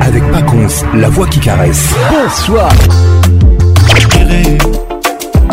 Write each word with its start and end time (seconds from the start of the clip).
avec 0.00 0.22
Pacons, 0.32 0.68
la 0.94 1.08
voix 1.08 1.26
qui 1.26 1.38
caresse. 1.40 1.84
Bonsoir. 2.10 2.70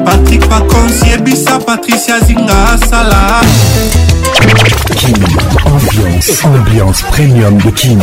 Patrick 0.03 0.41
Pacons, 0.41 1.09
Yebisa, 1.09 1.59
Patricia 1.65 2.19
Zinga, 2.21 2.77
Salah. 2.89 3.41
Kim, 4.95 5.13
ambiance, 5.65 6.43
ambiance 6.45 7.01
premium 7.11 7.57
de 7.59 7.69
Kim. 7.71 7.99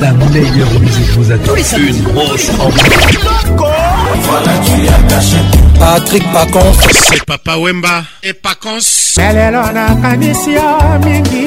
La 0.00 0.12
meilleure 0.12 0.70
musique 0.80 1.10
vous 1.18 1.30
attend. 1.32 1.52
Une 1.76 2.02
grosse 2.02 2.50
ambiance. 2.58 3.72
patrik 5.84 6.24
pacons 6.32 6.74
c'est 6.92 7.22
papa 7.24 7.56
wemba 7.56 8.02
e 8.22 8.32
pacons 8.34 9.14
lelelo 9.18 9.62
nakanisi 9.72 10.52
yo 10.58 10.68
mingi 11.06 11.44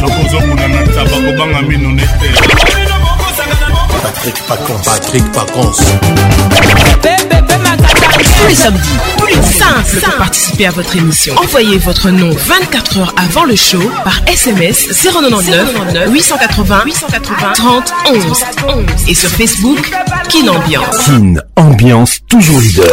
nakozokuna 0.00 0.66
na 0.72 0.80
taba 0.94 1.16
kobanga 1.26 1.60
mino 1.64 1.88
nete 1.96 2.26
Patrick 4.14 4.40
Pacons. 4.46 4.82
Patrick 4.84 5.32
Pacons. 5.32 5.74
Tous 8.22 8.48
les 8.48 8.54
samedis, 8.54 8.98
plus 9.18 10.00
pour 10.00 10.16
participer 10.16 10.66
à 10.66 10.70
votre 10.70 10.96
émission. 10.96 11.34
Envoyez 11.36 11.78
votre 11.78 12.10
nom 12.10 12.30
24 12.30 12.98
heures 12.98 13.14
avant 13.16 13.44
le 13.44 13.56
show 13.56 13.82
par 14.04 14.20
SMS 14.28 15.04
099 15.04 16.10
880 16.10 16.82
880 16.86 17.52
30 17.54 17.92
11 18.10 18.24
11 18.68 18.74
et 19.08 19.14
sur 19.14 19.30
Facebook 19.30 19.90
Kin 20.28 20.48
Ambiance. 20.48 20.98
Kin 21.06 21.34
Ambiance 21.56 22.18
toujours 22.28 22.60
leader. 22.60 22.84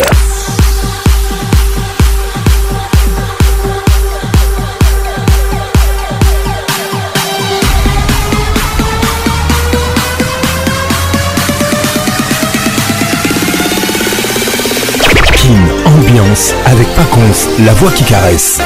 avec 16.72 16.88
Paconf, 16.96 17.48
la 17.66 17.74
voix 17.74 17.91
qui 17.91 18.04
caresse. 18.04 18.60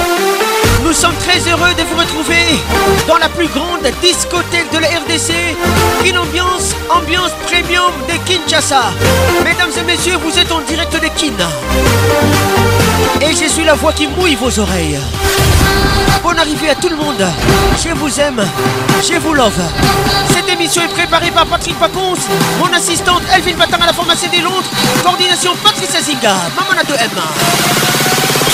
Nous 0.84 0.94
sommes 0.94 1.16
très 1.20 1.40
heureux 1.50 1.74
de 1.78 1.82
vous 1.84 1.98
retrouver 2.00 2.60
dans 3.08 3.18
la 3.18 3.28
plus 3.30 3.48
grande 3.48 3.82
discothèque 4.02 4.72
de 4.72 4.78
la 4.78 4.88
RDC, 4.88 5.34
une 6.06 6.18
ambiance, 6.18 6.76
ambiance 6.90 7.32
premium 7.48 7.92
de 8.08 8.30
Kinshasa. 8.30 8.92
Mesdames 9.44 9.72
et 9.80 9.84
messieurs, 9.84 10.18
vous 10.24 10.38
êtes 10.38 10.52
en 10.52 10.60
direct 10.68 10.94
de 10.94 11.08
Kin. 11.18 11.38
Et 13.22 13.32
je 13.32 13.50
suis 13.50 13.64
la 13.66 13.74
voix 13.74 13.92
qui 13.94 14.08
mouille 14.08 14.36
vos 14.36 14.58
oreilles. 14.60 15.00
Bonne 16.24 16.40
arrivée 16.40 16.72
à 16.72 16.76
tout 16.76 16.90
le 16.90 16.96
monde. 16.96 17.24
Je 17.84 17.94
vous 17.94 18.20
aime. 18.20 18.44
Je 19.08 19.14
vous 19.20 19.34
love. 19.36 19.54
Cette 20.34 20.50
émission 20.50 20.82
est 20.82 20.88
préparée 20.94 21.30
par 21.30 21.46
Patrick 21.46 21.78
Pacons, 21.80 22.16
mon 22.60 22.74
assistante 22.76 23.22
Elvin 23.36 23.56
Batin 23.60 23.78
à 23.80 23.86
la 23.88 23.94
formation 23.94 24.28
des 24.32 24.42
Londres, 24.42 24.64
coordination 25.04 25.52
Patrice 25.64 25.94
Azinga, 25.96 26.34
Mamana 26.58 26.82
de 26.84 26.94
m 26.94 27.12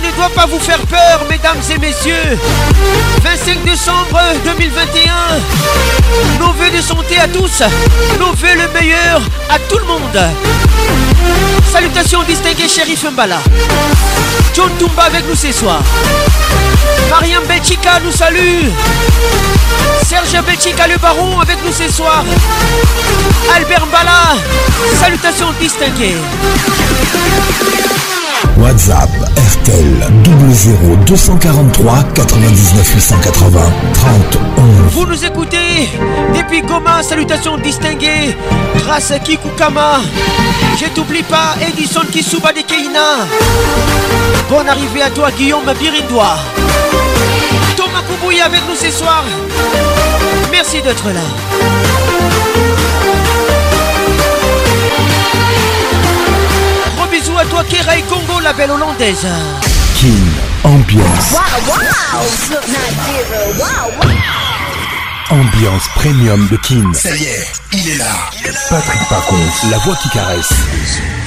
ne 0.00 0.10
doit 0.16 0.28
pas 0.34 0.46
vous 0.46 0.58
faire 0.58 0.78
peur, 0.86 1.24
mesdames 1.28 1.60
et 1.70 1.78
messieurs. 1.78 2.38
25 3.22 3.64
décembre 3.64 4.20
2021, 4.44 5.12
nos 6.38 6.52
voeux 6.52 6.70
de 6.70 6.80
santé 6.80 7.18
à 7.18 7.26
tous, 7.26 7.62
nos 8.18 8.32
voeux 8.32 8.54
le 8.56 8.68
meilleur 8.78 9.20
à 9.48 9.58
tout 9.58 9.78
le 9.78 9.84
monde. 9.84 10.18
Salutations 11.72 12.22
distinguées, 12.22 12.68
shérif 12.68 13.04
Mbala. 13.12 13.38
John 14.54 14.70
Tumba 14.78 15.04
avec 15.04 15.26
nous 15.28 15.34
ce 15.34 15.50
soir. 15.52 15.80
Mariam 17.10 17.44
Belchika 17.44 17.98
nous 18.04 18.12
salue. 18.12 18.68
Serge 20.06 20.44
Belchika 20.44 20.86
le 20.86 20.96
baron 20.98 21.40
avec 21.40 21.56
nous 21.64 21.72
ce 21.72 21.88
soir. 21.92 22.22
Albert 23.56 23.86
Mbala, 23.86 24.36
salutations 25.00 25.52
distinguées. 25.60 26.16
WhatsApp 28.58 29.08
RTL 29.62 30.06
00243 30.24 31.84
243 31.84 32.82
99 32.84 32.90
880 32.94 33.60
30 33.94 34.36
11. 34.92 34.92
Vous 34.92 35.06
nous 35.06 35.24
écoutez 35.24 35.88
depuis 36.34 36.62
Goma, 36.62 37.02
salutations 37.02 37.56
distinguées. 37.58 38.36
Grâce 38.78 39.10
à 39.10 39.18
Kikukama, 39.18 40.00
je 40.78 40.86
t'oublie 40.94 41.22
pas, 41.22 41.56
Edison 41.66 42.00
Kisuba 42.10 42.52
de 42.52 42.60
Keina. 42.60 43.24
Bonne 44.50 44.68
arrivée 44.68 45.02
à 45.02 45.10
toi, 45.10 45.30
Guillaume 45.30 45.70
Birindoa. 45.78 46.36
Thomas 47.76 48.02
Kouboui 48.08 48.40
avec 48.40 48.60
nous 48.68 48.74
ce 48.76 48.90
soir. 48.96 49.24
Merci 50.52 50.82
d'être 50.82 51.08
là. 51.08 51.95
à 57.38 57.44
toi 57.46 57.62
Kerei 57.64 58.02
Congo, 58.04 58.40
la 58.40 58.52
belle 58.54 58.70
hollandaise. 58.70 59.26
King 59.94 60.26
Ambiance. 60.64 61.32
Wow, 61.32 61.40
wow. 61.66 62.20
Wow, 64.00 65.36
Ambiance 65.38 65.88
premium 65.96 66.48
de 66.50 66.56
King. 66.56 66.94
Ça 66.94 67.10
y 67.14 67.24
est, 67.24 67.52
il 67.72 67.90
est 67.90 67.96
là. 67.98 68.06
Patrick 68.70 69.00
Parcon 69.08 69.36
la 69.70 69.76
voix 69.78 69.96
qui 69.96 70.08
caresse. 70.10 70.48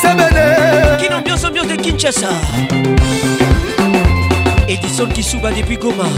Sebene 0.00 0.96
Kin 1.00 1.12
ambiance 1.12 1.46
ambiance 1.46 1.68
de 1.76 1.82
Kinshasa 1.82 2.28
Edison 4.68 5.08
Kisuba 5.12 5.50
depuis 5.52 5.76
Goma 5.78 6.08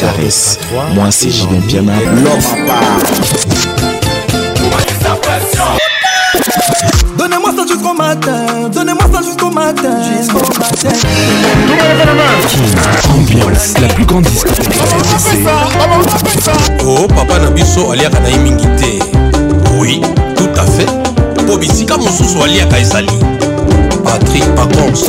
caresse. 0.00 0.58
Moi, 0.94 1.08
c'est 1.10 1.30
Julien 1.30 1.60
Piana. 1.68 1.92
L'homme 2.06 2.38
Donnez-moi 7.18 7.50
ça 7.54 7.64
jusqu'au 7.66 7.92
matin, 7.94 8.46
donnez-moi 8.72 9.04
ça 9.12 9.20
jusqu'au 9.22 9.50
matin. 9.50 9.98
Jusqu'au 10.18 10.38
matin. 10.38 10.96
Ambiance, 13.14 13.74
la 13.80 13.88
plus 13.88 14.06
grande 14.06 14.22
discothèque. 14.24 14.66
Oh, 16.86 17.06
papa 17.08 17.38
Nabiso, 17.40 17.90
aliaka 17.92 18.18
na 18.20 18.28
Oui, 19.76 20.00
tout 20.36 20.48
à 20.56 20.62
fait. 20.64 20.86
Po 21.46 21.58
bisika 21.58 21.98
mosusu 21.98 22.42
aliaka 22.42 22.76
Patrick 24.04 24.44
Pacons. 24.54 25.08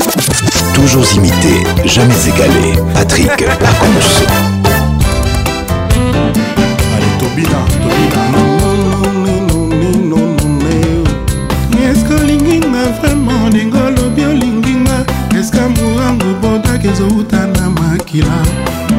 Toujours 0.74 1.05
imité, 1.15 1.63
jamais 1.86 2.27
égalé. 2.27 2.75
Patrick 2.93 3.27
Pacons. 3.38 4.61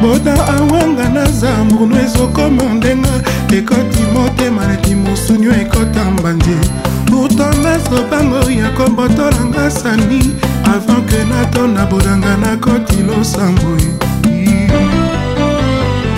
boda 0.03 0.47
awanga 0.57 1.09
na 1.09 1.25
zambunu 1.25 1.95
ezokoma 2.01 2.63
ndenga 2.63 3.09
ekoti 3.57 3.99
motema 4.13 4.67
leki 4.71 4.95
mosunio 4.95 5.51
ekota 5.63 6.03
mbanje 6.11 6.57
pourtanga 7.07 7.73
sobango 7.89 8.41
ya 8.51 8.69
kobotolanga 8.75 9.71
sani 9.71 10.19
avant 10.73 11.05
ke 11.09 11.23
natona 11.29 11.85
bodanga 11.85 12.35
nakoti 12.37 12.95
losango 13.07 13.71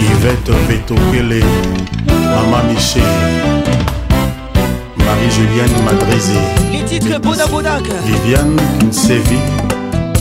ivete 0.10 0.56
vetokele 0.68 1.44
mama 2.32 2.63
michel 2.63 3.13
marie 4.98 5.30
juliane 5.38 5.80
madrizi 5.86 6.39
les 6.74 6.84
titres 6.89 7.20
bodabodak 7.20 7.84
viviane 8.08 8.62
kinsevi 8.80 9.39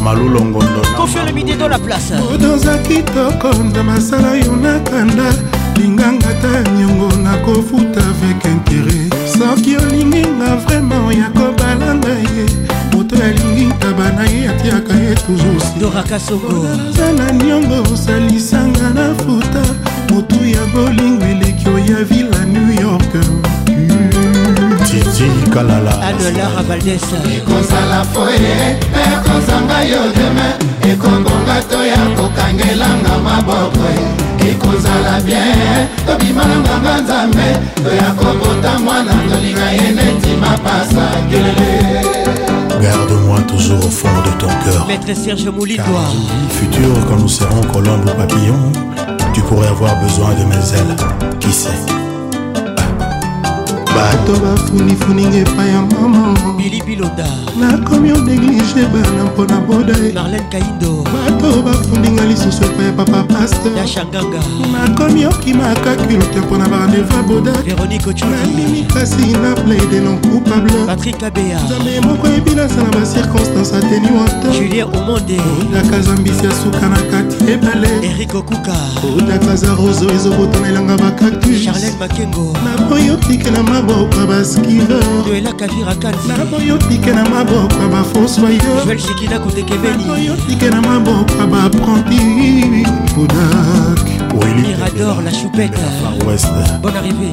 malulongondokofiolomidi 0.05 1.55
do 1.57 1.69
la 1.69 1.79
place 1.79 2.15
odanza 2.35 2.79
kitoko 2.79 3.53
na 3.75 3.83
masala 3.83 4.35
yo 4.37 4.57
nakanda 4.57 5.33
linganga 5.77 6.31
ta 6.43 6.71
niongo 6.73 7.09
nakofuta 7.17 8.01
avec 8.13 8.45
intere 8.53 8.99
soki 9.33 9.77
olingi 9.77 10.23
nga 10.37 10.51
vraimen 10.63 11.13
ya 11.21 11.29
kobalanga 11.37 12.09
ye 12.35 12.45
moto 12.93 13.17
alingi 13.25 13.65
ntaba 13.67 14.07
na 14.17 14.25
ye 14.25 14.49
atiaka 14.49 14.93
ye 15.05 15.15
toujoursodanza 15.25 17.07
na 17.19 17.27
niongo 17.33 17.77
osalisanga 17.95 18.87
na 18.97 19.07
futa 19.21 19.63
motu 20.11 20.37
ya 20.57 20.61
bolingo 20.75 21.25
eleki 21.25 21.69
oya 21.69 22.05
vila 22.05 22.41
new 22.45 22.71
york 22.81 23.15
tikalala 25.19 25.91
adolara 26.09 26.63
valdes 26.69 27.03
ekozala 27.39 27.99
foye 28.13 28.55
mpe 28.91 29.03
ekozanga 29.17 29.79
yo 29.91 30.03
deme 30.17 30.49
ekobonga 30.93 31.57
to 31.71 31.79
ya 31.93 32.01
kokangelanga 32.17 33.15
maboko 33.27 33.85
ekozala 34.51 35.15
bien 35.25 35.87
tobimananganga 36.07 36.95
nzambe 37.03 37.49
toya 37.85 38.11
kobota 38.19 38.79
mwana 38.85 39.13
tolinga 39.31 39.69
ye 39.79 39.89
neti 39.97 40.33
mapasa 40.43 41.07
kelele 41.31 41.73
Garde-moi 42.83 43.41
toujours 43.53 43.83
au 43.87 43.89
fond 43.91 44.19
de 44.27 44.31
ton 44.39 44.49
cœur. 44.65 44.85
Maître 44.87 45.15
Serge 45.17 45.47
Moulidois. 45.49 46.11
Futur, 46.51 46.93
quand 47.09 47.17
nous 47.17 47.29
serons 47.29 47.63
colombes 47.73 48.05
ou 48.05 48.15
papillons, 48.21 48.73
tu 49.33 49.41
pourrais 49.43 49.69
avoir 49.69 49.97
besoin 50.03 50.33
de 50.35 50.45
mes 50.45 50.65
ailes. 50.79 50.97
Qui 51.41 51.51
sait 51.51 51.81
bato 53.95 54.33
bafunifuninga 54.41 55.37
epai 55.39 55.69
ya 55.69 55.83
mama 55.83 56.35
bilibiloda 56.57 57.27
nakomi 57.61 58.13
onéglige 58.13 58.87
bana 58.93 59.25
mpona 59.25 59.61
boda 59.61 59.95
e. 60.09 60.13
marlen 60.13 60.43
kaido 60.51 61.05
bato 61.15 61.63
bafundinga 61.63 62.25
lisusu 62.25 62.65
epai 62.65 62.87
ya 62.87 62.93
papa 62.93 63.23
paster 63.23 63.73
ya 63.77 63.87
shanganga 63.87 64.41
nakomi 64.73 65.27
okimaka 65.27 65.95
culte 65.95 66.41
mpona 66.41 66.69
barandeva 66.69 67.23
bodanandimi 67.29 68.83
kasi 68.95 69.27
na 69.43 69.55
plaide 69.63 70.01
non 70.01 70.19
coupable 70.21 70.87
patrik 70.87 71.23
abea 71.23 71.61
nzambe 71.65 72.01
moko 72.01 72.29
yebi 72.29 72.51
nasala 72.51 72.89
bacirconstance 72.91 73.77
attenuante 73.77 74.59
julien 74.59 74.87
omonde 74.99 75.39
odaka 75.61 76.01
zambisi 76.01 76.47
ya 76.47 76.53
suka 76.65 76.89
na 76.89 76.97
kati 76.97 77.51
ebale 77.53 77.89
erik 78.09 78.35
okuka 78.35 78.75
odaka 79.19 79.57
za 79.57 79.75
roso 79.75 80.11
ezobotana 80.15 80.69
elanga 80.69 80.97
bakactus 80.97 81.65
charlen 81.65 81.93
makengo 82.01 82.57
naboyi 82.65 83.11
otikela 83.11 83.63
ma 83.63 83.84
maboko 83.85 84.17
ya 84.21 84.27
baskilornakoyotike 84.27 87.13
na 87.13 87.25
maboko 87.29 87.75
ya 87.83 87.89
bafosoyeoyotike 87.89 90.69
na 90.71 90.81
maboko 90.83 91.33
ya 91.39 91.47
bapranti 91.47 92.87
podak 93.15 94.05
mirador 94.69 95.17
la 95.23 95.31
choupette 95.33 95.81
bonne 96.83 96.97
arrivée 96.97 97.33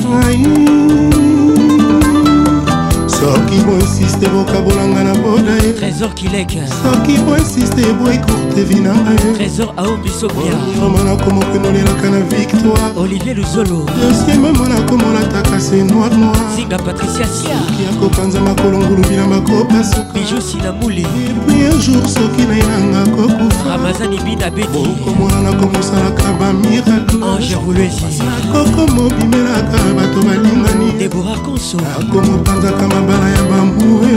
soki 3.22 3.58
boinsiste 3.68 4.26
bokabolanga 4.34 5.04
na 5.04 5.14
boda 5.24 5.54
ye 5.64 5.72
trésor 5.80 6.14
kilek 6.20 6.52
soki 6.82 7.16
boinsiste 7.26 7.84
boekurte 8.00 8.64
vi 8.70 8.76
na 8.82 8.94
ye 9.20 9.34
trésor 9.38 9.70
aobisobiama 9.82 11.00
nakomokenolelaka 11.08 12.10
na 12.14 12.20
victoire 12.36 12.88
olivier 12.98 13.38
luzolo 13.38 13.86
dosie 14.02 14.36
mema 14.44 14.66
nakomolataka 14.70 15.60
se 15.60 15.76
noir 15.84 16.14
noir 16.22 16.40
zinga 16.56 16.78
patricia 16.78 17.28
siaki 17.38 17.82
akopanza 17.92 18.40
makolongulu 18.40 19.02
bilamba 19.10 19.38
kopasuka 19.42 20.12
bijosi 20.14 20.58
na 20.66 20.72
muli 20.72 21.02
epui 21.02 21.62
un 21.74 21.80
jour 21.82 22.04
soki 22.18 22.42
nainanga 22.50 23.02
kokufa 23.16 23.70
ramazani 23.70 24.20
bina 24.26 24.50
beti 24.50 24.78
okomona 24.92 25.42
nakomosalaka 25.46 26.28
bamirakle 26.40 27.24
ange 27.32 27.56
vulesi 27.66 28.10
nakokomobimelaka 28.24 29.78
bato 29.98 30.20
balingani 30.28 30.92
debora 31.00 31.36
konso 31.46 31.78
nakomopanzaka 31.78 32.86
ah, 32.86 32.88
mab 32.88 33.11
libala 33.12 33.30
ya 33.36 33.44
bambue 33.44 34.12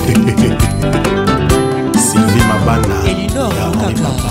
sylvie 2.05 2.43
mabanda 2.45 2.95
elinor 3.05 3.53
kaka 3.73 4.31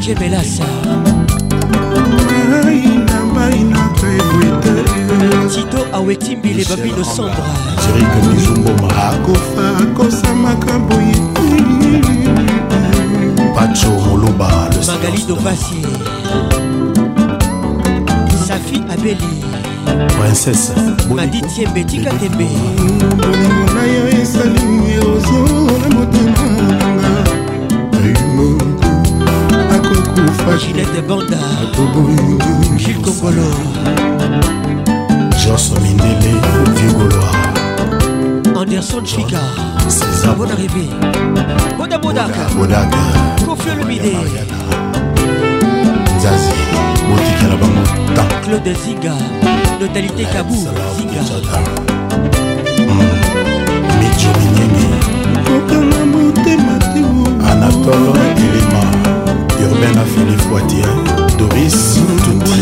DJ 0.00 0.14
Belassa 0.18 0.64
tito 5.54 5.86
awetimbi 5.92 6.54
lebabi 6.54 6.90
losambra 6.98 7.46
erike 7.86 8.20
mizumboma 8.30 8.88
akofa 8.96 9.86
kosamaka 9.96 10.78
boye 10.88 11.18
pacho 13.54 13.90
moloba 14.02 14.50
magali 14.86 15.22
dopasi 15.28 15.78
safi 18.48 18.82
abeli 18.90 19.44
princese 20.18 20.72
madi 21.14 21.40
tiembe 21.42 21.84
tika 21.84 22.10
tembe 22.18 22.48
bolingo 23.16 23.66
na 23.74 23.82
yo 23.82 24.08
esali 24.08 24.60
erozo 24.98 25.42
na 25.82 25.88
motema 25.94 26.43
kufa 30.26 30.56
gilete 30.56 31.00
banda 31.08 31.38
atoboyingi 31.62 32.74
gil 32.84 32.98
kongolo 33.04 33.48
jorso 35.44 35.76
mindele 35.84 36.30
vigoloa 36.74 37.36
anderson 38.60 39.02
chika 39.04 39.40
bon 40.38 40.48
arrivé 40.54 40.86
boda 41.78 41.98
bodaka 41.98 42.44
bodaka 42.58 42.98
kofio 43.46 43.74
lomide 43.74 44.16
zazi 46.22 46.60
botikela 47.08 47.56
bango 47.60 48.24
claude 48.44 48.74
Ziga, 48.84 49.14
notalité 49.80 50.24
Kabou, 50.32 50.66
Ziga, 50.96 51.22
hmm. 52.76 53.08
mijo 53.98 54.30
minyemi 54.38 54.86
kokanga 55.44 56.02
motema 56.12 56.78
te 56.92 57.00
elima 58.24 59.03
urbain 59.66 59.92
na 59.94 60.04
fili 60.04 60.36
foitia 60.38 60.88
doris 61.38 61.98
tuti 62.24 62.60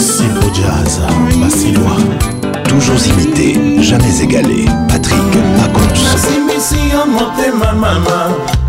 sipo 0.00 0.46
jazz 0.54 0.98
basilwa 1.42 1.96
toujours 2.68 3.06
imité 3.06 3.82
jamais 3.82 4.22
égalé 4.22 4.64
patrik 4.88 5.30
paconsimiisi 5.60 6.80
yo 6.92 7.02
motema 7.14 7.72
mama 7.72 8.18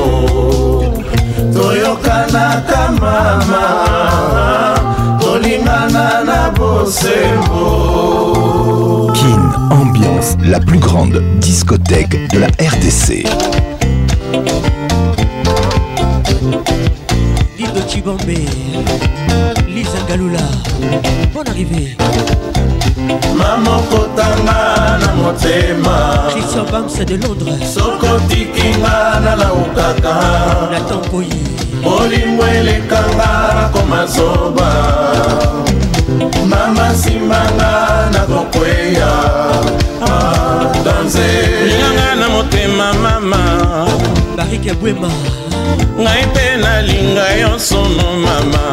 toyokanaka 1.53 2.81
mama 3.01 3.61
tolingana 5.21 6.23
na 6.25 6.39
bosembo 6.57 7.69
la 10.43 10.59
plus 10.59 10.79
grande 10.79 11.21
discothèque 11.37 12.15
de 12.31 12.39
la 12.39 12.47
RDC. 12.47 13.23
Lido 17.57 17.81
Chibombe, 17.87 18.19
Lisa 19.67 19.97
Galula, 20.07 20.39
bonne 21.33 21.47
arrivée. 21.47 21.97
Maman 23.37 23.81
Kotanga 23.89 24.97
na 24.99 25.13
motema 25.15 26.27
Christian 26.31 26.65
Bams 26.69 27.05
de 27.05 27.15
Londres 27.15 27.65
Soko 27.73 28.07
tikinga 28.27 29.21
la 29.37 29.51
Ukaka 29.53 30.69
Nathan 30.69 31.01
Koyi 31.09 31.29
Bolingo 31.81 32.43
elekanga 32.45 33.71
koma 33.73 34.05
zoba 34.05 35.15
Mama 36.45 36.93
simanga 36.93 38.09
na 38.11 38.19
kokweya 38.19 39.88
linganga 41.67 42.15
na 42.19 42.29
motema 42.29 42.93
mama 43.03 43.39
barike 44.37 44.73
bwema 44.81 45.09
ngai 46.03 46.23
mpe 46.29 46.45
nalinga 46.63 47.25
yo 47.41 47.51
somo 47.67 48.03
mama 48.23 48.63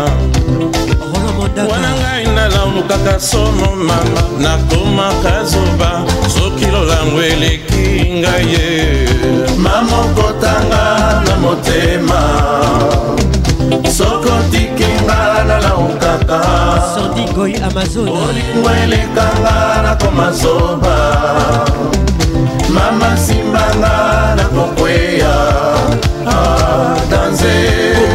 wana 1.71 1.89
ngai 2.01 2.25
nalaulukaka 2.37 3.15
somo 3.31 3.69
mama 3.89 4.21
nakomaka 4.43 5.35
zoba 5.51 5.91
soki 6.35 6.67
lolango 6.73 7.19
eleki 7.33 7.87
ngai 8.21 8.47
ye 8.55 8.69
mamokotanga 9.63 10.85
na 11.27 11.35
motema 11.43 12.21
naokaka 15.77 16.41
sordigoi 16.95 17.57
amazon 17.57 18.09
olikuwa 18.09 18.79
elekanga 18.83 19.83
nakoma 19.83 20.33
zoba 20.33 20.97
mama 22.69 23.17
simbanga 23.17 24.35
nakokweya 24.37 25.37
ah, 26.27 26.97
danze 27.11 27.55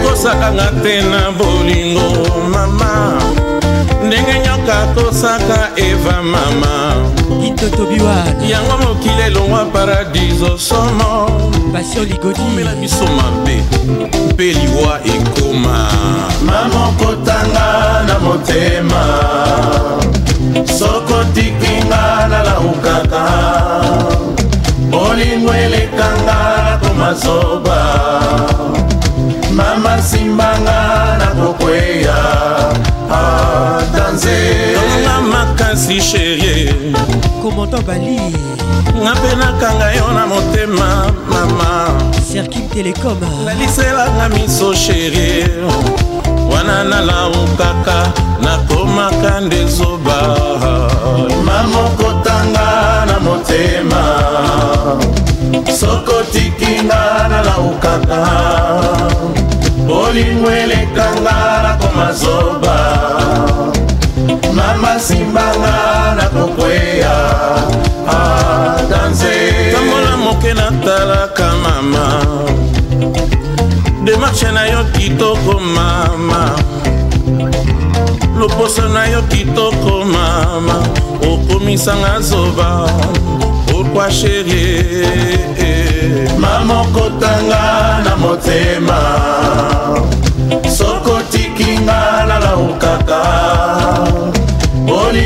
okosakanga 0.05 0.67
te 0.83 1.01
na 1.01 1.31
bolingo 1.31 2.09
mama 2.53 3.21
ndenge 4.05 4.33
nyoka 4.39 4.77
kosaka 4.95 5.69
eva 5.75 6.23
mama 6.23 6.95
yango 8.49 8.77
mokili 8.83 9.21
elongwa 9.27 9.65
paradiso 9.65 10.57
somo 10.57 11.51
passion 11.71 12.03
ligodiomela 12.05 12.71
miso 12.75 13.03
mabe 13.07 13.55
mpe 14.33 14.43
liwa 14.53 14.99
ekoma 15.13 15.77
mama 16.45 16.87
kotanga 16.99 18.03
na 18.07 18.19
motema 18.19 19.03
soko 20.77 21.23
tikinga 21.33 22.27
nalaukaka 22.29 23.23
bolingo 24.89 25.53
elekanga 25.53 26.25
nakoma 26.65 27.13
zoba 27.13 27.79
mama 29.55 30.01
simbanga 30.01 30.81
nakokweya 31.19 32.90
tonga 34.21 35.15
makasi 35.33 35.97
sherie 36.01 36.73
komandan 37.41 37.81
bali 37.87 38.19
nga 39.01 39.11
mpe 39.17 39.31
nakanga 39.41 39.87
yo 39.97 40.05
na 40.17 40.23
motema 40.29 40.89
mama 41.31 41.71
serkim 42.31 42.69
telekom 42.69 43.17
naliselanga 43.45 44.29
miso 44.33 44.73
sherie 44.77 45.47
wana 46.51 46.83
nalau 46.91 47.33
kaka 47.57 48.01
nakomaka 48.45 49.41
nde 49.41 49.65
zoba 49.65 50.19
mamokotanga 51.45 52.67
na 53.09 53.17
motema 53.25 54.03
sokotikinga 55.79 57.01
nalaukaka 57.31 58.21
bolingo 59.89 60.49
elekanga 60.63 61.37
nakoma 61.65 62.07
zoba 62.13 62.77
mama 64.53 64.99
simbanga 64.99 66.15
na 66.17 66.25
kokweya 66.29 67.15
ah, 68.07 68.75
danse 68.89 69.71
tambola 69.73 70.17
moke 70.17 70.51
natalaka 70.53 71.47
mama 71.63 72.05
demarshe 74.03 74.51
na 74.51 74.65
yo 74.67 74.83
kitoko 74.91 75.55
mama 75.75 76.55
loposo 78.37 78.89
na 78.91 79.07
yo 79.07 79.21
kitoko 79.31 80.03
mama 80.05 80.83
okomisanga 81.31 82.19
zoba 82.19 82.89
pourkua 83.71 84.11
sherie 84.11 85.07
mamokotanga 86.39 88.01
na 88.03 88.15
motema 88.19 88.99
sokotikinga 90.77 92.25
nalaukaka 92.27 93.21
Ah, 95.13 95.17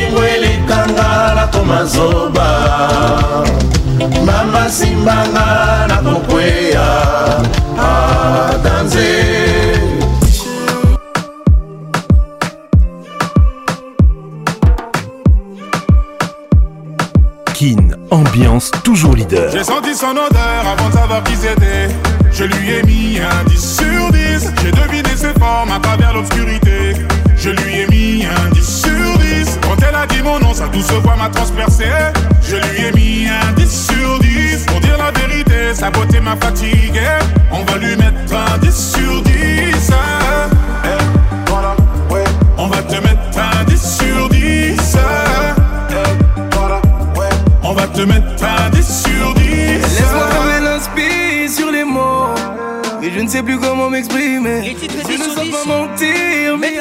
Kin, 17.53 17.77
ambiance 18.11 18.71
toujours 18.83 19.13
leader. 19.15 19.51
J'ai 19.51 19.63
senti 19.63 19.93
son 19.93 20.07
odeur 20.07 20.31
avant 20.71 20.87
de 20.89 20.93
savoir 20.95 21.23
qui 21.25 21.33
c'était. 21.35 21.89
Je 22.31 22.45
lui 22.45 22.71
ai 22.71 22.81
mis 22.83 23.19
un 23.19 23.43
10 23.49 23.75
sur 23.77 24.11
10. 24.11 24.51
J'ai 24.63 24.71
deviné 24.71 25.09
ses 25.15 25.33
formes 25.39 25.71
à 25.71 25.79
travers 25.79 26.13
l'obscurité. 26.15 26.93
Je 27.37 27.49
lui 27.51 27.79
ai 27.81 27.85
mis 27.87 28.25
un 28.25 28.49
10 28.51 28.63
sur 28.81 29.17
10. 29.19 29.59
Quand 29.61 29.75
elle 29.87 29.95
a 29.95 30.05
dit 30.07 30.21
mon 30.23 30.39
nom, 30.39 30.53
sa 30.53 30.67
douce 30.67 30.91
voix 31.03 31.15
m'a 31.15 31.29
transpercé. 31.29 31.85
Je 32.41 32.55
lui 32.55 32.85
ai 32.87 32.91
mis 32.93 33.27
un 33.27 33.51
10 33.53 33.85
sur 33.87 34.19
10. 34.19 34.65
Pour 34.67 34.79
dire 34.79 34.97
la 34.97 35.11
vérité, 35.19 35.73
sa 35.73 35.89
beauté 35.91 36.19
m'a 36.19 36.35
fatigué. 36.37 37.19
On 37.51 37.63
va 37.71 37.77
lui 37.77 37.95
mettre 37.97 38.33
un 38.33 38.57
10 38.59 38.93
sur 38.97 39.21
10. 39.23 39.33
Hein. 39.91 40.49
Eh, 40.85 42.23
On 42.57 42.67
va 42.67 42.77
te 42.81 42.93
mettre 42.95 43.37
un 43.37 43.63
10 43.65 43.97
sur 43.99 44.29
10. 44.29 44.95
Hein. 44.97 45.55
Eh, 45.91 46.41
On 47.65 47.73
va 47.73 47.87
te 47.87 48.01
mettre 48.01 48.43
un 48.43 48.69
10 48.71 49.03
sur 49.03 49.33
10. 49.35 49.44
Je 53.15 53.21
ne 53.21 53.29
sais 53.29 53.41
plus 53.41 53.57
comment 53.57 53.89
m'exprimer. 53.89 54.61
si 54.61 54.75
tu 54.75 55.17
des 55.17 55.49
pas 55.49 55.65
mentir, 55.65 56.57
mais 56.59 56.73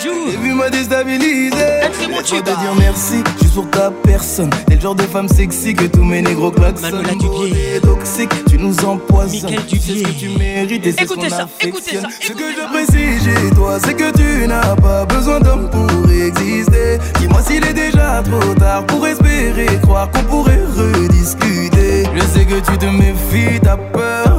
Tu 0.00 0.08
vu 0.42 0.54
m'a 0.54 0.70
déstabilisé. 0.70 1.52
Je 2.00 2.36
te 2.36 2.44
dire 2.44 2.74
merci 2.78 3.16
juste 3.40 3.52
sur 3.52 3.68
ta 3.68 3.90
personne. 3.90 4.48
T'es 4.66 4.76
le 4.76 4.80
genre 4.80 4.94
de 4.94 5.02
femme 5.02 5.28
sexy 5.28 5.74
que 5.74 5.84
tous 5.84 6.04
mes 6.04 6.22
négros 6.22 6.50
klaxonnent. 6.50 7.02
tu 7.18 7.80
toxique, 7.80 8.30
tu 8.48 8.56
nous 8.56 8.74
empoisonnes. 8.82 9.50
C'est 9.68 9.76
ce 9.78 10.02
que 10.02 10.18
tu 10.20 10.28
mérites 10.38 10.86
et 10.86 10.92
c'est 10.92 11.06
ça, 11.30 11.48
écoutez 11.60 11.98
ça, 11.98 12.08
Ce 12.18 12.32
que 12.32 12.72
précise 12.72 13.22
chez 13.22 13.54
toi, 13.54 13.76
c'est 13.84 13.94
que 13.94 14.10
tu 14.16 14.46
n'as 14.48 14.74
pas 14.76 15.04
besoin 15.04 15.38
d'homme 15.40 15.68
pour 15.68 16.10
exister. 16.10 16.98
Dis-moi 17.18 17.42
s'il 17.46 17.62
est 17.66 17.74
déjà 17.74 18.22
trop 18.22 18.54
tard 18.54 18.86
pour 18.86 19.06
espérer 19.06 19.66
croire 19.82 20.10
qu'on 20.12 20.22
pourrait 20.22 20.62
rediscuter. 20.74 22.04
Je 22.16 22.20
sais 22.22 22.46
que 22.46 22.54
tu 22.54 22.78
te 22.78 22.86
méfies, 22.86 23.60
t'as 23.62 23.76
peur 23.76 24.29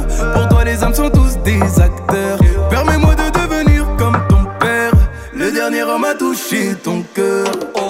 les 0.72 0.82
hommes 0.82 0.94
sont 0.94 1.10
tous 1.10 1.36
des 1.44 1.60
acteurs. 1.80 2.38
Permets-moi 2.70 3.14
de 3.14 3.30
devenir 3.38 3.84
comme 3.98 4.16
ton 4.28 4.44
père. 4.58 4.92
Le 5.34 5.50
dernier 5.52 5.82
homme 5.82 6.04
a 6.04 6.14
touché 6.14 6.74
ton 6.82 7.04
cœur. 7.14 7.44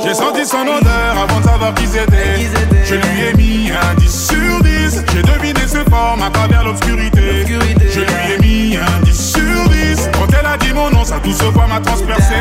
J'ai 0.05 0.15
senti 0.15 0.45
son 0.45 0.63
odeur 0.63 1.13
avant 1.23 1.41
de 1.41 1.45
savoir 1.45 1.75
qui 1.75 1.87
c'était. 1.87 2.51
Je 2.85 2.95
lui 2.95 3.21
ai 3.31 3.35
mis 3.37 3.71
un 3.71 3.95
10 4.01 4.27
sur 4.29 4.63
10. 4.63 5.05
J'ai 5.15 5.23
deviné 5.23 5.61
ce 5.69 5.79
forme 5.91 6.23
à 6.23 6.31
travers 6.31 6.65
l'obscurité. 6.65 7.45
Je 7.47 8.01
lui 8.01 8.35
ai 8.35 8.39
mis 8.41 8.77
un 8.77 9.01
10 9.05 9.33
sur 9.35 9.69
10. 9.71 10.09
Quand 10.15 10.27
elle 10.41 10.47
a 10.47 10.57
dit 10.57 10.73
mon 10.75 10.91
nom, 10.91 11.05
sa 11.05 11.19
douce 11.21 11.43
voix 11.55 11.67
m'a 11.69 11.79
transpercé. 11.81 12.35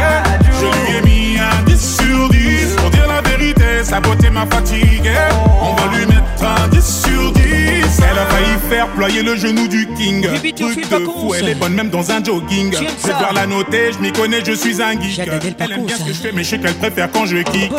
Je 0.59 0.65
lui 0.65 0.97
ai 0.97 1.01
mis 1.33 1.37
un 1.39 1.63
10 1.65 1.97
sur 1.97 2.29
10. 2.29 2.75
Pour 2.77 2.89
dire 2.89 3.07
la 3.07 3.21
vérité, 3.29 3.83
sa 3.83 3.99
beauté 3.99 4.29
m'a 4.31 4.45
fatigué. 4.47 5.17
On 5.61 5.73
va 5.75 5.95
lui 5.95 6.05
mettre 6.07 6.43
un 6.43 6.67
10 6.69 6.81
sur 7.03 7.31
10. 7.33 7.80
Elle 8.09 8.17
a 8.17 8.25
failli 8.25 8.57
faire 8.69 8.87
ployer 8.89 9.21
le 9.21 9.35
genou 9.35 9.67
du 9.67 9.87
king. 9.97 10.25
Truc 10.55 10.79
de 10.89 10.99
fou, 11.05 11.33
elle 11.37 11.49
est 11.49 11.55
bonne 11.55 11.73
même 11.73 11.89
dans 11.89 12.09
un 12.11 12.23
jogging. 12.23 12.73
Je 12.73 13.11
voir 13.11 13.31
la 13.33 13.45
noter, 13.45 13.91
je 13.93 13.99
m'y 13.99 14.11
connais, 14.11 14.43
je 14.45 14.53
suis 14.53 14.81
un 14.81 14.99
geek. 14.99 15.29
Elle 15.59 15.71
aime 15.71 15.85
bien 15.85 15.97
ce 15.97 16.03
que 16.03 16.13
je 16.13 16.17
fais, 16.19 16.31
mais 16.33 16.43
je 16.43 16.49
sais 16.49 16.57
qu'elle 16.57 16.73
préfère 16.75 17.09
quand 17.11 17.25
je 17.25 17.37
kick. 17.37 17.71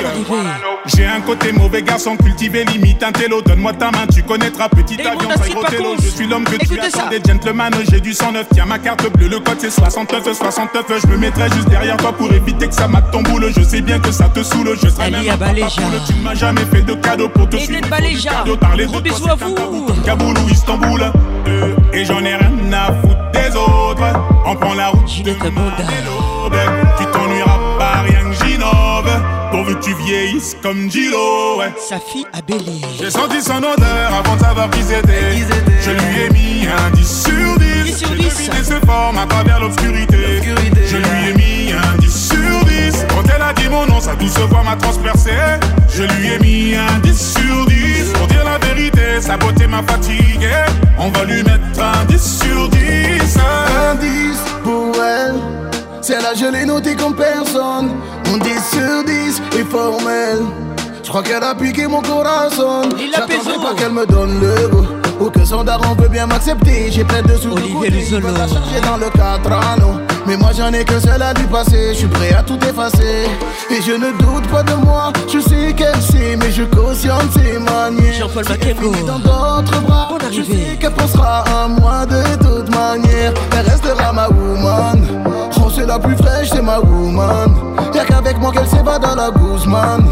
J'ai 0.94 1.06
un 1.06 1.20
côté 1.22 1.50
mauvais 1.52 1.82
garçon 1.82 2.16
cultivé, 2.16 2.64
limite 2.66 3.02
un 3.02 3.10
télo. 3.12 3.42
Donne-moi 3.42 3.72
ta 3.74 3.90
main, 3.90 4.06
tu 4.14 4.22
connaîtras 4.22 4.68
petit 4.68 5.00
avion, 5.00 5.18
gros 5.50 5.64
télo. 5.64 5.96
Je 6.02 6.08
suis 6.08 6.26
l'homme 6.26 6.44
que 6.44 6.56
tu 6.66 6.78
attends 6.78 7.10
gentleman, 7.26 7.72
j'ai 7.90 8.00
du 8.00 8.12
109. 8.14 8.46
Tiens 8.54 8.66
ma 8.66 8.78
carte 8.78 9.04
bleue, 9.16 9.28
le 9.28 9.40
code 9.40 9.58
c'est 9.58 9.70
69, 9.70 10.24
69. 10.36 10.84
Je 11.02 11.06
me 11.08 11.16
mettrai 11.16 11.50
juste 11.50 11.68
derrière 11.68 11.96
toi 11.96 12.12
pour 12.12 12.32
éviter 12.32 12.68
que 12.68 12.74
ça 12.74 12.86
mate 12.88 13.10
ton 13.10 13.22
boule. 13.22 13.50
Je 13.56 13.62
sais 13.64 13.80
bien 13.80 13.98
que 13.98 14.10
ça 14.12 14.28
te 14.32 14.42
saoule, 14.42 14.76
je 14.80 14.88
serai 14.88 15.10
même 15.10 15.28
un 15.28 15.66
Tu 16.06 16.14
m'as 16.22 16.34
jamais 16.34 16.64
fait 16.72 16.82
de 16.82 16.94
cadeau 16.94 17.28
pour 17.28 17.48
te 17.48 17.56
suivre. 17.56 17.80
Parler 18.60 18.86
de 18.86 19.08
toi, 19.08 19.36
Kaboul 20.12 20.38
ou 20.44 20.48
Istanbul. 20.50 21.10
Euh, 21.48 21.74
et 21.94 22.04
j'en 22.04 22.20
ai 22.22 22.34
rien 22.36 22.50
à 22.74 22.92
foutre 23.00 23.30
des 23.32 23.56
autres. 23.56 24.04
On 24.44 24.54
prend 24.56 24.74
la 24.74 24.88
route 24.88 25.22
de 25.24 25.30
l'aube. 25.30 26.56
Tu 26.98 27.06
t'ennuieras 27.06 27.58
pas 27.78 28.02
rien 28.06 28.20
que 28.28 28.44
j'innove. 28.44 29.10
Pourvu 29.50 29.74
que 29.74 29.80
tu 29.82 29.94
vieillisses 29.94 30.54
comme 30.62 30.90
Gilo, 30.90 31.58
ouais. 31.60 31.72
Sa 31.80 31.98
fille 31.98 32.26
a 32.34 32.42
belé. 32.42 32.78
J'ai 33.00 33.10
senti 33.10 33.40
son 33.40 33.56
odeur 33.56 34.12
avant 34.22 34.36
de 34.36 34.40
savoir 34.42 34.68
qui 34.68 34.82
c'était. 34.82 35.38
Je 35.80 35.90
lui 35.92 36.20
ai 36.20 36.28
mis 36.30 36.66
un 36.66 36.90
10 36.94 37.22
sur 37.24 37.58
10. 37.58 37.84
10 38.18 38.44
sur 38.44 38.52
ses 38.52 38.84
formes 38.86 39.16
à 39.16 39.24
travers 39.24 39.60
l'obscurité. 39.60 40.16
Je 40.88 40.96
lui 40.98 41.30
ai 41.30 41.34
mis 41.36 41.72
un 41.72 41.96
10 42.00 42.28
sur 42.28 42.64
10. 42.66 43.06
Quand 43.08 43.22
elle 43.34 43.40
a 43.40 43.54
dit 43.54 43.68
mon 43.70 43.86
nom, 43.86 43.98
sa 43.98 44.14
douce 44.16 44.38
voix 44.40 44.62
m'a 44.62 44.76
transpercé. 44.76 45.30
Je 45.88 46.02
lui 46.02 46.28
ai 46.34 46.38
mis 46.40 46.74
un 46.76 46.98
10 46.98 47.16
sur 47.34 47.66
10. 47.66 47.81
La 48.52 48.58
vérité, 48.58 49.18
sa 49.18 49.38
beauté 49.38 49.66
ma 49.66 49.82
fatigué 49.82 50.52
On 50.98 51.08
va 51.08 51.24
lui 51.24 51.42
mettre 51.42 51.80
un 51.82 52.04
10 52.04 52.40
sur 52.40 52.68
10. 52.68 52.80
Un 53.90 53.94
10 53.94 54.08
pour 54.62 54.92
elle. 55.02 55.34
c'est 56.02 56.20
la 56.20 56.34
jeune 56.34 56.52
l'ai 56.52 56.66
notée 56.66 56.94
comme 56.94 57.14
personne. 57.16 57.92
Mon 58.30 58.36
10 58.36 58.48
sur 58.70 59.04
10 59.04 59.42
est 59.58 59.64
formel. 59.70 60.40
Je 61.02 61.08
crois 61.08 61.22
qu'elle 61.22 61.42
a 61.42 61.54
piqué 61.54 61.86
mon 61.86 62.02
corazon. 62.02 62.82
a 62.90 63.20
pas 63.22 63.74
qu'elle 63.74 63.92
me 63.92 64.04
donne 64.04 64.38
le 64.38 64.68
goût. 64.68 64.86
Ou 65.18 65.30
que 65.30 65.46
son 65.46 65.64
daron 65.64 65.94
veut 65.94 66.08
bien 66.08 66.26
m'accepter. 66.26 66.90
J'ai 66.90 67.04
plein 67.04 67.22
de 67.22 67.32
sous 67.34 67.52
Olivier 67.52 67.88
Risolo. 67.88 68.28
dans 68.32 68.98
le 68.98 69.08
4 69.08 69.50
anneaux. 69.50 70.02
Mais 70.26 70.36
moi 70.36 70.50
j'en 70.56 70.72
ai 70.72 70.84
que 70.84 70.98
cela 71.00 71.34
du 71.34 71.42
passé, 71.44 71.88
je 71.92 71.98
suis 71.98 72.06
prêt 72.06 72.32
à 72.32 72.42
tout 72.42 72.58
effacer. 72.68 73.28
Et 73.70 73.82
je 73.84 73.92
ne 73.92 74.12
doute 74.18 74.46
pas 74.52 74.62
de 74.62 74.74
moi, 74.74 75.12
je 75.32 75.40
sais 75.40 75.72
qu'elle 75.72 76.00
sait, 76.00 76.36
mais 76.38 76.52
je 76.52 76.62
cautionne 76.62 77.28
ses 77.32 77.58
manières. 77.58 78.14
Jean-Paul 78.20 78.44
dans 79.06 79.18
d'autres 79.18 79.80
bras, 79.82 80.08
je 80.30 80.42
sais 80.42 80.76
qu'elle 80.78 80.92
pensera 80.92 81.44
à 81.64 81.68
moi 81.68 82.06
de 82.06 82.22
toute 82.42 82.70
manière. 82.74 83.32
Elle 83.58 83.66
restera 83.68 84.12
ma 84.12 84.28
woman. 84.28 85.04
Oh, 85.60 85.68
c'est 85.74 85.86
la 85.86 85.98
plus 85.98 86.16
fraîche, 86.16 86.50
c'est 86.52 86.62
ma 86.62 86.78
woman. 86.78 87.52
Y'a 87.94 88.04
qu'avec 88.04 88.38
moi 88.38 88.52
qu'elle 88.52 88.68
s'évade 88.68 89.02
dans 89.02 89.16
la 89.16 89.30
Guzman. 89.30 90.04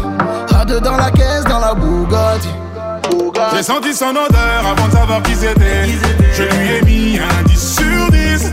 À 0.59 0.65
deux 0.65 0.81
dans 0.81 0.97
la 0.97 1.09
caisse, 1.11 1.43
dans 1.47 1.59
la 1.59 1.73
Bugatti. 1.73 2.49
J'ai 3.55 3.63
senti 3.63 3.93
son 3.93 4.09
odeur 4.09 4.25
avant 4.69 4.87
de 4.87 4.91
savoir 4.91 5.21
qui 5.23 5.35
c'était. 5.35 5.87
Je 6.33 6.43
lui 6.43 6.69
ai 6.79 6.81
mis 6.83 7.19
un 7.19 7.43
disque 7.43 7.80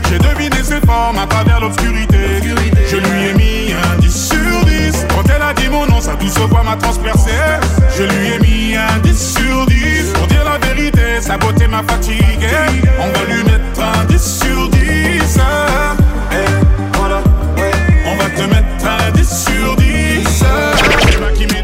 j'ai 0.09 0.19
deviné 0.19 0.57
ses 0.63 0.79
formes 0.85 1.17
à 1.21 1.25
travers 1.27 1.59
l'obscurité 1.61 2.17
Je 2.89 2.97
lui 2.97 3.29
ai 3.29 3.33
mis 3.33 3.73
un 3.73 3.99
10 3.99 4.29
sur 4.29 4.65
10 4.67 5.05
Quand 5.09 5.23
elle 5.35 5.41
a 5.41 5.51
dit 5.53 5.67
mon 5.69 5.85
nom, 5.87 5.99
sa 6.01 6.13
douce 6.15 6.37
voix 6.37 6.63
m'a 6.63 6.75
transpercé 6.75 7.31
Je 7.97 8.03
lui 8.03 8.27
ai 8.35 8.39
mis 8.69 8.75
un 8.75 8.99
10 9.03 9.33
sur 9.35 9.65
10 9.67 10.11
Pour 10.13 10.27
dire 10.27 10.43
la 10.45 10.59
vérité, 10.67 11.21
sa 11.21 11.37
beauté 11.39 11.65
m'a 11.67 11.81
fatigué 11.83 12.27
On 12.99 13.07
va 13.07 13.25
lui 13.35 13.43
mettre 13.43 13.79
un 13.81 14.05
10 14.05 14.39
sur 14.43 14.69
10 14.69 14.79
eh, 14.83 15.21
eh, 16.31 17.01
On 18.05 18.15
va 18.17 18.29
te 18.29 18.41
mettre 18.41 18.85
un 18.85 19.11
10 19.11 19.45
sur 19.45 19.75
10 19.75 19.87
qui 21.35 21.58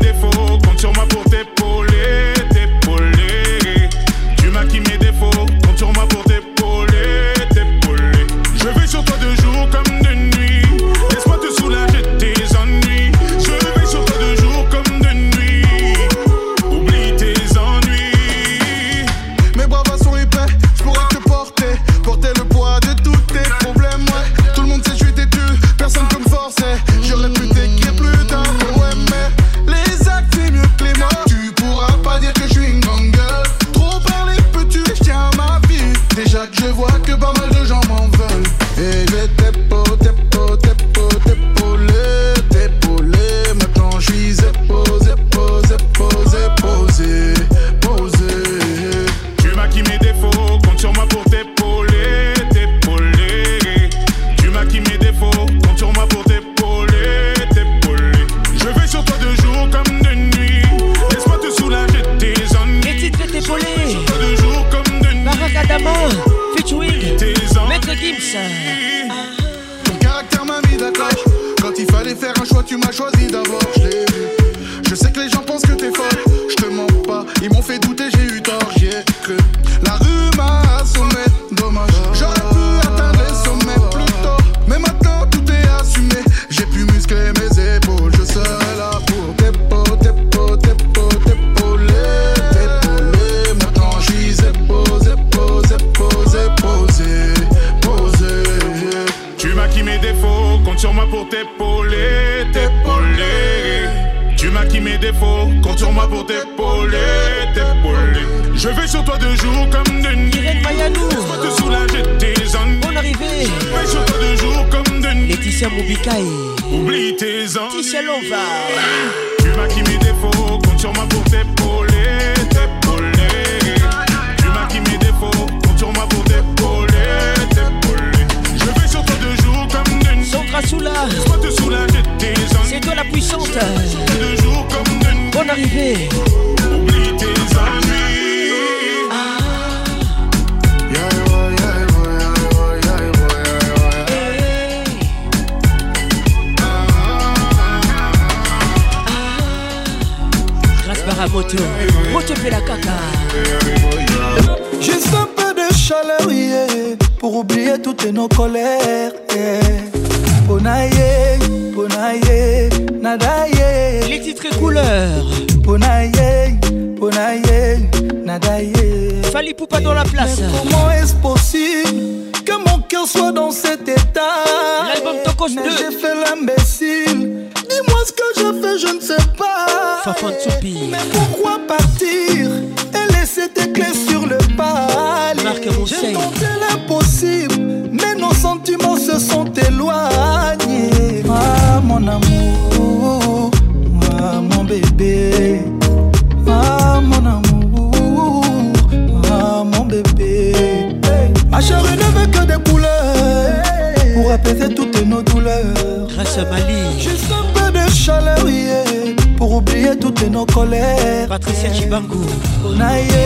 bango 211.95 212.15
mpona 212.59 212.91
ye 212.97 213.23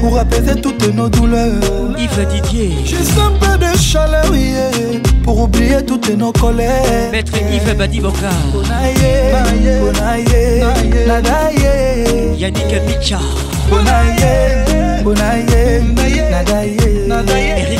pour 0.00 0.18
apaiser 0.18 0.60
toutes 0.60 0.88
nos 0.94 1.08
douleurs 1.08 1.64
Yves 1.98 2.26
Didier 2.28 2.72
Juste 2.84 3.16
un 3.18 3.32
peu 3.40 3.56
de 3.56 3.74
chaleur 3.78 4.34
yeah, 4.36 4.70
pour 5.22 5.38
oublier 5.40 5.82
toutes 5.82 6.10
nos 6.10 6.30
colères 6.30 7.10
Maître 7.10 7.32
Yves 7.50 7.74
Badiboka 7.74 8.28
Yannick 12.36 12.86
Micha 12.86 13.18
bonaye 13.70 14.64
bonaye 15.04 15.82
nadaye 16.30 17.08
nadaye 17.08 17.78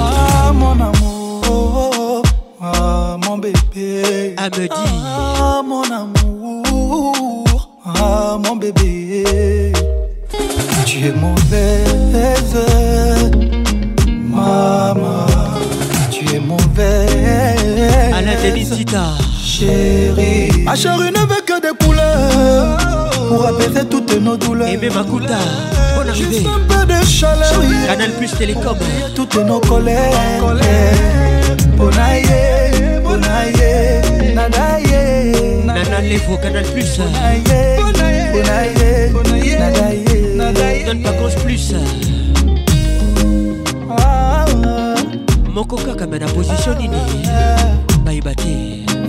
ah 0.00 0.52
mon 0.52 0.78
amour 0.88 2.22
ah 2.60 3.16
mon 3.24 3.38
bébé 3.38 4.34
Abedi 4.36 4.90
ah 5.04 5.62
mon 5.66 5.82
amour 5.82 7.70
ah 7.84 8.38
mon 8.38 8.56
bébé 8.56 9.24
tu 10.86 11.06
es 11.06 11.12
mon 11.12 11.34
maman 14.34 15.26
tu 16.10 16.24
es 16.34 16.40
mon 16.40 16.56
chérie. 19.58 20.50
Ma 20.62 20.74
chérie 20.74 21.10
ne 21.16 21.22
veut 21.30 21.44
que 21.46 21.60
des 21.60 21.84
couleurs 21.84 22.78
pour 23.28 23.46
apaiser 23.46 23.84
toutes 23.88 24.16
nos 24.20 24.36
douleurs. 24.36 24.68
Et 24.68 24.74
eh 24.74 24.76
ben, 24.76 24.92
ma 24.92 25.02
bonne 25.02 26.08
arrivée. 26.08 26.32
Juste 26.38 26.46
un 26.46 26.60
peu 26.60 26.86
de 26.86 27.04
chaleur. 27.04 27.50
Canal 27.86 28.10
Plus 28.12 28.30
Télécom. 28.32 28.76
Toutes 29.14 29.36
nos 29.44 29.60
colères. 29.60 30.40
Bonaye, 31.76 32.24
Bonaye, 33.04 34.34
Nanaye 34.34 35.64
Nana 35.66 36.00
Levo, 36.02 36.36
Canal 36.42 36.64
Plus. 36.64 36.98
Bonaye, 37.00 37.80
Bonaye, 37.80 39.10
Bonaye, 39.12 39.56
Nadaye. 39.58 40.02
Nadaye. 40.34 40.84
Donne 40.84 41.02
grosse 41.16 41.34
plus. 41.44 41.74
Ah, 43.90 43.96
ah, 43.98 44.44
ah. 44.48 44.94
Mon 45.54 45.64
Coca, 45.64 45.88
Moko 45.94 46.06
kaka 46.06 46.26
position 46.32 46.74
nini 46.74 46.96
Bye 48.04 48.20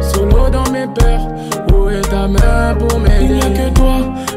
Solo 0.00 0.48
dans 0.50 0.62
mes 0.72 0.86
peurs, 0.86 1.28
où 1.72 1.88
est 1.90 2.00
ta 2.02 2.26
main 2.28 2.74
pour 2.74 2.98
m'aider? 3.00 3.26
Il 3.28 3.36
n'y 3.36 3.38
a 3.60 3.70
que 3.70 3.74
toi, 3.74 3.94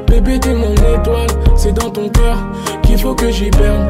bébé, 0.07 0.39
t'es 0.39 0.53
mon 0.53 0.74
étoile. 0.76 1.28
C'est 1.55 1.74
dans 1.74 1.89
ton 1.89 2.10
cœur 2.10 2.38
qu'il 2.84 2.97
faut 2.99 3.14
que 3.16 3.30
j'y 3.32 3.49
perde 3.49 3.89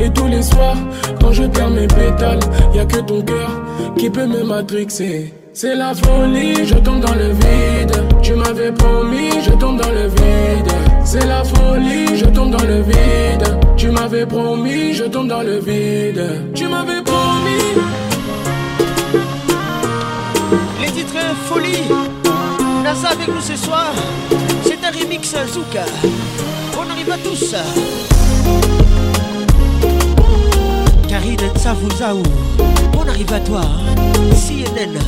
Et 0.00 0.08
tous 0.10 0.26
les 0.26 0.42
soirs, 0.42 0.76
quand 1.20 1.32
je 1.32 1.42
perds 1.44 1.70
mes 1.70 1.86
pétales, 1.86 2.40
y 2.74 2.78
a 2.80 2.84
que 2.86 2.98
ton 3.00 3.22
cœur 3.22 3.50
qui 3.98 4.08
peut 4.10 4.26
me 4.26 4.42
matrixer. 4.44 5.32
C'est 5.52 5.74
la 5.74 5.92
folie, 5.94 6.64
je 6.64 6.74
tombe 6.74 7.00
dans 7.00 7.12
le 7.14 7.32
vide. 7.32 8.04
Tu 8.22 8.34
m'avais 8.34 8.70
promis, 8.70 9.30
je 9.44 9.50
tombe 9.50 9.80
dans 9.80 9.90
le 9.90 10.06
vide. 10.06 10.72
C'est 11.04 11.26
la 11.26 11.42
folie, 11.42 12.16
je 12.16 12.26
tombe 12.26 12.52
dans 12.52 12.62
le 12.64 12.82
vide. 12.82 13.58
Tu 13.76 13.90
m'avais 13.90 14.24
promis, 14.26 14.94
je 14.94 15.04
tombe 15.04 15.26
dans 15.26 15.42
le 15.42 15.58
vide. 15.58 16.52
Tu 16.54 16.68
m'avais 16.68 17.02
promis. 17.02 17.68
Les 20.80 20.90
titres 20.92 21.18
folie. 21.46 21.82
Nasa 22.84 23.08
avec 23.08 23.26
nous 23.26 23.40
ce 23.40 23.56
soir. 23.56 23.92
C'est 24.62 24.78
un 24.86 25.02
remix 25.04 25.34
Zouka. 25.52 25.84
On 26.78 26.88
arrive 26.92 27.10
à 27.10 27.16
tous. 27.18 27.56
vous 31.06 31.90
Tsavouzaou. 31.90 32.22
On 33.02 33.08
arrive 33.08 33.32
à 33.32 33.40
toi, 33.40 33.62
CNN. 34.34 34.98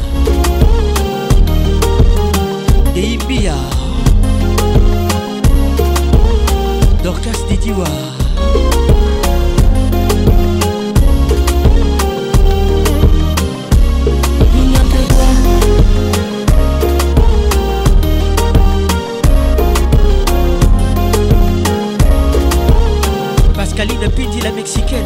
Deibia. 2.94 3.52
Dorcas 7.04 7.38
Didiwa. 7.50 7.84
Pascaline 23.54 23.98
Piti 24.16 24.40
la 24.40 24.52
mexicaine 24.52 25.04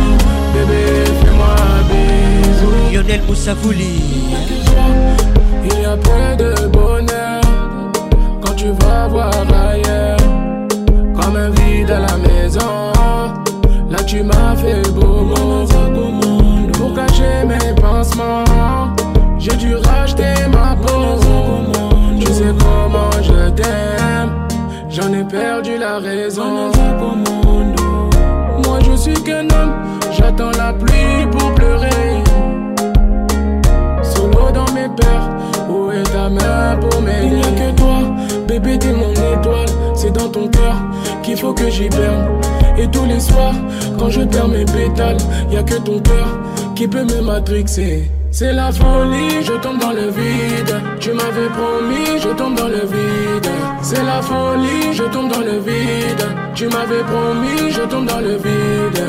bébé, 0.55 1.13
fais-moi 1.23 1.55
un 1.73 1.83
bisou. 1.89 2.93
Lionel 2.95 3.23
Moussavouli. 3.27 4.01
Il 5.71 5.83
y 5.83 5.85
a 5.85 5.97
plein 5.97 6.37
de 6.37 6.69
bonheur 6.69 7.41
quand 8.43 8.55
tu 8.55 8.69
vas 8.85 9.09
voir 9.09 9.33
ailleurs. 9.71 10.17
Comme 11.19 11.37
un 11.37 11.51
vide 11.61 11.91
à 11.91 12.01
la 12.01 12.17
maison 12.19 12.95
tu 14.09 14.23
m'as 14.23 14.57
fait 14.57 14.91
beau 14.93 15.29
Pour 16.73 16.95
cacher 16.95 17.45
mes 17.47 17.75
pansements, 17.81 18.45
j'ai 19.39 19.55
dû 19.57 19.75
racheter 19.77 20.33
ma 20.51 20.75
peau. 20.77 21.99
Tu 22.19 22.27
sais 22.33 22.55
comment 22.59 23.11
je 23.23 23.51
t'aime, 23.51 24.31
j'en 24.89 25.13
ai 25.13 25.25
perdu 25.25 25.77
la 25.79 25.99
raison. 25.99 26.71
Moi 28.67 28.79
je 28.81 28.97
suis 28.97 29.13
qu'un 29.13 29.41
homme, 29.51 29.75
j'attends 30.17 30.53
la 30.57 30.73
pluie 30.73 31.27
pour 31.31 31.55
pleurer. 31.55 32.23
Solo 34.03 34.51
dans 34.55 34.73
mes 34.73 34.89
peurs, 34.97 35.29
où 35.69 35.91
est 35.91 36.03
ta 36.05 36.31
main 36.31 36.77
pour 36.77 37.03
m'aider? 37.03 37.29
Il 37.31 37.33
n'y 37.33 37.43
a 37.63 37.71
que 37.73 37.77
toi, 37.77 37.97
bébé, 38.49 38.79
t'es 38.79 38.93
mon 38.93 39.13
étoile. 39.13 39.67
C'est 39.95 40.13
dans 40.13 40.29
ton 40.29 40.49
cœur 40.49 40.75
qu'il 41.23 41.37
faut 41.37 41.53
que 41.53 41.69
j'y 41.69 41.89
perde 41.89 42.29
Et 42.79 42.87
tous 42.87 43.05
les 43.05 43.19
soirs, 43.21 43.53
quand 43.99 44.11
je 44.11 44.23
perds 44.23 44.49
mes 44.49 44.65
pétales. 44.65 45.19
a 45.59 45.63
que 45.63 45.75
ton 45.83 45.99
cœur 46.01 46.29
qui 46.75 46.87
peut 46.89 47.03
me 47.05 47.21
matrixer. 47.23 48.11
C'est 48.31 48.53
la 48.53 48.71
folie, 48.71 49.43
je 49.43 49.55
tombe 49.65 49.79
dans 49.81 49.93
le 49.93 50.09
vide. 50.11 50.75
Tu 51.01 51.11
m'avais 51.13 51.49
promis, 51.59 52.21
je 52.23 52.29
tombe 52.37 52.55
dans 52.57 52.69
le 52.69 52.81
vide. 52.95 53.51
C'est 53.83 54.05
la 54.05 54.21
folie, 54.23 54.93
je 54.93 55.05
tombe 55.05 55.31
dans 55.33 55.41
le 55.41 55.59
vide. 55.69 56.25
Tu 56.55 56.67
m'avais 56.69 57.03
promis, 57.11 57.71
je 57.71 57.81
tombe 57.83 58.07
dans 58.07 58.21
le 58.21 58.37
vide. 58.37 59.01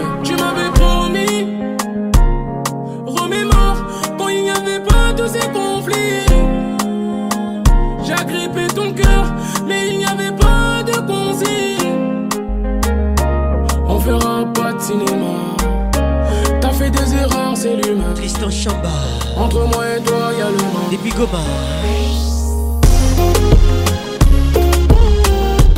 Chamba. 18.50 18.90
Entre 19.36 19.60
moi 19.60 19.84
et 19.96 20.02
toi, 20.02 20.16
a 20.30 20.50
le 20.50 20.58
monde. 20.58 20.92
Depuis 20.92 21.12
Goma. 21.12 21.42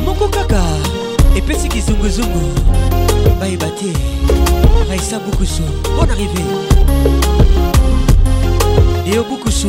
Moko 0.05 0.27
Kaka. 0.27 0.61
Et 1.35 1.41
Petit 1.41 1.67
Kizungu 1.67 2.07
zongo 2.07 2.53
Bye 3.41 3.57
Bate. 3.57 3.91
Raissa 4.87 5.19
Bukusu. 5.19 5.63
Bonne 5.99 6.11
arrivée. 6.11 6.29
Et 9.11 9.17
au 9.17 9.23
Bukusu. 9.23 9.67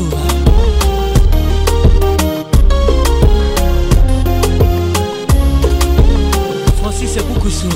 Francis 6.81 7.17
Bukusu. 7.33 7.69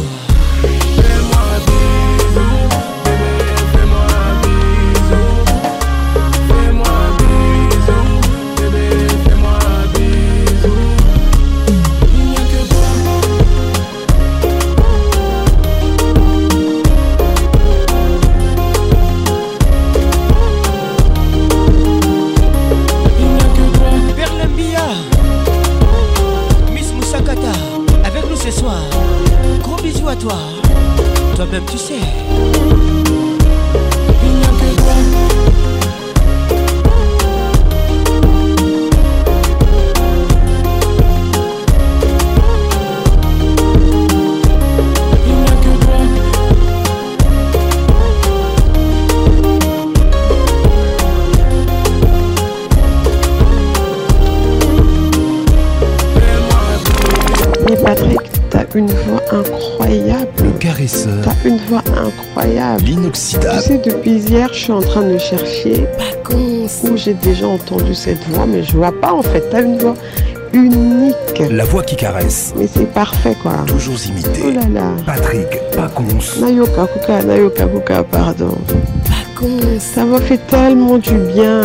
l'inoxydable. 62.87 63.61
Tu 63.63 63.69
sais, 63.69 63.79
depuis 63.79 64.11
hier, 64.21 64.49
je 64.53 64.59
suis 64.59 64.73
en 64.73 64.81
train 64.81 65.03
de 65.03 65.19
chercher 65.19 65.87
où 66.35 66.97
j'ai 66.97 67.15
déjà 67.15 67.47
entendu 67.47 67.95
cette 67.95 68.23
voix, 68.29 68.47
mais 68.47 68.63
je 68.65 68.77
vois 68.77 68.93
pas 69.01 69.13
en 69.13 69.23
fait. 69.23 69.43
T'as 69.51 69.63
une 69.63 69.79
voix 69.79 69.95
unique. 70.53 71.39
La 71.51 71.65
voix 71.65 71.83
qui 71.83 71.95
caresse. 71.97 72.53
Mais 72.59 72.67
c'est 72.73 72.87
parfait 72.93 73.37
quoi. 73.43 73.53
Toujours 73.67 73.97
imité. 74.09 74.43
Oh 74.47 74.51
là 74.51 74.81
là. 74.81 74.91
Patrick 75.07 75.47
Pacons. 75.77 76.05
Nayoka 76.41 76.89
Kuka, 76.93 77.23
Nayoka 77.23 77.65
Kuka, 77.67 78.03
pardon. 78.05 78.57
Pacons. 79.05 79.47
Ça 79.79 80.05
m'a 80.05 80.21
fait 80.21 80.41
tellement 80.49 80.99
du 80.99 81.15
bien. 81.35 81.61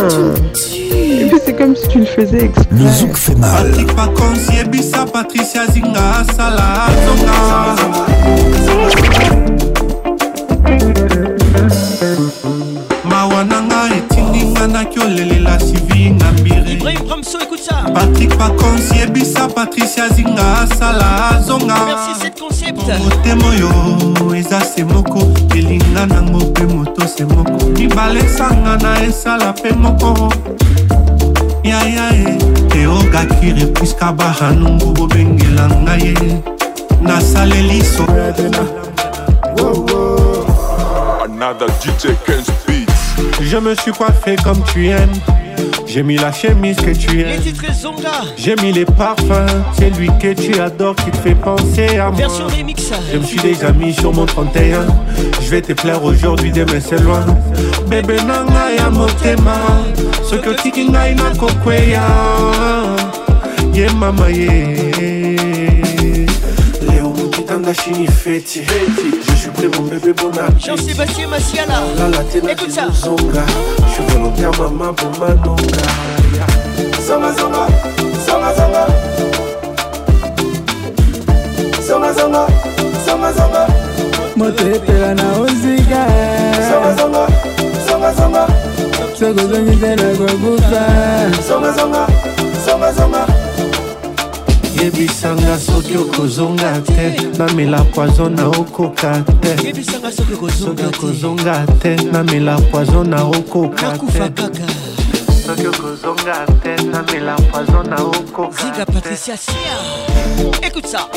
C'est 1.44 1.54
comme 1.54 1.74
si 1.74 1.88
tu 1.88 1.98
le 1.98 2.06
faisais 2.06 2.44
exprès. 2.44 2.62
Le 2.70 2.88
zouk 2.88 3.16
fait 3.16 3.34
mal. 3.34 3.50
Patrick 3.96 5.12
Patricia 5.12 5.66
Zinga, 5.66 6.22
Salah, 6.36 6.86
Zonga. 7.76 9.71
Ibrahim 16.92 17.10
Ramso, 17.10 17.38
écoute 17.40 17.60
ça. 17.60 17.76
Patrick 17.94 18.36
Pacons, 18.36 18.94
Yebisa, 18.94 19.48
Patricia 19.48 20.08
Zinga, 20.10 20.66
Sala, 20.78 21.40
Zonga. 21.40 21.74
Merci, 21.86 22.20
cette 22.20 22.38
concept. 22.40 22.76
motema 23.00 23.44
oyo 23.50 24.34
eza 24.34 24.58
se 24.60 24.84
moko 24.84 25.20
elinga 25.56 26.06
nango 26.06 26.38
mpe 26.50 26.64
moto 26.66 27.06
se 27.08 27.24
moko 27.24 27.64
mibale 27.76 28.20
esangana 28.20 29.02
esala 29.04 29.52
mpe 29.52 29.72
moko 29.74 30.28
yaya 31.64 32.10
e 32.12 32.38
eogakire 32.82 33.66
puiska 33.66 34.12
bahanungu 34.12 34.92
bobengela 34.92 35.68
ngai 35.82 36.00
ye 36.00 36.42
nasaleli 37.00 37.82
so 37.82 38.04
Another 41.24 41.68
DJ 41.80 42.14
Ken's 42.24 42.50
Beats. 42.66 43.40
Je 43.40 43.56
me 43.58 43.74
suis 43.76 43.92
coiffé 43.92 44.36
comme 44.44 44.62
tu 44.72 44.86
aimes 44.88 45.18
J'ai 45.94 46.02
mis 46.02 46.16
la 46.16 46.32
chemise 46.32 46.76
que 46.78 46.92
tu 46.96 47.20
aimes, 47.20 47.42
J'ai 48.38 48.54
mis 48.62 48.72
les 48.72 48.86
parfums. 48.86 49.60
C'est 49.78 49.90
lui 49.90 50.08
que 50.18 50.32
tu 50.32 50.58
adores 50.58 50.94
qui 50.96 51.10
te 51.10 51.16
fait 51.18 51.34
penser 51.34 51.98
à 51.98 52.10
moi. 52.10 52.28
Je 53.12 53.18
me 53.18 53.22
suis 53.24 53.38
déjà 53.40 53.72
mis 53.72 53.92
sur 53.92 54.10
mon 54.10 54.24
31. 54.24 54.86
Je 55.42 55.50
vais 55.50 55.60
te 55.60 55.74
plaire 55.74 56.02
aujourd'hui, 56.02 56.50
demain 56.50 56.80
c'est 56.80 56.98
loin. 57.02 57.20
Bébé 57.90 58.16
nanga 58.22 58.72
ya 58.74 58.90
Ce 60.30 60.34
que 60.36 60.62
tu 60.62 60.70
Kanashi 67.62 68.06
Feti 68.08 68.60
Je 69.28 69.34
suis 69.36 69.48
prêt 69.50 69.68
mon 69.78 69.84
bébé 69.84 70.12
bon 70.12 70.30
appétit 70.30 70.66
Jean-Sébastien 70.66 71.28
Massiala 71.28 71.80
La 71.96 72.08
latine 72.08 72.48
Écoute 72.48 72.72
ça 72.72 72.88
Zonga 72.92 73.44
Je 73.86 73.90
suis 73.92 74.04
volontaire 74.12 74.50
maman 74.60 74.92
pour 74.94 75.10
ma 75.20 75.32
nonga 75.34 75.62
Zonga 77.06 77.32
zonga 77.32 77.66
Zonga 78.26 78.54
zonga 78.56 78.86
Zonga 81.86 82.12
zonga 82.14 82.46
Zonga 83.06 83.30
zonga 83.30 83.66
Motetela 84.36 85.14
na 85.14 85.22
ozika 85.40 86.06
Zonga 86.68 86.96
zonga 86.96 87.26
Zonga 87.86 88.12
zonga 88.12 88.46
Sokozongitela 89.20 90.16
kokufa 90.16 91.40
Zonga 91.48 91.72
zonga 91.72 92.06
Zonga 92.66 92.92
zonga 92.92 93.41
yebisanga 94.82 95.58
soki 95.58 95.96
okozonga 95.98 96.80
te 96.84 97.16
namela 97.38 97.78
poizo 97.94 98.28
na 98.28 98.46
okoka 98.50 99.24
te 99.40 99.72
soki 100.50 100.82
okozonga 100.90 101.66
te 101.80 101.94
namela 102.10 102.56
poizo 102.70 103.04
na 103.04 103.18
okoka 103.24 103.92
te 103.96 104.48
soki 105.46 105.66
okozonga 105.66 106.46
te 106.62 106.76
namela 106.90 107.36
poizo 107.52 107.82
na 107.84 107.96
okokaziga 107.96 108.84
patricia 108.86 109.36
sia 109.36 109.74
écoute 110.66 110.88
ça 110.88 111.08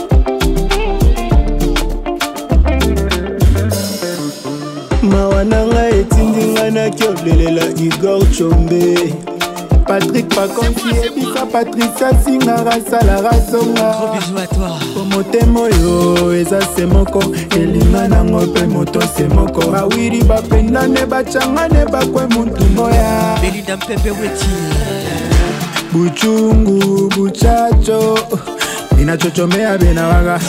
mawa 5.02 5.44
na 5.44 5.66
ngai 5.66 6.02
etindi 6.04 6.46
ngai 6.54 6.72
nakiolelela 6.72 7.66
igor 7.82 8.22
chombe 8.32 9.16
patrik 9.86 10.28
pakonsi 10.30 10.88
yebisa 11.04 11.46
patricia 11.46 12.10
singara 12.26 12.72
asalaka 12.74 13.36
zonga 13.52 13.94
po 14.94 15.06
motema 15.06 15.60
oyo 15.62 16.34
eza 16.38 16.60
se 16.76 16.86
moko 16.86 17.24
elima 17.60 18.08
nango 18.08 18.42
mpe 18.42 18.66
moto 18.68 19.02
se 19.02 19.24
moko 19.28 19.62
bawiri 19.72 20.24
bapendane 20.24 21.06
bacangane 21.06 21.86
bakwe 21.86 22.26
muntu 22.28 22.66
moya 22.76 23.38
belinda 23.42 23.78
mpepe 23.78 24.12
weti 24.12 24.52
buchungu 25.92 27.10
buchacho 27.16 28.20
ninachochomea 28.98 29.78
benawaga 29.78 30.40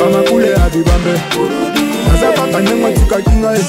bamakule 0.00 0.50
ya 0.50 0.68
bibambe 0.70 1.20
aza 2.14 2.32
kaka 2.32 2.60
ndengo 2.60 2.86
atikaki 2.86 3.30
ngai 3.30 3.62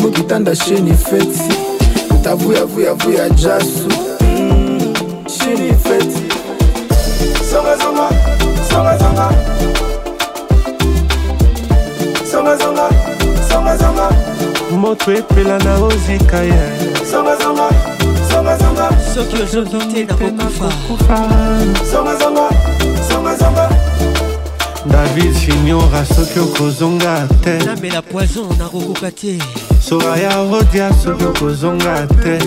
mokitanda 0.00 0.56
sheni 0.56 0.94
feti 0.94 1.63
tavuyavuyavuya 2.24 3.28
jasu 3.30 3.90
shiri 5.28 5.74
feti 5.76 6.22
songazonga 7.50 8.08
songazonga 8.70 9.26
songazonga 12.30 12.88
songazonga 13.50 14.08
moto 14.80 15.12
epela 15.12 15.58
na 15.58 15.74
ozika 15.84 16.40
ye 16.42 16.62
songazonga 17.10 17.68
songazonga 18.30 18.88
soki 19.14 19.42
ozokite 19.42 20.06
nakokufa 20.30 21.18
songazonga 21.90 22.48
songazonga 23.10 23.93
david 24.86 25.32
juniora 25.34 26.04
soki 26.04 26.40
okozonga 26.40 27.28
te 27.42 27.58
namela 27.64 28.02
poison 28.02 28.46
nakokoka 28.58 29.10
te 29.10 29.38
soraya 29.80 30.30
rodia 30.50 30.90
soki 31.04 31.24
okozonga 31.24 32.06
te 32.22 32.38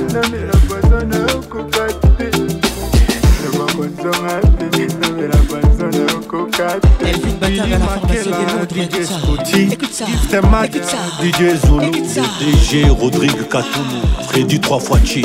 Didier 11.22 11.58
Zulu, 11.58 11.92
DG 11.92 12.84
Rodrigue 13.02 13.46
Katoumou, 13.50 14.02
Freddy 14.30 14.60
3 14.60 14.80
fois 14.80 15.00
Chi, 15.04 15.22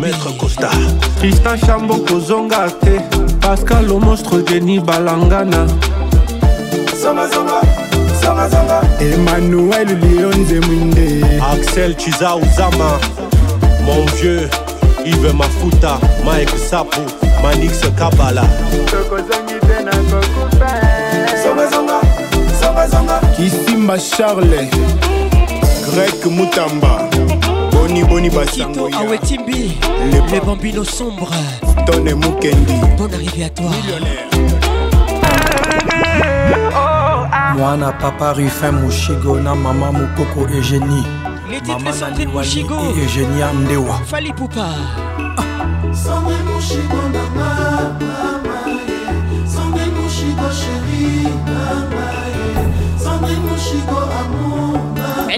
Maître 0.00 0.36
Costa, 0.38 0.70
Tristan 1.18 1.56
Chambo 1.58 1.96
Kozonga, 1.98 2.66
Pascal 3.40 3.86
le 3.86 3.94
monstre 3.94 4.38
Denis 4.38 4.80
Balangana, 4.80 5.66
Emmanuel 9.00 9.86
Lionze 10.00 10.60
Mwinde 10.66 11.26
Axel 11.52 11.94
Chiza 11.98 12.36
Uzama 12.36 12.98
Mon 13.84 14.04
vieux 14.16 14.48
Yves 15.04 15.34
Mafuta 15.34 15.98
Mike 16.24 16.52
Sapo 16.70 17.00
Manix 17.42 17.80
Kabala 17.96 18.44
Kisimba 23.36 23.98
Charles 23.98 24.48
Grec 25.90 26.26
Mutamba 26.26 27.08
Boni 27.72 28.04
Boni 28.04 28.30
Basango 28.30 28.86
Awetimbi 28.86 29.76
Les, 30.10 30.32
Les 30.32 30.40
Bambinos 30.40 30.84
Sombres 30.88 31.30
Tonne 31.86 32.14
Mukendi 32.14 32.74
Bonne 32.96 33.12
arrivée 33.14 33.44
à 33.44 33.48
toi 33.50 33.66
Millionnaire 33.66 34.24
mwana 37.56 37.92
papa 37.92 38.32
rufin 38.32 38.70
mushigo 38.84 39.40
na 39.40 39.54
mama 39.56 39.88
mokoko 39.92 40.40
egenie 40.58 41.04
mama 41.66 41.90
ah. 42.04 42.10
na 42.10 42.18
liwani 42.18 43.00
egenia 43.02 43.52
mdewa 43.52 43.98
fali 44.04 44.32
pupa 44.32 44.68
ah. 45.38 47.25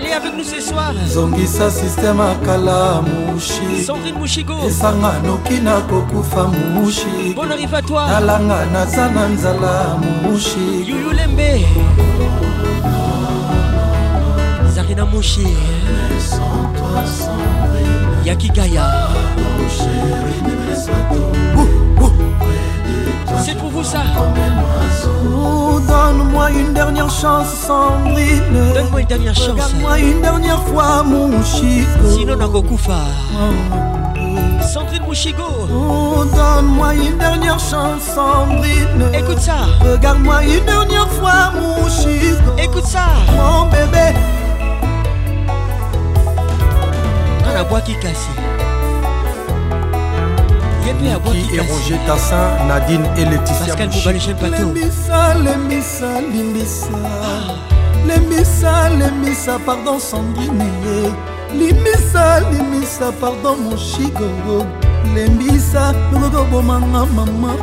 Elle 0.00 0.04
est 0.06 0.12
avec 0.12 0.32
nous 0.36 0.44
ce 0.44 0.60
soir 0.60 0.92
zongisa 1.08 1.70
systeme 1.70 2.20
akala 2.20 3.02
mushi 3.02 3.82
sandrine 3.84 4.16
mushigo 4.20 4.54
esanga 4.64 5.14
noki 5.26 5.54
nakokufa 5.60 6.44
mushi 6.74 7.34
bon 7.34 7.50
arrivatoire 7.50 8.08
talanga 8.12 8.58
naza 8.72 9.08
na 9.08 9.26
nzala 9.28 9.96
mushi 10.22 10.88
yuyulembe 10.88 11.66
zarina 14.74 15.04
mushi 15.04 15.46
yakigaya 18.24 18.86
Ouh. 21.58 21.77
C'est 23.40 23.54
pour 23.56 23.68
vous 23.68 23.84
ça. 23.84 24.02
Oh, 25.26 25.80
donne-moi 25.92 26.50
une 26.50 26.72
dernière 26.72 27.08
chance, 27.08 27.46
Sandrine. 27.66 28.72
Donne-moi 28.74 29.00
une 29.02 29.06
dernière 29.06 29.34
chance. 29.34 29.50
Regarde-moi 29.50 29.98
une 30.00 30.20
dernière 30.22 30.60
fois, 30.62 31.02
mon 31.04 31.30
Chico. 31.44 31.90
Sinon, 32.16 32.36
Nagokufa. 32.36 32.98
Oh. 33.32 33.76
Sandrine 34.74 35.02
Mouchigo. 35.06 35.44
Oh, 35.72 36.24
donne-moi 36.34 36.94
une 36.94 37.16
dernière 37.18 37.58
chance, 37.60 38.02
Sandrine. 38.14 39.08
Écoute 39.14 39.38
ça. 39.40 39.58
Regarde-moi 39.82 40.42
une 40.44 40.64
dernière 40.64 41.08
fois, 41.08 41.52
mon 41.54 41.88
Chico. 41.88 42.52
Écoute 42.58 42.86
ça. 42.86 43.06
Mon 43.36 43.66
bébé. 43.66 44.18
Dans 47.46 47.54
la 47.54 47.62
boîte 47.62 47.84
qui 47.84 47.94
cassée. 47.94 48.32
Niki 50.94 51.08
et 51.56 51.60
Roger 51.60 51.98
Tassin, 52.06 52.64
Nadine 52.66 53.04
et 53.18 53.24
Laetitia 53.26 53.74
Lembisa, 53.76 55.34
lembisa, 55.34 56.06
limbisa 56.20 56.96
Lembisa, 58.06 58.88
lembisa, 58.90 59.58
pardon 59.66 59.98
Sandrine 59.98 60.66
Limbisa, 61.52 62.40
limbisa, 62.50 63.12
pardon 63.20 63.56
mon 63.64 63.76
chigo 63.76 64.28
lembisa 65.14 65.92
nokoki 66.12 66.36
obomanga 66.36 67.04
mama 67.14 67.54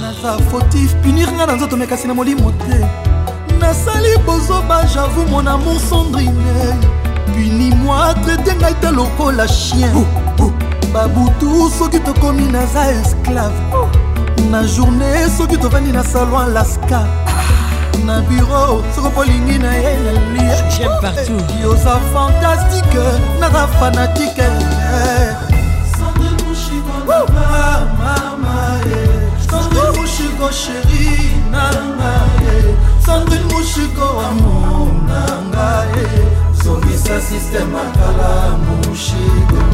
naza 0.00 0.38
fotif 0.50 0.94
punir 1.02 1.28
nga 1.32 1.46
na 1.46 1.54
nzoto 1.56 1.76
mekasi 1.76 2.06
na 2.08 2.14
molimo 2.14 2.52
te 2.52 2.80
nasali 3.60 4.16
bozoba 4.24 4.82
javou 4.86 5.26
mon 5.30 5.46
amour 5.46 5.78
sandrine 5.78 6.78
puni 7.34 7.70
moi 7.76 8.14
traite 8.24 8.54
ngai 8.56 8.74
te 8.80 8.86
lokola 8.90 9.46
chien 9.46 9.92
oh. 9.94 10.23
babutu 10.94 11.70
soki 11.78 11.98
tokomi 12.00 12.46
naza 12.52 12.90
esclave 12.92 13.60
na 14.50 14.62
journe 14.62 15.28
soki 15.38 15.56
tovandi 15.58 15.92
na 15.92 16.04
salon 16.04 16.42
alaska 16.42 17.00
na 18.06 18.20
biro 18.22 18.80
soko 18.94 19.10
polingi 19.10 19.58
na 19.58 19.72
ye 19.74 19.92
naliyoza 20.02 21.98
fantastique 22.12 23.04
naza 23.40 23.66
fanatike 23.78 24.48
Sandrine 29.48 29.92
Mouchiko 29.96 30.48
chéri 30.50 31.34
nanga 31.50 32.14
ye 32.44 32.74
Sandrine 33.06 33.44
Mouchiko 33.50 34.06
amour 34.28 34.94
nanga 35.08 35.86
ye 35.94 36.08
Songisa 36.62 37.20
système 37.20 37.74
akala 37.76 38.56
Mouchiko 38.66 39.73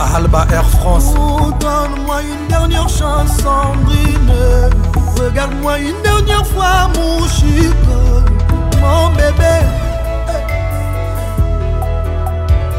à 0.00 0.16
Alba 0.16 0.46
Air 0.52 0.64
France. 0.68 1.14
Oh, 1.18 1.52
donne-moi 1.60 2.16
une 2.22 2.48
dernière 2.48 2.88
chance, 2.88 3.30
Sandrine. 3.42 4.34
Regarde-moi 5.18 5.78
une 5.78 6.02
dernière 6.02 6.46
fois, 6.48 6.88
mon 6.96 7.26
chic, 7.26 7.80
mon 8.80 9.08
bébé. 9.10 9.54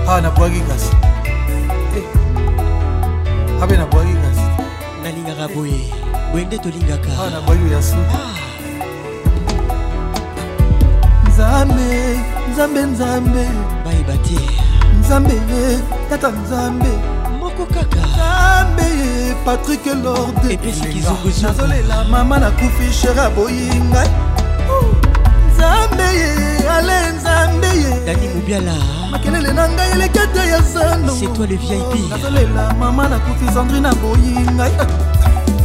Ah, 0.08 0.22
nabwaki 0.22 0.62
kasi 0.70 0.92
eh. 1.98 2.06
abe 3.62 3.72
ah, 3.74 3.78
nabwaki 3.78 4.14
kasi 4.24 4.48
nalingaka 5.04 5.48
boye 5.56 5.90
boye 6.32 6.46
nde 6.46 6.58
tolingaka 6.58 7.10
ah, 7.24 7.30
nabwaki 7.32 7.74
yasu 7.74 7.98
ah. 8.14 8.32
nzambe 11.28 12.22
nzambe 12.52 12.82
nzambe 12.86 13.46
bayeba 13.84 14.14
te 14.24 14.65
nzambe 15.06 15.34
ye 15.50 15.66
tata 16.10 16.30
nzambe 16.42 16.90
moko 17.42 17.64
kaka 17.76 18.00
nzambe 18.08 18.84
ye 19.02 19.14
patrik 19.46 19.86
lordenazolela 20.04 21.98
mama 22.14 22.36
nakufi 22.44 22.88
sher 23.00 23.18
aboyi 23.28 23.68
ngai 23.90 24.12
nzambe 25.52 26.04
ye 26.22 26.30
ale 26.76 26.98
nzambe 27.18 27.68
ye 27.82 27.92
dani 28.06 28.28
mobiala 28.36 28.76
makelele 29.12 29.52
na 29.58 29.66
ngai 29.72 29.90
eleki 29.96 30.20
ate 30.26 30.44
ya 30.52 30.60
zanonazolela 30.74 32.64
mama 32.82 33.04
nakufi 33.12 33.46
sandrine 33.54 33.88
aboyi 33.94 34.32
ngai 34.56 34.72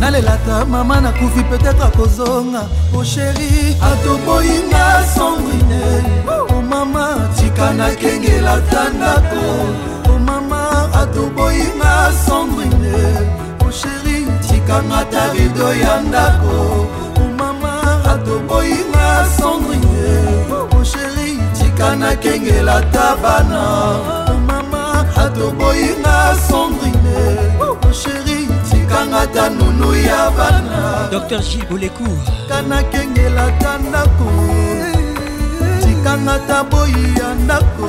nalelata 0.01 0.57
mama 0.73 0.97
nakufi 1.05 1.41
peut-être 1.49 1.83
akozonga 1.89 2.63
osheri 2.99 3.53
atoboyinga 3.93 4.87
sandrine 5.17 5.81
omama 6.71 7.09
tika 7.39 7.71
nakengela 7.79 8.55
ta 8.71 8.85
ndako 8.95 9.45
omama 10.15 10.63
oh, 10.69 11.03
atoboyi 11.03 11.65
na 11.79 11.93
sombrine 12.27 12.97
osheri 13.69 14.19
tikanga 14.49 15.01
ta 15.13 15.23
rido 15.35 15.69
ya 15.83 16.01
ndako 16.09 16.57
omama 17.25 17.69
oh, 17.69 18.11
atoboyi 18.13 18.77
na 18.95 19.05
sombrine 19.41 20.15
osheri 20.81 21.33
tika 21.59 21.97
nakengela 21.97 22.77
ta 22.95 23.17
bana 23.23 23.63
omama 24.35 24.85
oh, 25.17 25.21
atoboyi 25.27 25.89
na 26.05 26.17
sombrine 26.51 27.19
osheri 27.91 28.41
tikanga 28.71 29.23
ta 29.35 29.45
nunu 29.57 29.91
ya 30.09 30.31
bana 30.39 30.79
dr 31.13 31.39
jibolekour 31.49 32.21
kanakengela 32.49 33.47
ta 33.59 33.79
ndako 33.89 34.60
ekanga 36.01 36.35
ta 36.49 36.59
boyi 36.65 37.15
ya 37.19 37.29
ndako 37.43 37.89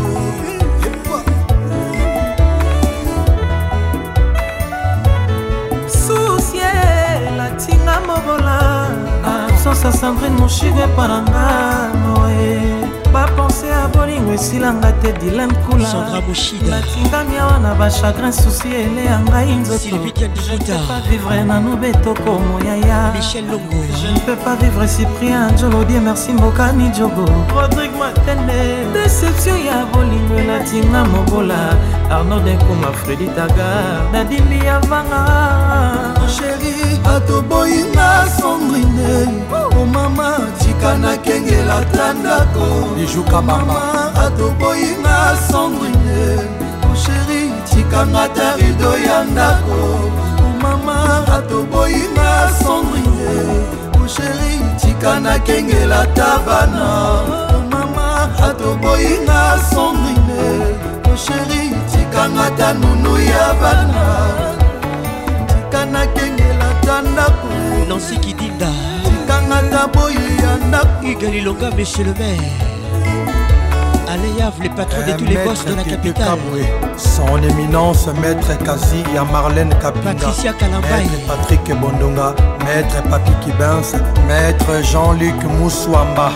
susie 5.88 6.62
latinga 7.38 7.96
mobola 8.08 8.58
ah. 9.26 9.48
absence 9.52 9.86
ya 9.88 9.92
sandrine 9.94 10.36
moshire 10.40 10.86
paranga 10.96 11.46
noe 12.04 12.91
bapense 13.14 13.68
ya 13.68 13.88
bolingo 13.94 14.32
esilanga 14.34 14.92
te 15.02 15.12
dilan 15.20 15.52
kulabatingami 15.68 17.36
awa 17.40 17.60
na 17.64 17.74
bachagrin 17.80 18.32
susi 18.32 18.70
eleya 18.84 19.18
ngai 19.28 19.52
nzotovivre 19.62 21.44
nanu 21.50 21.72
betoko 21.82 22.32
moyaya 22.50 23.00
jenepe 23.22 24.36
pas 24.44 24.56
vivre 24.62 24.88
cyprien 24.88 25.50
jolodie 25.60 26.00
merci 26.00 26.34
mbokani 26.34 26.88
jogo 26.98 27.26
rodrigue 27.60 27.98
matende 28.00 28.58
deception 28.94 29.58
ya 29.70 29.78
bolingo 29.92 30.34
elatinga 30.42 31.02
mobola 31.14 31.62
arnaud 32.10 32.48
nkuma 32.48 32.92
fredi 33.04 33.28
taga 33.36 33.70
nadimbi 34.14 34.66
ya 34.66 34.80
vanga 34.88 35.22
sheri 36.28 37.00
atoboyinga 37.16 38.10
sondrine 38.40 39.14
omamati 39.82 40.71
kaka 40.82 40.98
nakengela 40.98 41.80
ta 41.94 42.14
ndako 42.20 42.68
lijukabama 42.98 43.82
atoboyinga 44.26 45.18
sandrine 45.48 46.42
osheri 46.92 47.42
tikanga 47.70 48.26
ta 48.36 48.50
rido 48.60 48.92
ya 49.08 49.18
ndako 49.32 49.80
omama 50.46 50.98
atoboyinga 51.38 52.32
sandrine 52.64 53.32
osheri 54.06 54.54
tika 54.82 55.20
nakengela 55.20 56.02
ta 56.18 56.32
bana 56.48 56.90
omama 57.60 58.08
atoboyinga 58.50 59.42
sandrine 59.72 60.44
osheri 61.14 61.64
tikanga 61.92 62.48
ta 62.58 62.70
nunu 62.80 63.14
ya 63.34 63.46
bana 63.62 64.02
tika 65.48 65.82
nakengela 65.94 66.70
ta 66.86 66.96
ndako 67.02 67.48
nansi 67.90 68.18
kidinda 68.18 68.91
nakangaka 69.22 69.88
boyi 69.88 70.16
ya 70.16 70.56
ndakigalilonga 70.68 71.70
monsieur 71.78 72.04
le 72.06 72.14
maire 72.14 72.40
aléyav 74.10 74.54
le 74.64 74.70
patron 74.70 75.02
de 75.08 75.12
eh, 75.12 75.16
tous 75.18 75.26
les 75.26 75.36
bosses 75.38 75.66
de 75.66 75.74
la 75.76 75.84
capitale 75.84 76.38
son 76.98 77.42
éminence 77.44 78.08
maître 78.22 78.52
kasi 78.66 79.04
ya 79.16 79.24
marlène 79.26 79.74
kapingapatricia 79.82 80.54
kalambay 80.54 81.08
patrick 81.28 81.66
bondonga 81.80 82.34
maître 82.66 83.02
papi 83.10 83.32
kibins 83.42 83.92
maître 84.28 84.72
jean-luc 84.92 85.36
mouswamba 85.60 86.32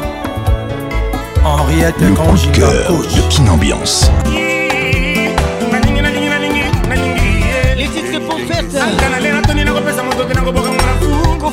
henriette 1.44 2.14
kanjiga 2.16 2.68
coach 2.88 3.16
de 3.16 3.22
kinambiance 3.34 4.12
yeah. 4.32 4.55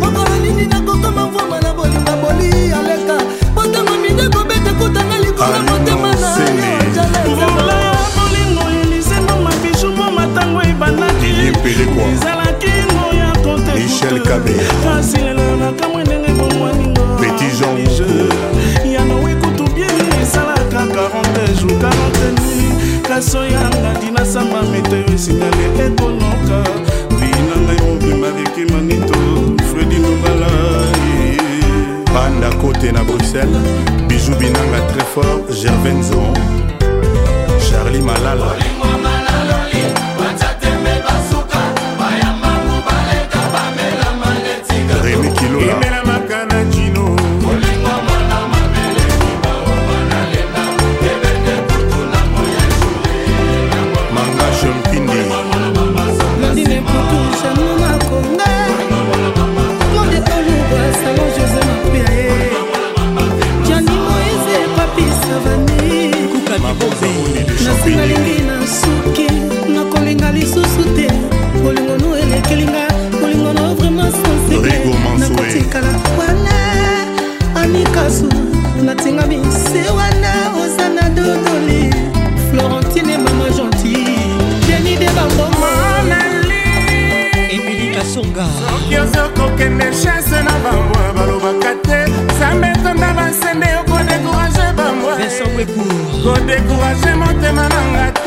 bokolanini 0.00 0.66
nakokoma 0.66 1.26
mvoma 1.26 1.60
na 1.62 1.72
bolinga 1.74 2.16
boli 2.22 2.48
aleka 2.72 3.16
botango 3.54 3.92
mide 4.02 4.28
kobeta 4.30 4.72
kutanga 4.78 5.18
likolo 5.18 5.58
motema 5.64 6.12
na 6.20 6.28
yojalela 6.36 7.74
bolingo 8.16 8.62
elisengo 8.82 9.36
mabiju 9.42 9.90
mo 9.96 10.10
matango 10.10 10.62
ebandakizalaki 10.62 12.68
ngo 12.92 13.12
ya 13.18 13.32
koteasilela 13.44 15.42
nakamwe 15.56 16.04
ndenge 16.04 16.32
bomwaningo 16.32 17.02
ya 18.92 19.04
mawe 19.04 19.34
kutubie 19.34 19.86
esalaka 20.22 20.78
40 20.80 20.92
jour 21.60 21.72
40 21.78 21.90
nui 22.42 22.68
kaso 23.08 23.44
yanga 23.44 23.92
dinasamba 24.00 24.62
meteo 24.62 25.06
esingale 25.14 25.56
ekonoka 25.86 26.58
te 32.78 32.92
na 32.92 33.02
bruxelles 33.02 33.58
bijou 34.08 34.36
binanga 34.38 34.80
très 34.92 35.06
fort 35.14 35.42
gervain 35.50 36.02
zoon 36.02 36.34
charlie 37.68 38.02
malala 38.02 38.56
nalingi 67.98 68.38
na 68.46 68.66
suki 68.66 69.26
nakolinga 69.74 70.32
lisusu 70.32 70.82
te 70.96 71.06
bolingono 71.62 72.16
elekelinga 72.22 72.84
bolingono 73.20 73.74
vraimen 73.74 74.12
sansenakotikala 74.18 75.88
wana 76.18 76.54
amikasu 77.62 78.24
natinga 78.84 79.22
bise 79.26 79.82
wana 79.96 80.32
oza 80.62 80.88
na 80.88 81.08
dodoli 81.08 81.92
florentine 82.50 83.18
mama 83.18 83.48
gentil 83.50 84.14
jeni 84.68 84.96
de 85.00 85.08
bangoma 85.16 85.70
emilikasonga 87.50 88.44
kodékourage 96.22 97.14
motema 97.14 97.66
na 97.68 97.80
ngai 97.92 98.17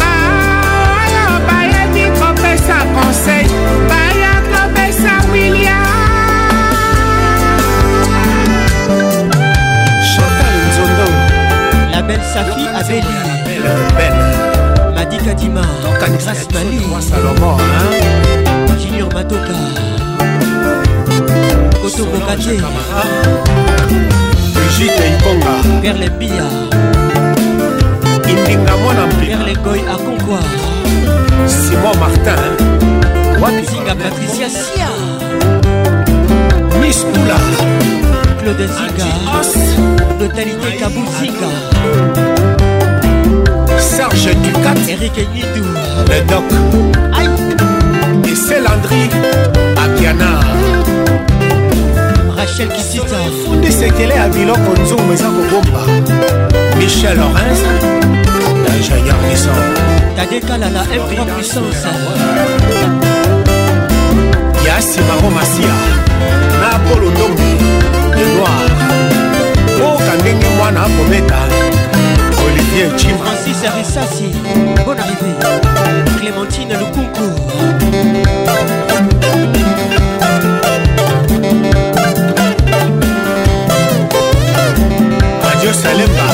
baoyo 0.00 1.26
bayebi 1.48 2.04
kopesa 2.20 2.76
conseil 2.94 3.48
baya 3.90 4.32
kopesa 4.52 5.12
william 5.32 5.84
chantal 10.10 10.54
nzondo 10.68 11.06
la 11.92 12.02
belle 12.02 12.24
safi 12.34 12.64
abeli 12.78 14.27
kadima 15.28 15.60
grâce 16.00 16.48
mali 16.54 16.78
salomon 17.00 17.58
junior 18.80 19.08
matoka 19.14 19.58
kotobokate 21.80 22.54
brigite 24.54 25.04
ikonga 25.14 25.54
perle 25.82 26.08
bia 26.18 26.46
indinga 28.30 28.72
mwana 28.80 29.04
perle 29.20 29.54
goy 29.64 29.80
akonkwa 29.94 30.40
simon 31.46 31.94
martin 32.00 32.44
wapisinga 33.42 33.94
patricia 34.00 34.48
sia 34.50 34.88
miss 36.80 37.04
pula 37.04 37.38
claude 38.42 38.64
nzinga 38.64 39.08
totalité 40.18 40.68
kabuzinga 40.80 41.50
Serge 43.80 44.34
Ducat 44.42 44.74
Eric 44.88 45.14
Nidou 45.32 45.66
Le 46.08 46.20
Doc 46.28 46.42
Aïe. 47.16 47.28
Et 48.30 48.34
c'est 48.34 48.60
Landry 48.60 49.08
Akiana 49.76 50.40
Rachel 52.36 52.68
Kisita 52.70 53.16
Funde 53.44 53.64
Sekele 53.70 54.18
abiloko 54.20 54.72
nzungu 54.82 55.12
eza 55.12 55.24
kobomba 55.26 55.80
Michel 56.76 57.16
Lorenz 57.16 57.60
Ingénieur 58.78 59.16
puissant 59.16 59.62
Tadekala 60.16 60.68
na 60.68 60.82
M3 60.82 61.24
puissance 61.36 61.86
Yasi 64.64 65.00
Maro 65.06 65.30
Masia 65.30 65.74
Na 66.60 66.76
Apollo 66.76 67.10
Ndongi 67.10 67.52
Edouard 68.12 68.72
Oh 69.84 69.98
kandenge 69.98 70.46
mwana 70.58 70.80
akometa 70.80 71.67
Francis 73.18 73.64
Arissassi 73.66 74.30
Bonne 74.84 74.98
arrivée 74.98 75.34
Clémentine 76.20 76.70
Le 76.70 76.94
concours. 76.94 77.52
Radio 85.42 85.72
Salemba 85.72 86.28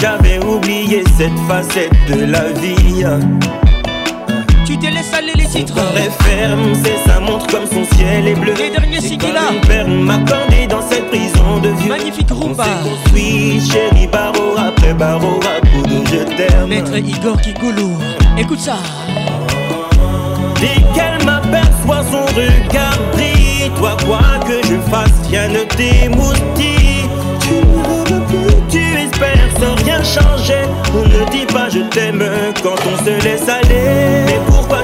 J'avais 0.00 0.38
oublié 0.44 1.02
cette 1.16 1.36
facette 1.48 1.90
de 2.08 2.24
la 2.26 2.52
vie. 2.52 3.02
Tu 4.64 4.78
te 4.78 4.86
laisses 4.86 5.12
aller 5.12 5.32
les 5.34 5.46
titres. 5.46 5.74
Son 5.74 6.24
ferme, 6.24 6.72
c'est 6.84 7.10
sa 7.10 7.18
montre 7.18 7.48
comme 7.48 7.66
son 7.66 7.82
ciel 7.96 8.28
est 8.28 8.34
bleu. 8.36 8.52
Les 8.56 8.70
derniers 8.70 9.00
sigila. 9.00 9.40
Une 9.86 10.02
m'a 10.04 10.18
dans 10.18 10.82
cette 10.88 11.08
prison 11.08 11.58
de 11.60 11.70
vieux. 11.70 11.90
Magnifique 11.90 12.30
roupa. 12.30 12.64
On 12.84 12.88
construit, 12.90 13.60
chérie, 13.68 14.06
barreau 14.06 14.54
après 14.56 14.94
barreau, 14.94 15.40
coup 15.62 16.04
je 16.12 16.22
t'aime. 16.36 16.68
Maître 16.68 16.96
Igor 16.96 17.40
Kikoulou, 17.40 17.90
écoute 18.38 18.60
ça. 18.60 18.76
Dès 20.60 20.80
qu'elle 20.94 21.26
m'aperçoit 21.26 22.04
son 22.08 22.24
regard 22.36 22.98
pris 23.12 23.68
toi 23.78 23.96
quoi 24.06 24.20
que 24.46 24.62
je 24.68 24.76
fasse, 24.90 25.28
rien 25.28 25.48
ne 25.48 25.62
t'émoustille 25.64 26.97
sans 29.60 29.74
rien 29.82 30.02
changer. 30.02 30.62
On 30.94 31.02
ne 31.02 31.30
dit 31.30 31.46
pas 31.46 31.68
je 31.70 31.80
t'aime 31.90 32.22
quand 32.62 32.74
on 32.92 33.04
se 33.04 33.22
laisse 33.24 33.48
aller. 33.48 34.24
Mais 34.26 34.40
pourquoi 34.46 34.77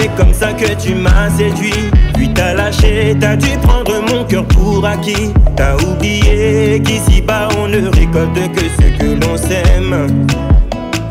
c'est 0.00 0.08
comme 0.16 0.32
ça 0.34 0.52
que 0.52 0.72
tu 0.80 0.94
m'as 0.94 1.28
séduit. 1.36 1.90
Puis 2.14 2.30
t'as 2.32 2.54
lâché, 2.54 3.16
t'as 3.20 3.34
dû 3.36 3.48
prendre 3.58 3.92
mon 4.08 4.24
cœur 4.24 4.44
pour 4.46 4.86
acquis. 4.86 5.32
T'as 5.56 5.74
oublié 5.76 6.80
qu'ici-bas 6.84 7.48
on 7.58 7.66
ne 7.68 7.88
récolte 7.88 8.34
que 8.34 8.60
ce 8.60 8.98
que 8.98 9.24
l'on 9.24 9.36
sème. 9.36 10.26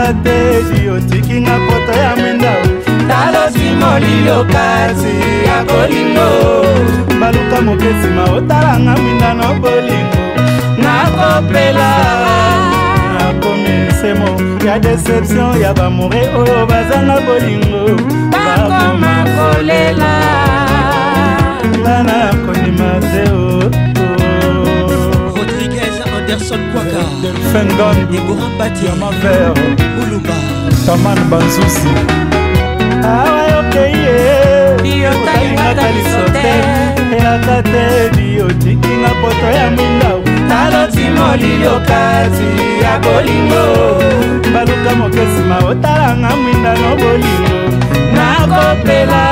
nalinga 0.00 0.24
te 0.24 0.90
otiki 0.90 1.40
nga 1.40 1.56
poto 1.68 1.98
ya 1.98 2.16
mwinda 2.16 2.54
nalosi 3.06 3.74
molilo 3.80 4.44
kasi 4.50 5.44
ya 5.46 5.64
bolingo 5.64 7.14
baluka 7.20 7.60
moke 7.64 7.84
nsima 7.84 8.22
otalanga 8.36 8.96
mwinda 9.02 9.34
no 9.34 9.54
bolingo 9.60 10.20
nakopela 10.82 11.90
nakomi 13.12 13.88
nsemo 13.88 14.26
ya 14.66 14.78
deception 14.78 15.60
ya 15.62 15.72
bamore 15.74 16.20
oyo 16.40 16.66
bazanga 16.70 17.16
bolingo 17.26 17.80
bakoma 18.32 19.14
kolela 19.36 20.14
nga 21.82 22.02
nakondima 22.02 22.90
te 23.10 23.30
o 23.32 23.70
Anderson 26.30 26.60
Kwaka 26.72 27.02
Delphin 27.22 27.68
Gon 27.76 27.98
Deborah 28.10 28.50
Bati 28.58 28.80
Diamant 28.86 29.16
Vert 29.20 29.89
kaman 30.90 31.18
banzusi 31.30 31.90
awa 33.06 33.42
yokei 33.50 33.94
ye 34.06 35.06
otalingaka 35.10 35.86
liso 35.94 36.22
e 36.26 36.30
te 36.34 36.54
eyaka 37.16 37.56
te 37.70 37.84
biotikinga 38.16 39.10
poto 39.20 39.46
ya 39.58 39.66
mwindau 39.70 40.18
nalotimo 40.50 41.26
lilokati 41.42 42.48
ya 42.82 42.92
bolingo 43.04 43.64
baluka 44.52 44.90
mokesima 45.00 45.56
otalanga 45.70 46.30
mwinda 46.42 46.72
no 46.82 46.90
bolingo 47.02 47.56
nakopela 48.14 49.22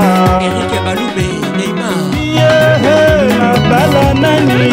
nabala 3.39 4.13
nani 4.13 4.72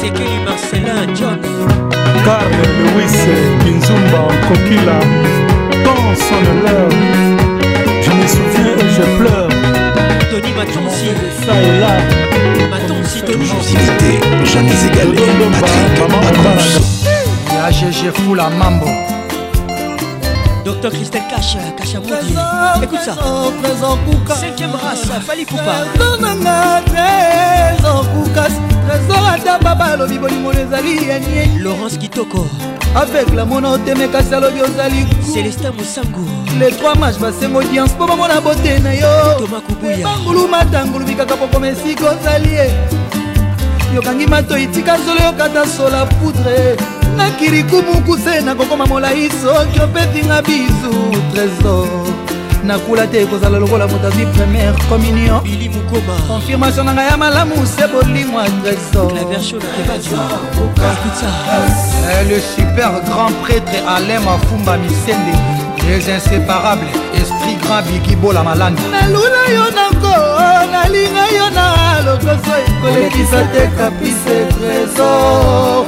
sekeli 0.00 0.38
marcelin 0.46 1.06
john 1.20 1.38
carl 2.24 2.58
louis 2.82 3.20
binzumba 3.64 4.22
kokila 4.48 4.98
dans 5.84 6.18
son 6.24 6.40
honneur 6.50 6.90
je 8.04 8.10
me 8.18 8.26
souviens 8.34 8.76
et 8.84 8.90
je 8.96 9.02
pleure 9.18 9.39
Tony, 10.52 10.56
ma 10.56 10.64
tonsi. 10.72 11.46
Ça 11.46 11.60
et 11.62 11.80
là. 11.80 11.86
Ma 12.70 12.78
tonsi, 12.80 13.22
Tony. 13.22 13.44
J'étais 13.64 14.44
jamais 14.46 14.70
égalé. 14.86 15.18
Patrick 15.60 15.94
Pacons. 15.96 16.84
La 17.62 17.70
GG 17.70 18.10
fou 18.14 18.34
la 18.34 18.48
mambo. 18.50 18.86
Docteur 20.64 20.92
Christelle 20.92 21.22
Cash, 21.30 21.56
Cash 21.76 21.94
Amondi. 21.94 22.34
Écoute 22.82 22.98
ça. 23.04 23.14
Cinquième 24.34 24.72
race, 24.72 25.04
Fali 25.26 25.44
Poupa. 25.44 25.84
Laurence 31.62 31.96
Kitoko. 31.96 32.46
avec 32.94 33.32
lamono 33.34 33.72
oteme 33.72 34.08
kasi 34.08 34.34
alobi 34.34 34.62
ozali 34.62 35.06
celestin 35.32 35.72
mosango 35.76 36.20
le 36.58 36.70
3 36.70 36.98
mach 36.98 37.18
basenga 37.18 37.58
audience 37.58 37.94
mpo 37.94 38.06
bamona 38.06 38.40
bote 38.40 38.78
na 38.82 38.92
yo 38.94 39.46
bangulu 40.02 40.48
matangulu 40.48 41.04
bikaka 41.04 41.36
pokoma 41.36 41.68
esika 41.68 42.10
ozali 42.10 42.54
e 42.54 42.70
yokangi 43.94 44.26
matoi 44.26 44.66
tika 44.66 44.98
zolo 44.98 45.20
yokata 45.20 45.66
sola 45.66 46.06
poudre 46.06 46.76
nakiri 47.16 47.62
kumukuse 47.64 48.40
nakokoma 48.40 48.86
molai 48.86 49.30
soki 49.42 49.80
opetinga 49.80 50.42
bizu 50.42 50.90
trésor 51.34 51.86
nakula 52.64 53.06
te 53.06 53.22
ekozala 53.22 53.58
lokola 53.58 53.86
moto 53.86 54.06
azwi 54.08 54.26
première 54.26 54.74
communion 54.88 55.40
kokoma 55.90 56.16
confirmation 56.28 56.86
na 56.86 56.92
ngai 56.94 57.08
ya 57.10 57.16
malamu 57.16 57.56
se 57.74 57.84
bolimo 57.92 58.38
agresorle 58.40 59.22
super 62.40 62.86
grand 62.86 63.34
prêtre 63.42 63.80
alem 63.96 64.28
afumba 64.28 64.76
misende 64.78 65.34
les 65.88 66.08
inséparables 66.08 66.94
esprit 67.20 67.56
grand 67.62 67.82
bikibola 67.88 68.42
malanda 68.44 68.82
nalula 68.92 69.42
yo 69.54 69.64
nango 69.70 70.14
nalinga 70.72 71.24
yo 71.36 71.46
na 71.56 71.66
lokoso 72.06 72.52
ekolekisa 72.66 73.40
te 73.52 73.62
kapise 73.78 74.36
trésor 74.54 75.84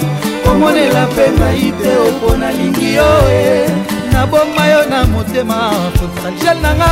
omonela 0.50 1.02
mpe 1.10 1.26
maite 1.40 1.90
opo 2.08 2.36
nalingi 2.40 2.88
yo 2.96 3.12
e 3.30 3.91
naboma 4.12 4.66
yo 4.68 4.86
na 4.88 5.04
motema 5.04 5.70
fotralgel 5.96 6.56
na 6.62 6.70
nga 6.76 6.88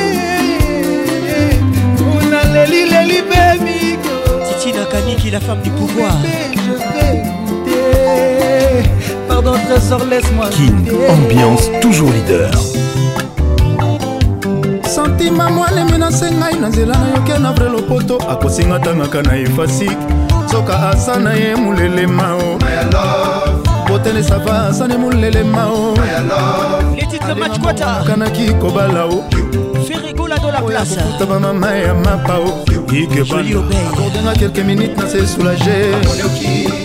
una 2.07 2.41
leli 2.55 2.83
leli 2.93 3.19
bemiko 3.31 4.15
titina 4.47 4.85
kaniki 4.93 5.31
la 5.31 5.41
femme 5.41 5.63
du 5.65 5.71
pouvoir 5.71 6.17
pardon 9.45 9.59
trésor 9.69 10.05
laisse-moi 10.07 10.49
King, 10.51 10.89
ambiance 11.11 11.71
toujours 11.81 12.11
leader 12.11 12.51
santima 14.87 15.51
mwalemi 15.51 15.99
nasengai 15.99 16.59
na 16.61 16.69
nzela 16.69 16.95
nayoke 16.99 17.39
na 17.39 17.53
vrai 17.53 17.71
lopoto 17.71 18.17
akosinga 18.31 18.79
tangaka 18.79 19.23
na 19.23 19.37
efasike 19.37 19.97
soka 20.51 20.89
asa 20.91 21.17
na 21.19 21.33
ye 21.35 21.57
molelema 21.57 22.37
o 22.37 22.59
botene 23.89 24.23
sava 24.23 24.69
asa 24.69 24.87
ne 24.89 24.97
molelema 24.97 25.65
o 25.67 25.95
makanaki 27.61 28.55
kobala 28.55 29.05
o 29.05 29.23
yakokuta 30.71 31.27
bamama 31.31 31.75
ya 31.75 31.95
mapa 31.95 32.35
o 32.39 32.53
ikebana 32.93 33.61
akordanga 33.93 34.39
kelke 34.39 34.63
minute 34.63 34.97
na 34.97 35.09
se 35.09 35.27
soulage 35.27 36.82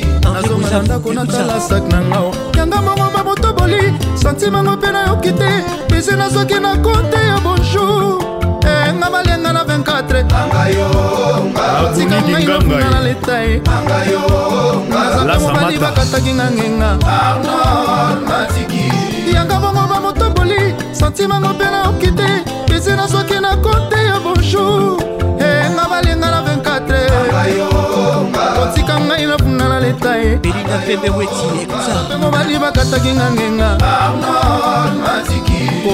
nazomana 0.48 0.82
ndako 0.82 1.14
natala 1.14 1.60
sak 1.60 1.84
na 1.92 2.02
ngao 2.02 2.32
yanga 2.58 2.82
mongo 2.82 3.10
babotoboli 3.16 3.94
santimango 4.16 4.72
mpe 4.78 4.92
nayoki 4.92 5.32
te 5.32 5.50
pese 5.90 6.16
nazoki 6.16 6.60
na 6.60 6.78
konte 6.78 7.18
ya 7.28 7.40
bonjour 7.44 8.22
enga 8.88 9.06
eh, 9.08 9.12
malenga 9.12 9.54
na 9.54 9.64
24otika 9.64 10.40
ngai 12.22 12.48
nakuna 12.48 12.90
na 12.92 13.00
leta 13.04 13.38
ye 13.44 13.62
nazaka 14.90 15.40
mobali 15.40 15.78
bakataki 15.80 16.32
nga 16.34 16.48
ngenga 16.52 16.90
yanga 19.34 19.60
mongo 19.60 19.84
babotoboli 19.92 20.74
santimango 20.94 21.50
mpe 21.54 21.66
nayoki 21.66 22.12
te 22.12 22.30
pese 22.68 22.96
nazoki 22.96 23.40
na 23.42 23.56
konte 23.58 23.96
ya 24.06 24.20
bonjour 24.24 24.98
enga 25.40 25.84
eh, 25.84 25.90
malenga 25.90 26.32
na 26.32 26.57
idolatre 26.78 27.64
kotika 28.60 29.00
ngai 29.00 29.26
nafunda 29.26 29.68
na 29.70 29.80
leta 29.80 30.16
ye 30.18 30.40
mobali 32.20 32.58
bakataki 32.60 33.12
nga 33.14 33.32
ngenga 33.32 33.70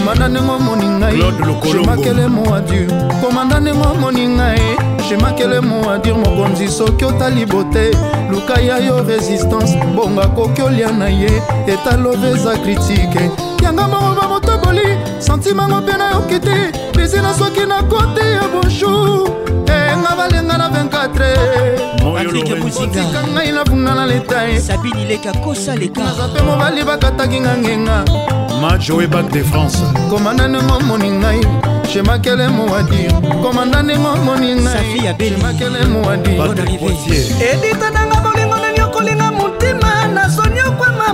komanda 0.01 0.27
ndengo 0.27 0.49
moni 0.59 0.87
ngai 0.87 1.17
shemakele 1.63 2.27
moadur 2.27 3.19
komanda 3.21 3.59
ndengo 3.59 3.93
moni 3.99 4.27
ngai 4.27 4.77
shemakele 5.09 5.59
moadur 5.61 6.17
mokonzi 6.17 6.67
soki 6.67 7.05
otali 7.05 7.45
bote 7.45 7.91
luka 8.31 8.59
ya 8.61 8.77
yo 8.79 9.03
resistance 9.07 9.73
bonga 9.95 10.27
koki 10.35 10.61
olia 10.61 10.91
na 10.91 11.07
ye 11.09 11.41
etalove 11.67 12.29
eza 12.29 12.57
kritike 12.57 13.31
yanga 13.63 13.87
moko 13.87 14.15
bamotoboli 14.21 14.97
santimango 15.19 15.81
mpe 15.81 15.93
nayoki 15.97 16.39
te 16.39 16.71
bisi 16.97 17.19
na 17.21 17.33
soki 17.33 17.65
na 17.65 17.83
kote 17.83 18.25
ya 18.31 18.41
bonjour 18.51 19.29
eh, 19.67 19.82
balenga 19.95 20.15
balenga 20.17 20.57
na 20.57 20.69
24otika 20.69 23.23
ngai 23.33 23.51
nabunda 23.51 23.93
na 23.95 24.05
leta 24.05 24.47
naza 24.47 24.77
mpe 24.77 25.17
mobali 26.45 26.83
bakataki 26.83 27.39
nga 27.41 27.57
ngenga 27.57 28.03
majoe 28.61 29.07
bac 29.07 29.31
de 29.31 29.43
france 29.43 29.77
komanda 30.09 30.47
ndengo 30.47 30.75
omoni 30.77 31.09
ngai 31.11 31.41
shemakele 31.91 32.47
mowadir 32.47 33.11
komanda 33.41 33.81
ndengo 33.83 34.11
omoni 34.13 34.55
ngaimakele 34.55 35.85
mowadireditananga 35.85 38.21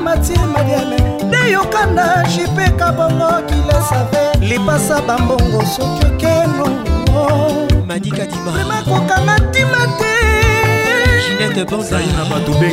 matiemadiame 0.06 0.98
nde 1.28 1.52
yokanda 1.52 2.24
jipeka 2.36 2.92
bongo 2.92 3.28
kilesave 3.48 4.22
lipasa 4.40 5.02
bambongo 5.02 5.64
soki 5.76 6.06
okeno 6.06 6.66
madi 7.90 8.12
kadimakokanga 8.12 9.38
ntima 9.38 9.88
te 9.98 10.06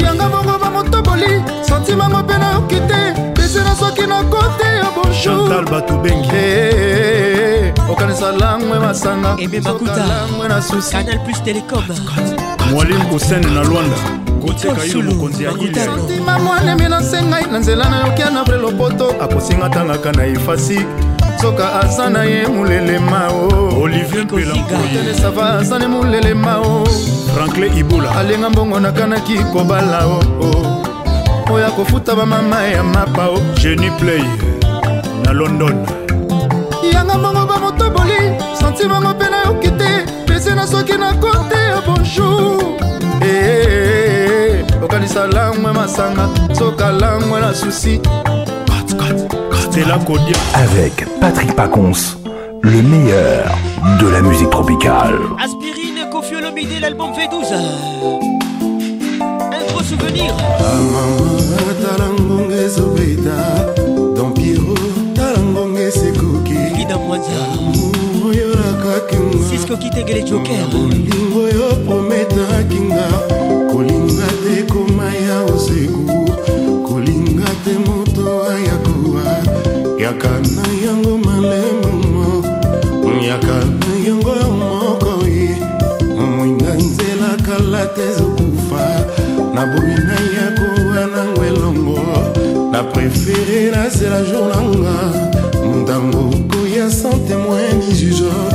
yanga 0.04 0.28
bongo 0.28 0.58
bamotoboli 0.58 1.42
santima 1.68 2.08
mo 2.08 2.18
mpe 2.22 2.38
nayoki 2.38 2.76
te 2.88 2.98
pesena 3.34 3.74
soki 3.74 4.06
na 4.06 4.18
oh, 4.18 4.20
eh, 4.20 4.24
eh, 4.26 4.26
eh, 4.26 4.32
kote 4.32 4.66
ya 4.76 4.90
bonjour 4.92 5.64
okanisa 7.90 8.32
langwe 8.32 8.78
masanga 8.80 9.36
langwe 9.96 10.48
na 10.48 10.62
susi 10.62 10.96
mwalimu 12.70 13.04
kosene 13.06 13.46
na 13.54 13.60
lwanda 13.64 13.96
koteka 14.46 14.84
yo 14.84 15.02
mokonzi 15.02 15.44
ya 15.44 15.50
ilesantima 15.52 16.38
mwanemi 16.38 16.88
nasengai 16.88 17.44
na 17.52 17.58
nzela 17.58 17.88
nayokia 17.90 18.30
na 18.30 18.42
vre 18.42 18.58
lopoto 18.58 19.10
akosinga 19.20 19.68
tangaka 19.68 20.12
na 20.12 20.26
efasi 20.26 20.78
soka 21.40 21.80
aza 21.80 22.10
na 22.10 22.22
ye 22.24 22.46
molelema 22.46 23.28
o 23.32 23.80
oliviertelesava 23.82 25.58
aza 25.58 25.78
ne 25.78 25.86
molelema 25.86 26.58
o 26.60 26.84
franklin 27.34 27.78
ibula 27.78 28.10
alenga 28.16 28.50
mbongo 28.50 28.80
nakanaki 28.80 29.38
kobala 29.52 30.06
o 30.06 30.24
oyo 31.52 31.66
akofuta 31.66 32.14
bamama 32.14 32.62
ya 32.62 32.82
mapa 32.82 33.28
o 33.28 33.38
jeni 33.60 33.90
play 33.90 34.24
na 35.24 35.32
london 35.32 35.86
yanga 36.92 37.14
mbongo 37.18 37.46
bamotoboli 37.46 38.18
santi 38.60 38.86
bango 38.88 39.08
mpe 39.10 39.24
nayoki 39.30 39.70
te 39.70 39.90
pese 40.26 40.54
na 40.54 40.66
soki 40.66 40.92
na 40.92 41.12
kote 41.12 41.56
ya 41.70 41.80
bonjour 41.86 42.62
eh, 43.22 43.30
eh, 43.30 43.84
eh, 44.58 44.64
okanisa 44.84 45.26
langwe 45.26 45.72
masanga 45.72 46.28
soka 46.58 46.90
langwe 46.92 47.40
na 47.40 47.54
susi 47.54 48.00
Avec 50.54 51.04
Patrick 51.20 51.54
Pacons, 51.54 52.16
le 52.62 52.80
meilleur 52.80 53.44
de 54.00 54.06
la 54.08 54.22
musique 54.22 54.48
tropicale. 54.48 55.18
Aspirine, 55.44 56.08
Kofi 56.10 56.32
l'album 56.80 57.12
fait 57.12 57.28
12 57.28 57.44
Un 59.20 59.66
gros 59.70 59.82
souvenir. 59.82 60.32
Cisco 69.50 69.76
qui 69.76 69.90
t'a 69.90 69.96
joker 70.26 70.68
les 70.72 71.06
yo 71.52 71.86
yaka 80.16 80.40
na 80.56 80.68
yango 80.84 81.12
malemo 81.20 82.24
yaka 83.22 83.56
na 83.66 83.92
yango 84.00 84.32
moko 84.58 85.12
ye 85.28 85.56
mwinda 86.36 86.72
nzela 86.72 87.36
kala 87.46 87.82
te 87.94 88.02
ezokufa 88.10 88.84
naboyi 89.54 89.94
na 90.08 90.16
yakowa 90.36 91.02
nango 91.12 91.40
elongo 91.44 92.00
na 92.72 92.80
prefere 92.92 93.58
nasela 93.74 94.18
jour 94.28 94.48
nanga 94.48 94.96
ntango 95.80 96.22
koya 96.50 96.88
sans 96.90 97.20
témoin 97.28 97.72
ni 97.84 97.94
jugeant 97.94 98.45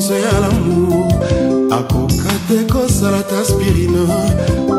nyonso 0.00 0.14
ya 0.18 0.34
lamu 0.40 1.04
akoka 1.70 2.32
te 2.48 2.58
kosala 2.72 3.20
ta 3.30 3.44
spirine 3.44 4.02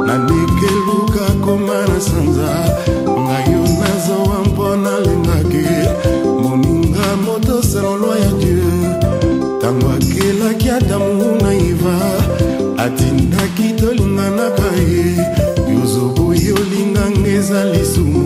nanekeluka 0.08 1.26
koma 1.46 1.80
na 1.90 1.98
sanza 2.08 2.52
ngai 3.24 3.46
yo 3.54 3.62
nazowa 3.82 4.38
mpo 4.48 4.66
nalingaki 4.84 5.66
moninga 6.42 7.06
moto 7.26 7.56
selolwa 7.70 8.16
ya 8.24 8.32
dieu 8.42 8.74
ntango 9.58 9.88
akelaki 9.98 10.68
adamu 10.78 11.26
na 11.42 11.52
iva 11.70 11.98
atindaki 12.86 13.68
tolinganaka 13.80 14.70
ye 14.92 15.06
yozoboyolingange 15.74 17.30
eza 17.40 17.62
lisumu 17.72 18.24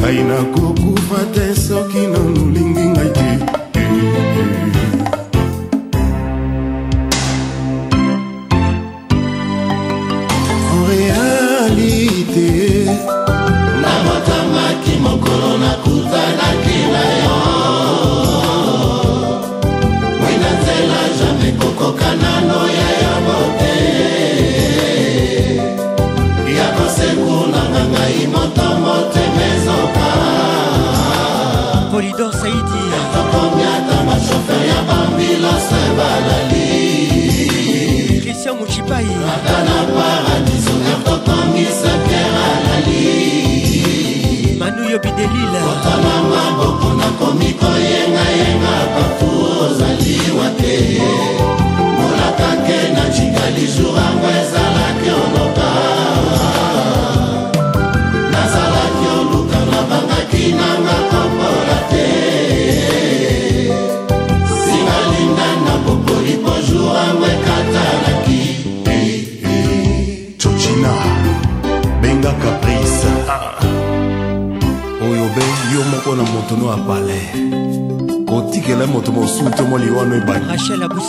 ngai 0.00 0.20
nakokufa 0.30 1.18
te 1.34 1.44
soki 1.66 2.02
nanuna 2.12 2.53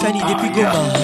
Charlie 0.06 0.22
depuis 0.32 0.52
Goma. 0.52 0.95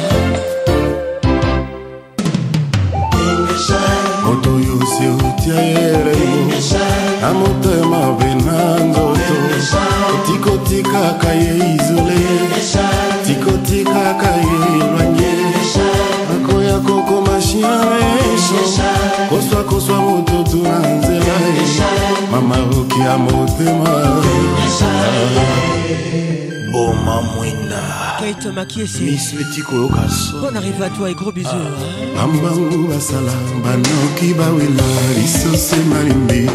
mama 27.22 27.34
mwena 27.36 27.82
kaito 28.20 28.52
makiese 28.54 29.00
mismeti 29.00 29.62
koyoka 29.62 30.10
so 30.10 30.40
bon 30.40 30.56
arrive 30.58 30.82
à 30.82 30.90
toi 30.90 31.10
et 31.10 31.14
gros 31.14 31.32
bisous 31.32 31.50
ah. 31.52 32.18
bambangu 32.28 32.88
basala 32.88 33.32
banoki 33.64 34.34
bawela 34.34 34.86
lisose 35.16 35.76
malimbi 35.90 36.50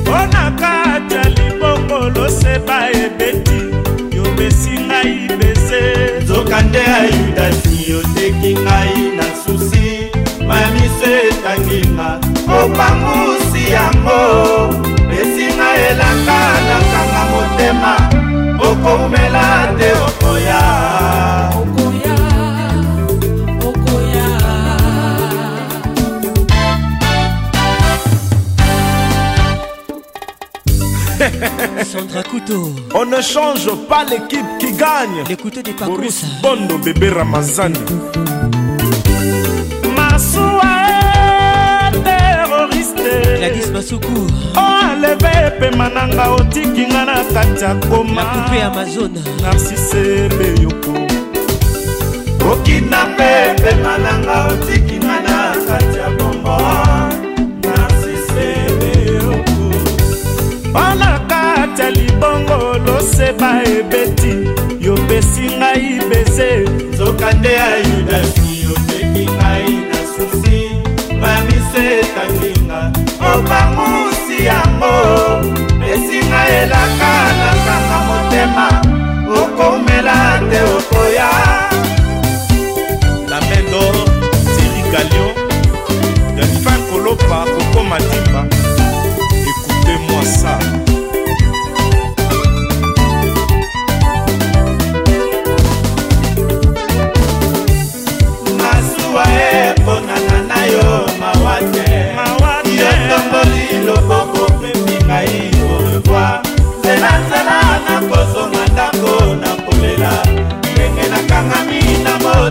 mpo 0.01 0.11
na 0.33 0.51
kati 0.61 1.15
ya 1.15 1.23
libongo 1.29 2.09
loseba 2.19 2.89
ebeti 2.91 3.50
bangusi 12.81 13.63
yango 13.77 14.19
esinga 15.19 15.69
elanga 15.89 16.39
nakanga 16.67 17.21
motema 17.31 17.93
okoumela 18.69 19.45
te 19.77 19.89
okoya 20.07 20.61
Sandra 31.91 32.23
Couteau. 32.23 32.71
On 32.95 33.05
ne 33.09 33.21
change 33.21 33.69
pas 33.89 34.03
l'équipe 34.05 34.45
qui 34.59 34.71
gagne. 34.73 35.23
L'écoutez 35.27 35.61
des 35.63 35.71
parcours. 35.73 35.97
Boris 35.97 36.23
Bondo, 36.41 36.77
bébé 36.77 37.09
Ramazan. 37.09 37.73
Massou 39.95 40.50
masuku 43.81 44.27
oleve 44.57 45.25
oh, 45.27 45.47
epema 45.47 45.89
na 45.89 46.05
nga 46.07 46.25
otiki 46.37 46.85
nga 46.85 47.01
na 47.05 47.17
kati 47.33 47.63
ya 47.63 47.73
koma 47.89 48.23
nakupe 48.23 48.57
ya 48.59 48.69
mazona 48.69 49.21
narsisele 49.41 50.47
yoko 50.63 50.93
okina 52.51 52.99
mpe 53.13 53.23
epema 53.51 53.93
na 54.03 54.11
nga 54.23 54.37
otiki 54.53 54.97
nga 55.05 55.17
na 55.25 55.37
kati 55.67 55.97
ya 56.01 56.07
bombo 56.17 56.57
narsisele 57.67 58.93
yoko 59.15 59.59
mpona 60.69 61.11
kati 61.31 61.81
ya 61.81 61.89
libongo 61.99 62.59
loseba 62.85 63.51
ebeti 63.77 64.33
yopesi 64.85 65.45
ngai 65.57 65.89
beze 66.09 66.49
nzoka 66.93 67.33
nde 67.33 67.51
ya 67.59 67.67
yudasi 67.89 68.47
yopeki 68.65 69.25
ngai 69.35 69.69
na 69.89 69.97
susi 70.13 70.57
bamisetangi 71.21 72.60
mopangusi 73.21 74.35
yango 74.49 74.93
esinga 75.93 76.41
elaka 76.59 77.11
nakanga 77.39 77.97
motema 78.07 78.67
okomela 79.41 80.15
te 80.49 80.59
okoya 80.75 81.29
lamendo 83.31 83.81
tiri 84.55 84.81
galion 84.93 85.33
delfin 86.35 86.79
kolopa 86.89 87.37
kokoma 87.53 87.97
dimba 88.07 88.41
ekute 89.37 89.93
mwasa 90.05 90.53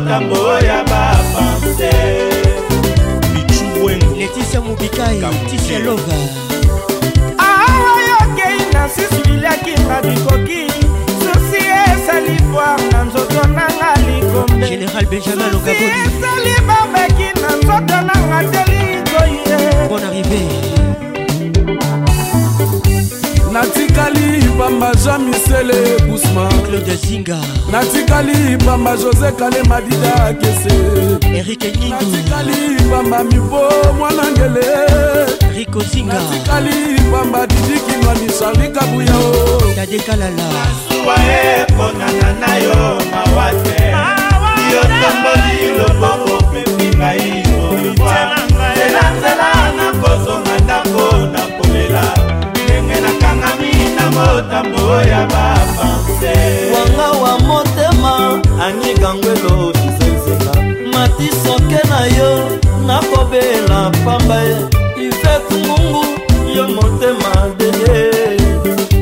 motambo 0.00 0.58
ya 0.60 0.82
bapanse 0.84 1.90
bicuwengo 3.32 4.16
leticia 4.16 4.60
mobikai 4.60 5.22
ticia 5.50 5.78
loga 5.78 6.14
awa 7.38 8.00
yokei 8.08 8.72
na 8.72 8.88
susu 8.88 9.28
liliakimba 9.28 10.02
bikoki 10.02 10.66
susi 11.20 11.58
esali 11.92 12.36
voir 12.52 12.80
na 12.92 13.02
nzoto 13.04 13.46
nanga 13.48 13.94
likombe 14.08 14.66
général 14.68 15.06
benjamin 15.06 15.46
logaboni 15.52 16.00
esali 16.06 16.54
babeki 16.68 17.40
na 17.40 17.56
nzoto 17.56 18.00
nanga 18.08 18.48
te 18.50 18.72
likoye 18.72 19.88
bon 19.88 20.02
arrivé 20.04 20.79
natikali 23.60 24.40
pamba 24.58 24.90
jean 25.02 25.20
misele 25.28 25.78
busmanzinga 26.08 27.38
natikali 27.72 28.56
pamba 28.64 28.92
josé 28.96 29.30
kale 29.38 29.60
madida 29.70 30.14
kese 30.40 30.72
erike 31.38 31.70
natikali 31.92 32.58
pamba 32.90 33.18
mibo 33.24 33.62
mwana 33.98 34.22
ngele 34.32 34.66
rikozingatikali 35.56 36.76
pamba 37.12 37.46
didikinwani 37.46 38.26
charli 38.38 38.68
kabuyao 38.74 39.60
tadekalalaasuwa 39.76 41.16
eponana 41.40 42.30
na 42.42 42.52
yo 42.64 42.76
mawa 43.12 43.48
te 43.64 43.76
yo 44.72 44.82
tomboli 45.00 45.54
loboko 45.78 46.36
pepi 46.52 46.88
ngai 46.98 47.30
oyoa 47.64 48.20
nzelanzela 48.48 49.48
nakozonga 49.76 50.54
ndako 50.64 51.09
motambo 54.10 55.00
ya 55.10 55.26
bapanse 55.26 56.32
wanga 56.74 57.12
wa 57.22 57.38
motema 57.38 58.42
angikangwelo 58.66 59.72
kisenzela 59.72 60.54
matisoke 60.92 61.80
na 61.88 62.06
yo 62.18 62.50
nakobela 62.86 63.90
pamba 64.04 64.42
ifet 64.96 65.46
ngungu 65.58 66.04
yo 66.56 66.68
motema 66.68 67.54
deye 67.58 68.10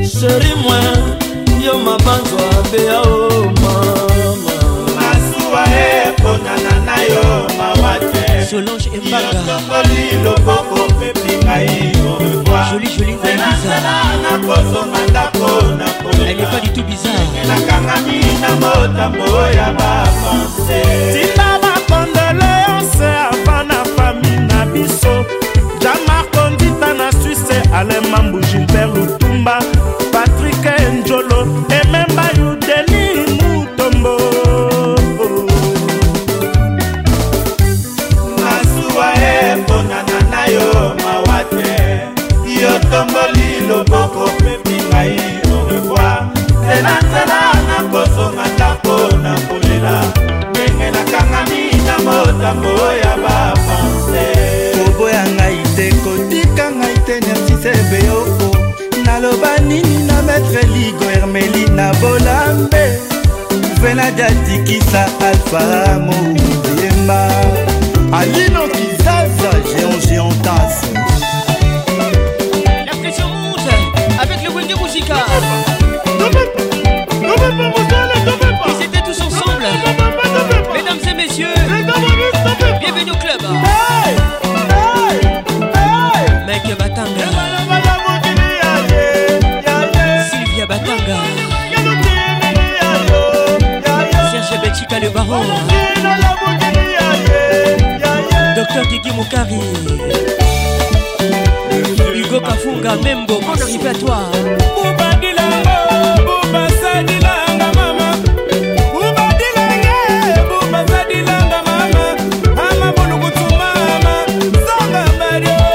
sheri 0.07 0.53
mwe 0.63 0.79
yo 1.65 1.77
mabanzwa 1.77 2.45
beao 2.71 3.29
mama 3.61 4.07
masuwa 4.95 5.63
eponana 5.85 6.75
na 6.85 6.97
yo 7.03 7.47
mawate 7.57 8.45
solange 8.49 8.89
embaga 8.97 9.25
yotokoli 9.27 10.23
loboko 10.23 10.93
pepi 10.99 11.28
ngai 11.49 11.67
joli 12.71 12.87
joli 12.97 13.13
nzela 13.15 13.95
na 14.23 14.31
kosomba 14.45 14.99
ndako 15.09 15.49
na 15.79 15.85
koleka 16.01 16.59
du 16.61 16.67
tout 16.75 16.85
bizarreelakangami 16.87 18.19
na 18.41 18.49
motambo 18.61 19.27
ya 19.57 19.67
bapanse 19.77 20.81
tinda 21.13 21.49
bakondoleonse 21.63 23.09
ava 23.33 23.63
na 23.63 23.79
fami 23.95 24.31
na 24.49 24.65
biso 24.65 25.25
jamarko 25.81 26.49
ndita 26.49 26.93
na 26.93 27.11
swisse 27.11 27.57
alemambu 27.73 28.39
gilbert 28.39 28.89
lutumba 28.95 29.59
na 61.79 61.91
bolambe 62.01 62.99
venadi 63.81 64.23
atikisa 64.23 65.05
alfa 65.27 65.99
moyema 65.99 67.21
alino 68.13 68.67
kisasa 68.67 69.51
géon 69.69 69.97
géontase 70.09 70.89
La 72.85 72.93
pression 73.01 73.27
rouge 73.27 73.73
avec 74.21 74.39
le 74.43 74.49
wenge 74.55 74.75
musical 74.81 75.25
docteur 98.73 98.85
Guigui 98.87 99.11
Moukari 99.13 99.55
Hugo 102.13 102.39
Kafunga 102.41 102.95
Membo 102.97 103.35
on 103.41 103.59
arrive 103.61 103.87
à 103.87 103.93
toi 103.93 104.17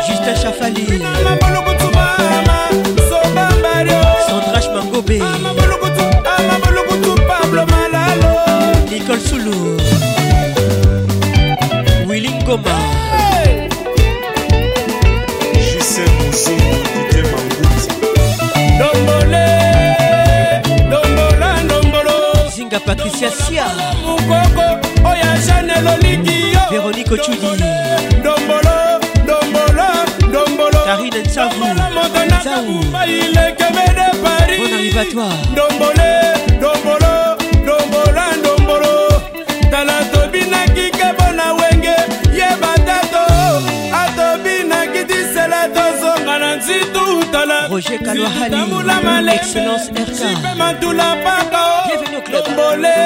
Justin 0.09 0.35
Chafali 0.37 0.87
Sandrache 4.29 4.69
Mangobé 4.71 5.21
Nicole 8.91 9.21
Soulou 9.21 9.77
Willy 12.09 12.31
Ngoma 12.45 12.84
siasia 23.19 23.65
mokoko 24.07 24.63
oyo 25.11 25.39
jane 25.47 25.73
elolingi 25.73 26.41
yo 26.55 26.61
véronique 26.73 27.15
ocudi 27.15 27.51
ndombolo 28.21 28.75
ndombolo 29.25 29.89
ndombolo 30.29 30.79
karine 30.87 31.23
nsavu 31.23 31.65
nsavu 32.41 32.85
ilekeme 33.07 33.85
de 33.97 34.09
paris 34.23 34.61
bon 34.63 34.75
arrivatoire 34.75 35.47
ndombole 35.53 36.11
ndombolo 36.59 37.13
ndombolo 37.63 38.23
ndombolo 38.41 39.23
tala 39.71 40.05
tobinaki 40.13 40.91
kebo 40.99 41.27
na 41.37 41.53
wenge 41.53 41.95
yeba 42.39 42.79
tato 42.87 43.27
atobinaki 44.05 45.05
tisela 45.05 45.69
tozonga 45.69 46.39
na 46.39 46.57
nzitu 46.57 47.25
tala 47.33 47.67
roger 47.69 47.99
kalwahali 47.99 49.31
excellence 49.31 49.91
rk 50.09 50.25
dombole 52.35 52.97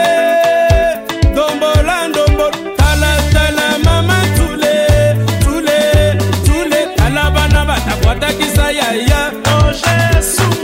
dombola 1.34 2.09
ndombo 2.09 2.50
talatala 2.76 3.78
mama 3.84 4.16
tule 4.36 4.76
tule 5.44 5.72
tule 6.46 6.94
tala 6.96 7.30
bana 7.30 7.64
batakwata 7.64 8.32
kisa 8.32 8.66
yaya 8.72 9.32
o 9.32 9.59
oh, 9.66 9.72
jesu 9.72 10.57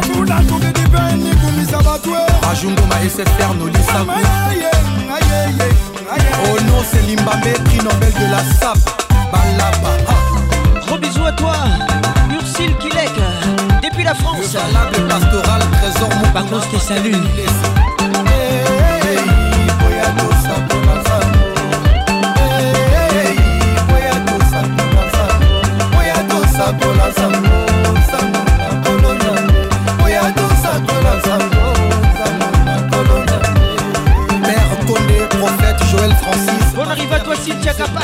buda 0.00 0.34
tukiti 0.48 0.80
mpe 0.80 1.14
nikumisa 1.16 1.78
bato 1.82 2.10
bajungoma 2.42 2.94
sfr 3.16 3.54
nolisaku 3.58 4.12
oh 6.42 6.54
ono 6.54 6.84
selimbambe 6.90 7.52
prix 7.52 7.82
nobel 7.84 8.12
de 8.12 8.26
la 8.30 8.38
sap 8.60 8.78
balaba 9.32 9.90
gros 10.86 10.98
bisou 11.00 11.24
à 11.24 11.32
toi 11.32 11.56
ursile 12.40 12.74
kilek 12.78 13.12
depuis 13.82 14.04
la 14.04 14.14
france 14.14 14.54
le 14.54 14.60
valable 14.70 15.08
pastoral 15.08 15.60
trésor 15.72 16.10
mopakos 16.22 16.66
te 16.70 16.78
salue 16.78 17.87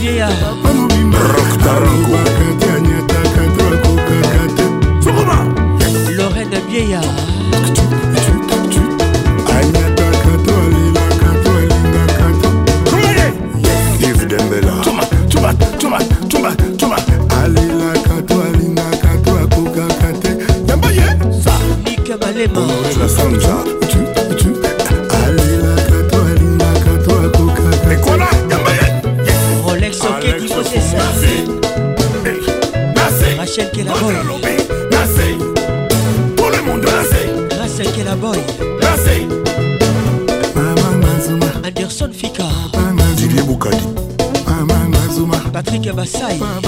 vieillard 0.00 0.30
Lorraine 6.16 6.60
Vieillard 6.68 7.27
la 34.12 34.22
boy 34.22 34.56
Nasei 34.90 35.36
Tout 36.36 36.48
le 36.50 36.62
monde 36.64 36.82
Nasei 36.82 37.58
Nasei 37.58 37.90
qui 37.92 38.00
est 38.00 38.04
la 38.04 38.14
boy 38.14 38.38
Nasei 38.80 39.26
Maman 40.54 40.98
Mazuma 41.06 41.46
Anderson 41.66 42.10
Fika 42.12 42.44
Maman 42.74 43.02
Didier 43.16 43.42
Boukadi 43.42 43.82
Maman 44.46 44.90
Mazuma 44.90 45.36
Patrick 45.52 45.86
Abassai 45.86 46.38
Maman 46.38 46.67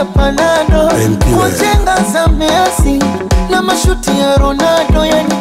ya 0.00 0.06
Panado 0.06 0.88
kujenga 1.36 1.96
za 2.12 2.28
Messi 2.28 3.04
na 3.50 3.62
mashuti 3.62 4.10
ya 4.20 4.36
Ronaldo, 4.36 5.04
yani 5.06 5.34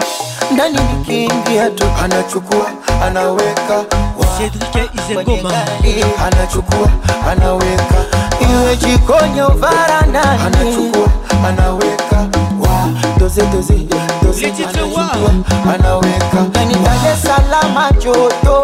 ndani 0.52 0.78
nikiingia 0.98 1.70
tu 1.70 1.86
anachukua 2.04 2.66
anaweka 3.06 3.84
anachukua 6.26 6.90
anaweka, 7.32 7.96
iwe 8.52 8.76
jikoni 8.78 9.40
au 9.40 9.58
varandani, 9.58 10.42
anachukua 10.46 11.10
anaweka 11.50 12.28
doze 13.20 13.42
doze 13.42 13.52
doze, 14.24 14.46
anachukua 14.48 15.32
anaweka, 15.74 16.38
yani 16.60 16.74
Dar 16.74 17.14
es 17.14 17.22
Salaam 17.22 17.94
joto 18.04 18.64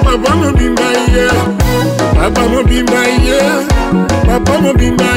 Papa 0.05 0.35
mobimba 0.37 0.93
ye. 1.09 1.72
papa 2.23 2.47
mobimba 2.47 3.03
ye 3.27 3.39
papa 4.29 4.53
mobimba 4.63 5.11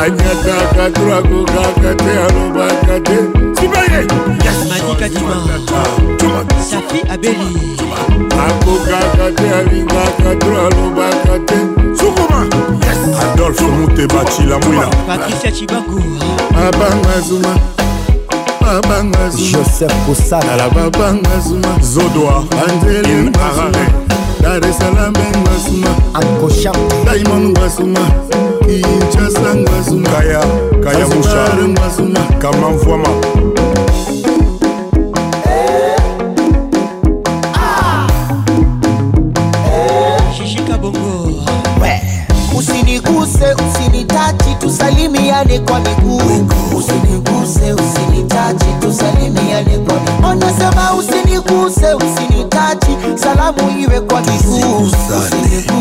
anyataka 0.00 0.84
to 0.92 1.04
akokaka 1.16 1.90
te 1.96 2.12
alobaka 2.24 2.96
te 3.00 3.16
sibaye 3.56 4.04
safi 6.70 7.00
abeli 7.12 7.48
akokaka 8.46 9.26
te 9.38 9.46
alingaka 9.58 10.30
to 10.40 10.48
alobaka 10.48 11.34
te 11.48 11.56
sukuma 11.96 12.44
adolfe 13.22 13.64
muteba 13.76 14.24
cilamwila 14.24 14.86
patricia 15.06 15.50
cibangu 15.52 16.02
abanga 16.68 17.20
zuma 17.28 17.54
babanga 18.60 19.30
zuma 19.30 19.50
joseph 19.58 19.94
kosala 20.06 20.68
babanga 20.68 21.40
zuma 21.40 21.72
zodoa 21.80 22.44
anzelin 22.66 23.30
marare 23.32 23.99
Dar 24.42 24.64
es 24.64 24.76
Salaam 24.76 25.12
Ngwasuma 25.12 25.92
Anko 26.14 26.48
Sham 26.48 26.72
Diamond 27.04 27.50
Ngwasuma 27.50 28.00
Kinshasa 28.64 29.54
Ngwasuma 29.54 30.08
Kaya 30.08 30.40
Kaya 30.82 31.06
Musha 31.08 31.44
Ngwasuma 31.68 32.20
Kama 32.38 32.70
Mfuama 32.70 33.08
usiniguse, 42.58 43.44
usinitachi, 43.54 44.54
tusalimiane 44.60 45.58
kwa 45.58 45.80
miguu. 45.80 46.46
Usiniguse, 46.78 47.72
usinitachi, 47.72 48.66
tusalimiane 48.80 49.78
kwa 49.78 49.94
miguu. 50.00 50.26
Wanasema 50.26 50.94
usiniguse, 50.94 51.94
usinitachi 51.94 52.29
damu 53.52 53.80
iwe 53.80 54.00
kwa 54.00 54.20
miguu, 54.20 54.90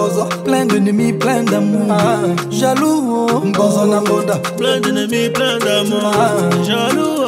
On 0.00 0.04
se 0.06 0.22
Plein 0.44 0.64
d'ennemis, 0.66 1.12
plein 1.12 1.42
d'amour, 1.42 1.90
jaloux. 2.50 3.26
la 3.88 4.00
plein 4.56 4.78
d'ennemis, 4.80 5.28
plein 5.30 5.58
d'amour, 5.58 6.12
jaloux. 6.62 7.26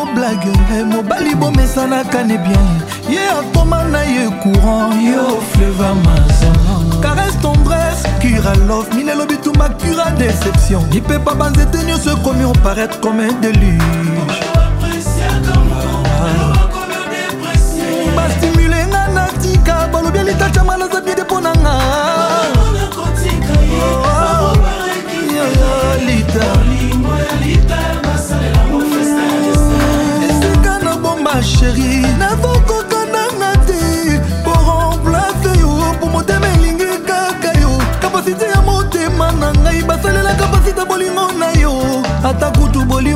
mais 0.03 0.05
blague 0.15 0.47
Et 0.73 1.87
n'a 1.87 2.03
qu'à 2.05 2.23
ne 2.23 2.37
bien 2.37 2.63
ye 3.09 3.19
akoma 3.29 3.83
na 3.85 4.05
ye 4.05 4.29
courant 4.41 4.89
yo 4.99 5.39
fleva 5.53 5.89
Amazon 5.91 7.01
caresse 7.01 7.39
tendresse 7.41 8.03
cura 8.19 8.53
love 8.67 8.87
Ma 8.95 9.67
ma 9.67 9.69
cura 9.75 10.11
déception 10.17 10.81
Il 10.93 11.01
peut 11.01 11.19
pas 11.19 11.35
baser 11.35 11.65
tenir 11.71 11.97
Ce 11.97 12.09
commun 12.23 12.53
paraître 12.63 12.99
comme 13.01 13.19
un 13.19 13.33
déluge 13.41 14.44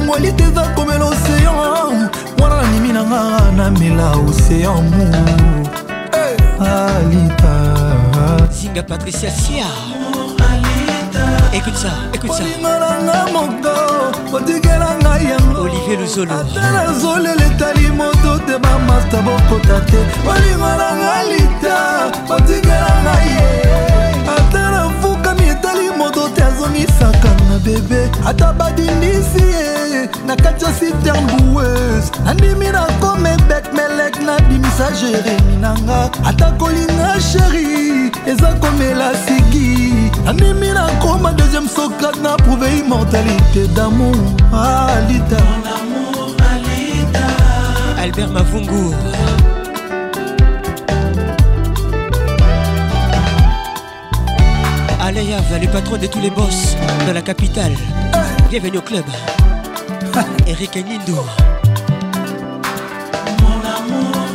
molite 0.09 0.43
eza 0.49 0.63
komela 0.75 1.05
océan 1.13 2.09
mwana 2.37 2.55
nanimi 2.61 2.91
na 2.97 3.01
nga 3.09 3.23
namela 3.57 4.07
océan 4.29 4.83
mu 4.93 5.05
alita 6.77 7.55
zinga 8.57 8.83
patricia 8.91 9.29
sia 9.41 9.67
écoute 11.59 11.77
ça 11.83 11.93
écoute 12.15 12.31
ça 12.39 12.43
olingananga 12.43 13.19
moka 13.35 13.75
otikela 14.37 14.89
ngai 15.03 15.23
yango 15.31 15.61
olivier 15.67 15.97
luzolo 16.01 16.33
ata 16.41 16.63
nazolela 16.73 17.43
etali 17.51 17.87
moto 17.99 18.31
te 18.47 18.55
bamasta 18.63 19.17
bokota 19.25 19.77
te 19.89 19.99
olingananga 20.33 21.13
lita 21.29 21.75
otikela 22.35 22.91
ngai 23.03 23.27
ye 23.35 24.08
moto 26.09 26.29
te 26.35 26.41
azongisaka 26.43 27.29
na 27.49 27.57
bebe 27.63 28.09
ata 28.25 28.53
badindisi 28.53 29.43
ye 29.53 30.09
na 30.25 30.35
kati 30.35 30.65
ya 30.65 30.73
siterne 30.73 31.33
boueuse 31.41 32.11
nandimi 32.25 32.67
na 32.69 32.81
komebek 32.99 33.73
melek 33.73 34.15
nabimisa 34.25 34.87
jeremi 34.91 35.55
nanga 35.61 36.09
ata 36.25 36.51
kolinga 36.57 37.13
sheri 37.31 38.11
eza 38.25 38.49
komela 38.61 39.11
sigi 39.25 39.91
nandimi 40.25 40.67
nakoma 40.73 41.31
deuxième 41.33 41.67
socrate 41.69 42.21
na 42.23 42.29
prouve 42.37 42.67
immortalité 42.79 43.67
damour 43.75 44.15
alita 44.51 45.39
albert 48.01 48.29
mavungu 48.33 48.95
Allez 55.51 55.61
les 55.65 55.81
de 55.97 56.05
tous 56.11 56.19
les 56.19 56.29
boss 56.29 56.75
dans 57.07 57.13
la 57.13 57.21
capitale. 57.23 57.71
Bienvenue 58.51 58.77
au 58.77 58.81
club. 58.83 59.03
Eric 60.47 60.75
Nindo. 60.75 61.25
Mon 63.41 63.59
amour, 63.65 64.29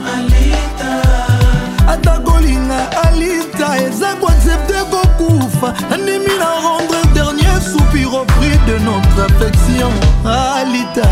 Alita. 1.88 2.18
Golina 2.18 2.90
Alita, 3.04 3.78
eza 3.78 4.16
de 4.68 4.80
kokufa. 4.90 5.68
Animi 5.92 6.26
na 6.36 6.50
rendre 6.60 6.96
dernier 7.14 7.60
soupir 7.62 8.12
au 8.12 8.24
prix 8.24 8.58
de 8.66 8.76
notre 8.80 9.26
affection. 9.30 9.90
Alita. 10.24 11.06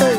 Hey. 0.00 0.16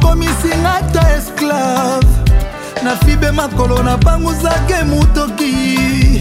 comme 0.00 0.22
ici 0.22 0.50
ta 0.92 1.04
esclave 1.16 2.11
nafibe 2.84 3.30
makolo 3.30 3.82
napangusake 3.82 4.82
motoki 4.84 5.52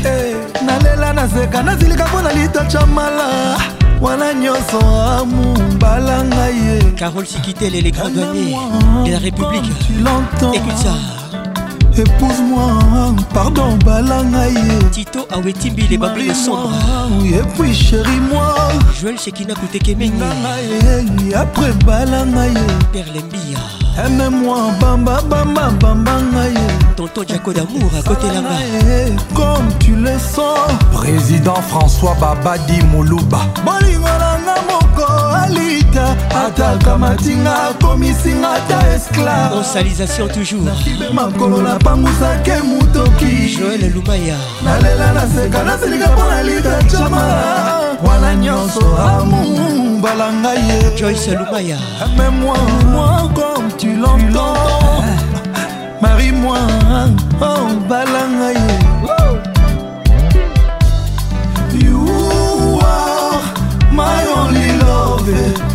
hey, 0.04 0.36
nalela 0.66 1.14
naseka 1.14 1.64
nazilika 1.64 2.08
mpo 2.08 2.22
na 2.22 2.32
eh, 2.32 2.38
litacha 2.38 2.86
mala 2.86 3.58
wana 4.02 4.34
nyonso 4.34 4.80
amumbala 5.06 6.24
ngai 6.26 6.56
ye 6.66 6.80
carole 7.00 7.26
sikitel 7.26 7.76
et 7.76 7.82
les 7.84 7.92
grands 7.92 8.10
douaniers 8.10 8.58
de 9.06 9.12
la 9.12 9.18
république 9.20 9.66
écoute 10.54 10.78
ça 10.78 12.02
épouse-moi 12.02 12.80
pardon 13.34 13.78
bala 13.86 14.24
ngai 14.24 14.54
ye 14.54 14.84
tito 14.92 15.28
awetibi 15.34 15.88
les 15.88 15.98
babli 15.98 16.34
sombre 16.36 16.74
epuis 17.40 17.74
chéri 17.74 18.20
moi 18.32 18.54
joel 19.02 19.18
shekina 19.18 19.56
kutekemengi 19.56 20.22
après 21.36 21.72
bala 21.86 22.26
ngai 22.26 22.52
ye 22.54 22.76
perlembia 22.94 23.81
aime-moi 23.98 24.72
bamba 24.80 25.20
bamba 25.26 25.70
bamba 25.82 26.12
ngai 26.32 26.54
tonton 26.96 27.24
jako 27.28 27.52
d'amour 27.54 27.92
à 27.98 28.02
côté 28.08 28.28
là-bas 28.28 29.20
comme 29.36 29.68
tu 29.80 29.96
le 29.96 30.18
sens 30.18 30.72
président 30.94 31.56
françois 31.56 32.16
babadi 32.22 32.82
moluba 32.92 33.40
bolingo 33.66 34.06
nanga 34.06 34.56
moko 34.70 35.06
alita 35.44 36.16
ataka 36.46 36.98
matinga 36.98 37.54
akomisinga 37.72 38.52
ta 38.70 38.80
esclave 38.96 39.56
onsalisation 39.60 40.28
toujours 40.30 40.62
nakibe 40.64 41.12
makolo 41.14 41.62
napangusake 41.62 42.62
motoki 42.66 43.50
joel 43.58 43.92
lumaya 43.94 44.36
nalela 44.64 45.12
naseka 45.14 45.64
nasilika 45.64 46.08
mpo 46.12 46.24
nalita 46.30 46.82
jama 46.90 47.22
wana 48.08 48.36
nyonso 48.36 48.82
amu 49.20 49.98
mbala 49.98 50.32
ngai 50.34 50.70
ye 50.70 50.92
joyce 50.98 51.32
lumaya 51.32 51.78
amemwa 52.06 52.56
moko 52.92 53.51
tu 53.78 53.96
l'entends. 53.96 55.04
Marie-moi, 56.02 56.58
oh, 57.42 57.68
balangaye. 57.88 58.56
You 61.74 62.08
are 62.82 63.42
my 63.92 64.26
only 64.26 64.78
love. 64.80 65.71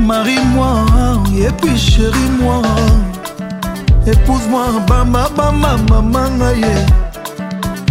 Marie-moi, 0.00 0.84
et 1.36 1.50
puis 1.60 1.76
chérie-moi. 1.76 2.62
Épouse-moi, 4.06 4.64
bama, 4.86 5.28
bamba, 5.36 5.76
maman, 5.90 6.28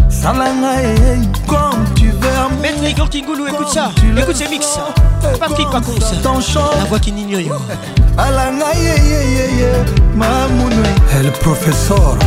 Salanga, 0.10 0.82
eh, 0.84 0.96
eh, 1.16 1.50
comme 1.50 1.84
tu 1.96 2.10
veux. 2.10 2.62
Maître 2.62 2.84
Igor 2.84 3.10
Tingoulou, 3.10 3.48
écoute 3.48 3.68
ça. 3.70 3.92
Écoute 4.18 4.36
ce 4.38 4.50
mix. 4.50 4.80
Patrick 5.40 5.70
Pacons. 5.70 5.96
La 6.80 6.86
voix 6.86 7.00
qui 7.00 7.12
n'ignore. 7.12 7.62
Alanga, 8.18 8.68
aïe, 8.72 9.60
eh, 9.60 10.18
maman, 10.18 10.70
professeur. 11.42 12.18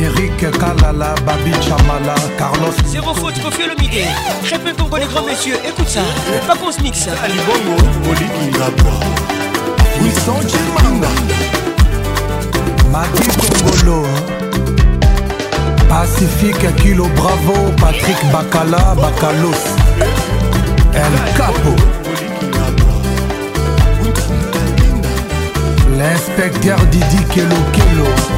Eric 0.00 0.38
Kalala, 0.52 1.12
Babi 1.26 1.50
Chamala, 1.60 2.14
Carlos. 2.38 2.74
Zéro 2.86 3.12
faute, 3.14 3.34
Kofi 3.42 3.62
Olomide. 3.64 4.04
Répète 4.44 4.76
ton 4.76 4.84
bon 4.84 4.96
les 4.96 5.06
grands 5.06 5.24
messieurs. 5.26 5.58
Écoute 5.68 5.88
ça. 5.88 6.02
Vacances 6.46 6.80
mix. 6.82 7.08
Ali 7.24 7.34
Bongo, 7.48 7.76
Olivier 8.08 8.56
Labroix. 8.60 9.06
Wilson 10.00 10.46
Chimanga. 10.50 11.08
Madi 12.92 13.26
Congolo. 13.38 14.04
Pacifique 15.88 16.76
Kilo 16.76 17.08
Bravo, 17.16 17.72
Patrick 17.80 18.16
Bacala, 18.30 18.94
Bacalos. 18.94 19.64
El 20.94 21.34
Capo. 21.36 21.74
L'inspecteur 25.98 26.78
Didi 26.86 27.24
Kelo 27.34 27.58
Kelo. 27.72 28.37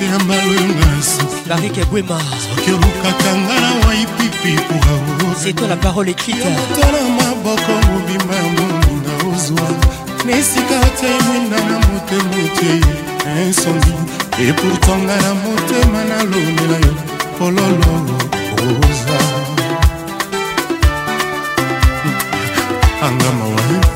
te 0.00 0.06
ya 0.06 0.18
malwenga 0.24 0.88
sobarik 1.02 1.76
ebwema 1.78 2.16
soki 2.42 2.70
olukaka 2.74 3.30
nga 3.40 3.54
na 3.60 3.70
waipipi 3.86 4.52
kuraoseto 4.68 5.66
la 5.70 5.76
parole 5.76 6.10
ekitayoto 6.16 6.84
na 6.92 7.00
maboko 7.18 7.72
mobimba 7.88 8.34
ya 8.40 8.48
moninga 8.56 9.12
ozwa 9.34 9.68
na 10.24 10.32
esika 10.40 10.78
te 11.00 11.10
mwinda 11.24 11.56
na 11.68 11.76
motema 11.84 12.36
otie 12.46 12.74
insombi 13.46 13.92
epurto 14.48 14.94
nga 15.02 15.16
na 15.24 15.32
motema 15.42 16.00
nalonela 16.10 16.76
yo 16.86 16.94
pololo 17.36 17.94
oza 18.68 19.20
angamawa 23.06 23.89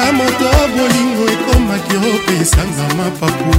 na 0.00 0.12
moto 0.12 0.48
bolingo 0.76 1.24
ekomaki 1.34 1.96
opesanga 2.10 2.94
mapapu 2.96 3.52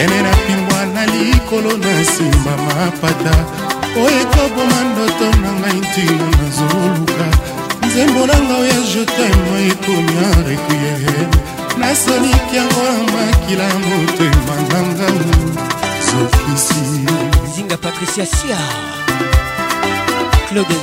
ene 0.00 0.22
na 0.22 0.30
mpingwa 0.38 0.80
na 0.94 1.06
likolo 1.12 1.70
na 1.84 1.90
nsima 2.00 2.52
mapata 2.68 3.32
oyo 4.04 4.18
ekoboma 4.24 4.78
ndoto 4.90 5.26
na 5.42 5.50
ngai 5.58 5.78
ntina 5.84 6.26
nazoluka 6.38 7.26
nzembo 7.86 8.20
nanga 8.30 8.54
oya 8.62 8.78
jetema 8.92 9.54
ekomi 9.70 10.14
a 10.26 10.28
requiere 10.48 11.14
nasoliki 11.80 12.54
yango 12.60 12.82
na 12.90 12.98
makila 13.14 13.68
motema 13.86 14.54
nanga 14.70 15.08
zokisi 16.06 16.80
zinga 17.54 17.76
patricia 17.84 18.26
sia 18.34 18.58
claude 20.48 20.74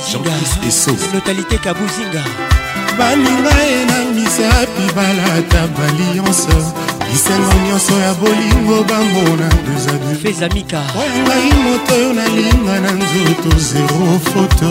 zinga 0.70 0.92
notalité 1.14 1.56
kabuzinga 1.64 2.22
baninga 2.98 3.54
ye 3.70 3.78
na 3.90 3.98
misapi 4.14 4.84
balata 4.96 5.62
balianse 5.76 6.56
lisengo 7.10 7.54
nyonso 7.66 7.94
ya 8.04 8.10
bolingo 8.20 8.76
bambona 8.90 9.46
dezaduoya 9.66 10.46
ngai 11.24 11.50
moto 11.64 11.92
oyo 11.98 12.10
nalinga 12.18 12.74
na 12.84 12.90
nzoto 13.00 13.50
zero 13.70 14.00
foto 14.32 14.68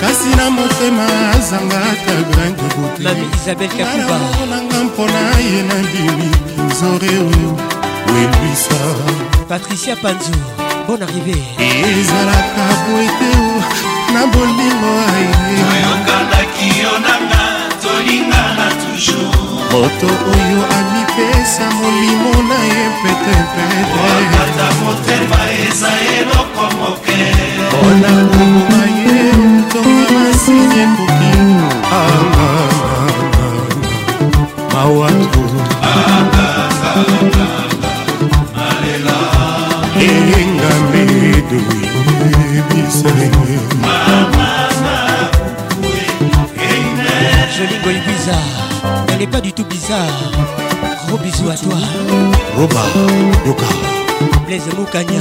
kasi 0.00 0.28
na 0.38 0.44
motema 0.56 1.06
azanga 1.34 1.78
ata 1.92 2.16
grande 2.30 2.64
boteananga 2.76 4.78
mpona 4.86 5.22
ye 5.48 5.60
na 5.70 5.76
bimi 5.90 6.28
kinzore 6.54 7.10
oyo 7.30 7.50
welwisa 8.12 8.78
patricia 9.48 9.94
panzu 10.02 10.36
bon 10.86 11.00
arrivé 11.06 11.36
ezalaka 12.00 12.64
boete 12.84 13.30
na 14.14 14.20
bolingo 14.32 14.92
ayokandaki 15.16 16.68
yo 16.82 16.92
nanga 17.06 17.49
kolingana 18.00 18.66
toujours 18.82 19.38
moto 19.72 20.08
oyo 20.32 20.60
amipesa 20.78 21.64
molimo 21.80 22.30
na 22.48 22.58
ye 22.70 22.84
petepete 23.00 24.68
motema 24.82 25.38
eza 25.64 25.90
eloko 26.18 26.62
moke 26.78 27.18
mpona 27.68 28.12
koboma 28.32 28.82
ye 28.96 29.20
ntonga 29.36 30.08
masini 30.14 30.80
ekoki 30.84 31.32
mawatu 34.72 35.42
elinga 40.08 40.70
medo 40.92 41.60
yebisenge 42.54 43.60
Jolingo 47.60 47.90
est 47.90 48.02
bizarre, 48.06 49.04
elle 49.12 49.18
n'est 49.18 49.26
pas 49.26 49.40
du 49.42 49.52
tout 49.52 49.64
bizarre. 49.66 50.32
Gros 51.08 51.18
bisous 51.18 51.50
à 51.50 51.54
toi. 51.56 51.76
Roba, 52.56 52.80
Luka. 53.44 53.66
Blaise 54.46 54.62
Moukanya. 54.78 55.20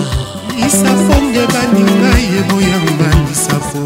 isafonge 0.58 1.46
baninga 1.54 2.20
ye 2.20 2.42
boyanga 2.50 3.18
lisafo 3.30 3.80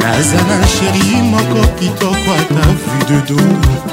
nazala 0.00 0.58
sheri 0.66 1.22
moko 1.32 1.64
kitoko 1.78 2.32
ata 2.34 2.66
vu 2.80 3.04
de 3.08 3.26
do 3.28 3.42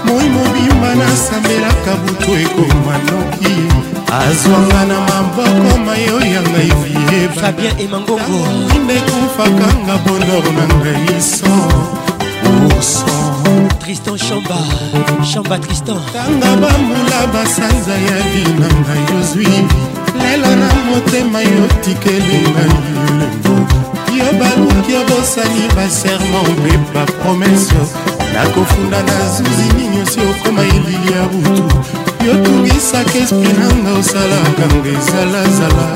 moi 0.05 0.23
mobimba 0.33 0.93
nasambelaka 0.95 1.95
butu 2.05 2.37
ekoma 2.41 2.97
noki 3.05 3.53
azwanga 4.13 4.81
na 4.89 4.99
maboko 5.05 5.77
mayo 5.85 6.19
ya 6.33 6.41
ngai 6.41 6.71
viebafabien 6.83 7.79
emangongo 7.79 8.45
indekufakanga 8.75 9.95
bonor 10.03 10.45
na 10.57 10.75
ngai 10.75 11.21
so 11.21 11.51
urson 12.67 13.66
tristan 13.87 14.17
chamba 14.17 14.57
chamba 15.23 15.57
tristan 15.59 15.95
tanga 16.11 16.49
bambula 16.61 17.21
basanza 17.33 17.93
ya 17.95 18.17
binanga 18.33 18.95
yozwi 19.13 19.47
lelo 20.21 20.49
na 20.61 20.69
motema 20.89 21.41
yotikelinga 21.41 22.65
yo 24.17 24.27
baluki 24.39 24.93
obosani 25.01 25.67
baserma 25.75 26.39
mpe 26.51 26.77
bapromese 26.93 27.79
nakofunda 28.33 29.03
na 29.03 29.17
zuzi 29.31 29.67
nini 29.77 30.01
osi 30.01 30.19
okoma 30.19 30.61
elili 30.61 31.11
ya 31.13 31.21
butu 31.23 31.65
yotungisaka 32.27 33.17
espri 33.23 33.53
nanga 33.59 33.91
osalaka 33.99 34.63
ngo 34.75 34.87
ezalazala 34.99 35.87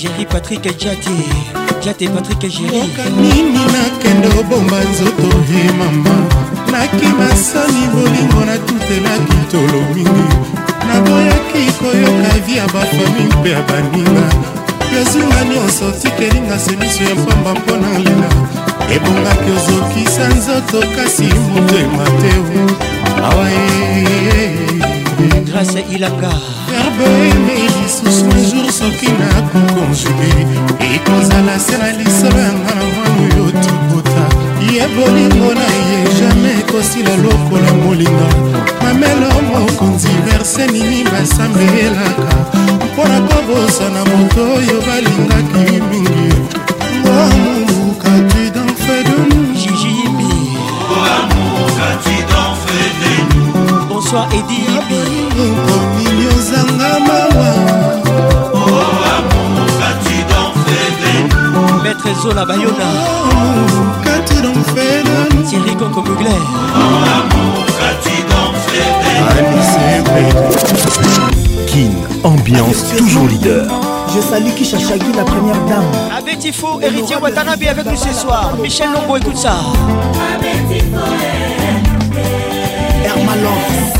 jeri 0.00 0.24
patrik 0.26 0.78
jati 0.78 1.57
kiate 1.80 2.08
patrik 2.08 2.42
egériokanini 2.44 3.60
nakende 3.72 4.28
obomba 4.40 4.76
nzoto 4.90 5.28
e 5.60 5.72
mama 5.78 6.14
nakima 6.72 7.28
soni 7.48 7.82
bolingo 7.92 8.40
natutelaki 8.48 9.38
tolo 9.50 9.80
mingi 9.94 10.30
naboyaki 10.88 11.62
koyoka 11.78 12.36
vi 12.46 12.56
ya 12.56 12.66
bafami 12.66 13.24
mpe 13.40 13.50
ya 13.50 13.60
baninga 13.68 14.26
yozinga 14.94 15.40
nyonso 15.50 15.90
tikelinga 16.02 16.58
se 16.58 16.76
miso 16.76 17.04
ya 17.04 17.16
pamba 17.26 17.54
mpona 17.60 17.98
lela 17.98 18.30
ebongaki 18.94 19.50
ozokisa 19.56 20.24
nzoto 20.36 20.80
kasi 20.96 21.22
moto 21.50 21.76
ema 21.78 22.04
te 22.20 22.32
awa 23.22 23.50
eh, 23.50 24.04
eh, 24.04 24.36
eh. 24.36 24.67
grâce 25.46 25.82
ilanga 25.94 26.30
verbene 26.72 27.62
lisusu 27.78 28.26
ajour 28.38 28.72
soki 28.78 29.08
nakokonjuge 29.20 30.30
ekozala 30.94 31.56
se 31.66 31.76
na 31.78 31.88
lisolo 31.98 32.38
yanga 32.46 32.72
na 32.78 32.84
mwana 32.92 33.12
oyo 33.24 33.46
tokota 33.64 34.26
ye 34.72 34.82
bolingo 34.94 35.50
na 35.60 35.68
ye 35.84 35.96
jamai 36.18 36.56
ekosila 36.60 37.14
lokola 37.24 37.70
molinga 37.84 38.28
mamelo 38.82 39.28
mokonzi 39.50 40.08
verse 40.26 40.66
nini 40.72 41.04
basambelaka 41.10 42.36
mpo 42.84 43.02
na 43.08 43.18
kobosana 43.28 44.00
moto 44.10 44.42
oyo 44.58 44.76
balingaki 44.86 45.67
françois 54.08 54.28
ediyebi 54.38 55.48
ozanga 56.28 56.92
maître 61.84 62.22
zola 62.22 62.44
bayona 62.46 62.90
thierry 65.50 65.74
coco 65.78 66.02
mugler 66.02 66.40
kin 71.66 71.92
ambiance 72.24 72.96
toujours 72.96 73.28
leader 73.28 73.64
je 74.14 74.20
salue 74.22 74.52
Kishachagi, 74.56 75.12
la 75.14 75.22
première 75.22 75.60
dame. 75.66 75.84
Abetifo, 76.18 76.80
héritier 76.80 77.16
Watanabe 77.20 77.62
avec 77.68 77.84
nous 77.84 77.94
ce 77.94 78.10
soir. 78.14 78.52
Michel 78.58 78.88
Longo, 78.94 79.18
écoute 79.18 79.36
ça. 79.36 79.58
Hermalance. 83.04 83.97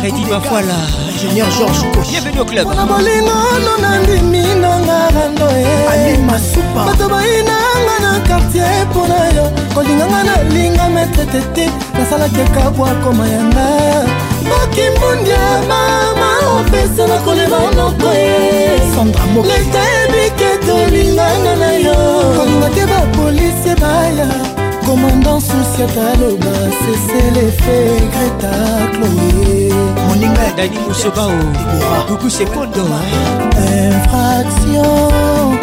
Freddy 0.00 0.24
Bafuala 0.24 0.76
Ingénieur 1.14 1.50
Georges 1.50 1.84
Koch 1.92 2.08
Bienvenue 2.08 2.40
au 2.40 2.44
club 2.46 2.66
Mpona 2.68 2.84
bolingono 2.84 3.72
nandimi 3.82 4.54
nanga 4.58 5.08
rando 5.12 5.46
eh. 5.54 5.92
Ali 5.92 6.16
Masupa 6.24 6.84
Bato 6.86 7.06
bayinanga 7.06 7.94
na 8.00 8.12
quartier 8.26 8.64
mpona 8.90 9.18
yo 9.36 9.44
kolinganga 9.74 10.20
nalinga 10.24 10.88
maître 10.88 11.24
tete 11.32 11.68
nasalaki 11.98 12.40
ekabwa 12.40 12.88
koma 13.04 13.28
yanga 13.28 13.66
bakimbundi 14.48 15.30
mama 15.68 16.28
opesa 16.60 17.04
na 17.06 17.18
kolema 17.20 17.58
noko 17.76 18.10
eh. 18.16 18.80
leta 19.42 19.80
yebike 19.92 20.50
tolingana 20.66 21.56
na 21.56 21.72
yo 21.76 21.94
kolinga 22.38 22.68
te 22.74 22.86
bapolisi 22.86 23.74
baya 23.80 24.59
komanda 24.86 25.34
susi 25.40 25.82
ataloba 25.86 26.52
seselefe 26.80 27.76
greta 28.12 28.54
chloe 28.92 29.56
moninga 30.08 30.42
ya 30.44 30.52
dani 30.58 30.78
mosobao 30.88 31.32
kuku 32.08 32.30
sekondo 32.36 32.80
infraction 33.66 35.59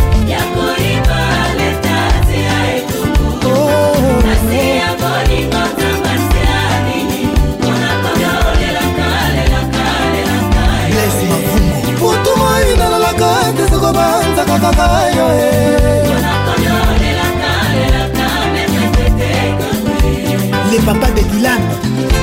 papa 20.94 21.12
de 21.12 21.22
Dylan 21.24 21.62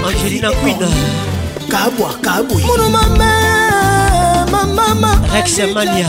Angelina 0.09 0.49
Queen 0.63 0.79
Kabwa 1.69 2.11
Kabwe 2.25 2.63
Mono 2.65 2.89
mama 2.89 3.31
mama 4.53 4.85
mama 5.01 5.11
Rex 5.35 5.59
Mania 5.75 6.09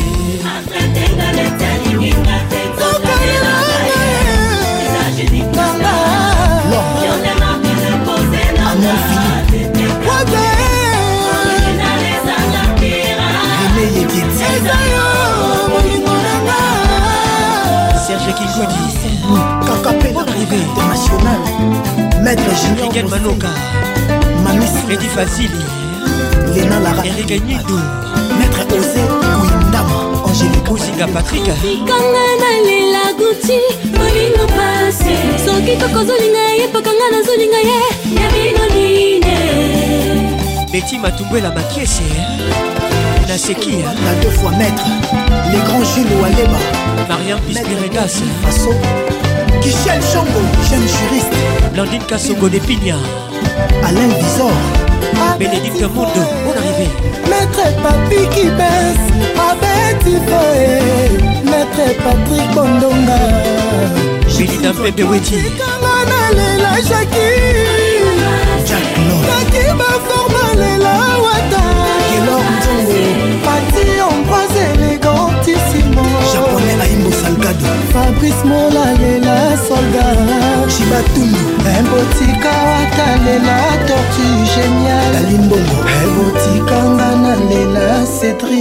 bolingo 15.71 16.13
nanga 16.27 16.59
serge 18.07 18.33
kigodi 18.33 18.79
kaka 19.67 19.93
pena 20.01 20.23
privé 20.25 20.57
international 20.69 21.41
maître 22.25 22.53
juniorgen 22.63 23.07
banoka 23.13 23.51
mamesedi 24.45 25.09
fasili 25.17 25.63
lena 26.55 26.79
lara 26.85 27.03
erike 27.11 27.39
nyido 27.47 27.77
maître 28.39 28.63
ose 28.81 29.01
kuindama 29.49 29.99
angélikosinga 30.29 31.07
patrika 31.15 31.53
kanga 31.91 32.25
nalela 32.43 33.03
guti 33.21 33.61
bolingo 33.99 34.45
pase 34.57 35.15
soki 35.45 35.75
tokozolinga 35.83 36.45
ye 36.61 36.67
pakanga 36.75 37.07
nazolinga 37.15 37.61
ye 37.71 37.81
ya 38.21 38.27
bino 38.33 38.65
nine 38.75 39.37
beti 40.73 40.95
matumbwela 40.99 41.49
makiese 41.57 42.38
c'est 43.39 43.55
qui 43.55 43.83
La 43.83 43.91
hein 43.91 44.17
deux 44.21 44.31
fois 44.31 44.51
maître, 44.51 44.83
les 45.53 45.59
grands 45.59 45.85
Gilles 45.95 46.07
Waleba, 46.21 46.59
Marianne 47.09 47.39
Pispiregas, 47.47 48.21
Faso, 48.45 48.73
Michel 49.59 50.01
jeune 50.03 50.81
juriste, 50.81 51.33
Blandine 51.73 52.03
Kassoko 52.05 52.49
de 52.49 52.59
Pigna, 52.59 52.97
Alain 53.85 54.09
Visor, 54.09 54.51
ah, 55.15 55.37
Bénédicte 55.39 55.81
Mondo, 55.95 56.13
Bon 56.15 56.51
arrivé 56.51 56.91
Maître 57.29 57.63
Papi 57.81 58.37
qui 58.37 58.47
baisse, 58.49 59.09
Abed 59.39 60.07
Ivoé, 60.07 61.39
Maître 61.45 61.99
Patrick 62.03 62.55
Bondonga, 62.55 63.19
Bélina 64.37 64.73
Pepe 64.73 65.05
Weti, 65.05 65.35
Jacques 66.85 67.09
Lord, 69.07 69.25
Jacques 69.47 69.77
Baforma 69.77 71.08
fabrice 77.99 78.43
molalela 78.51 79.37
solda 79.67 80.07
cibatuni 80.75 81.41
ebotika 81.79 82.53
eh, 82.59 82.67
watalela 82.73 83.59
tortu 83.89 84.27
génial 84.53 85.13
alimbongo 85.21 85.79
ebotikanga 86.03 87.09
eh, 87.13 87.19
na 87.23 87.33
lela 87.51 87.89
cédri 88.17 88.61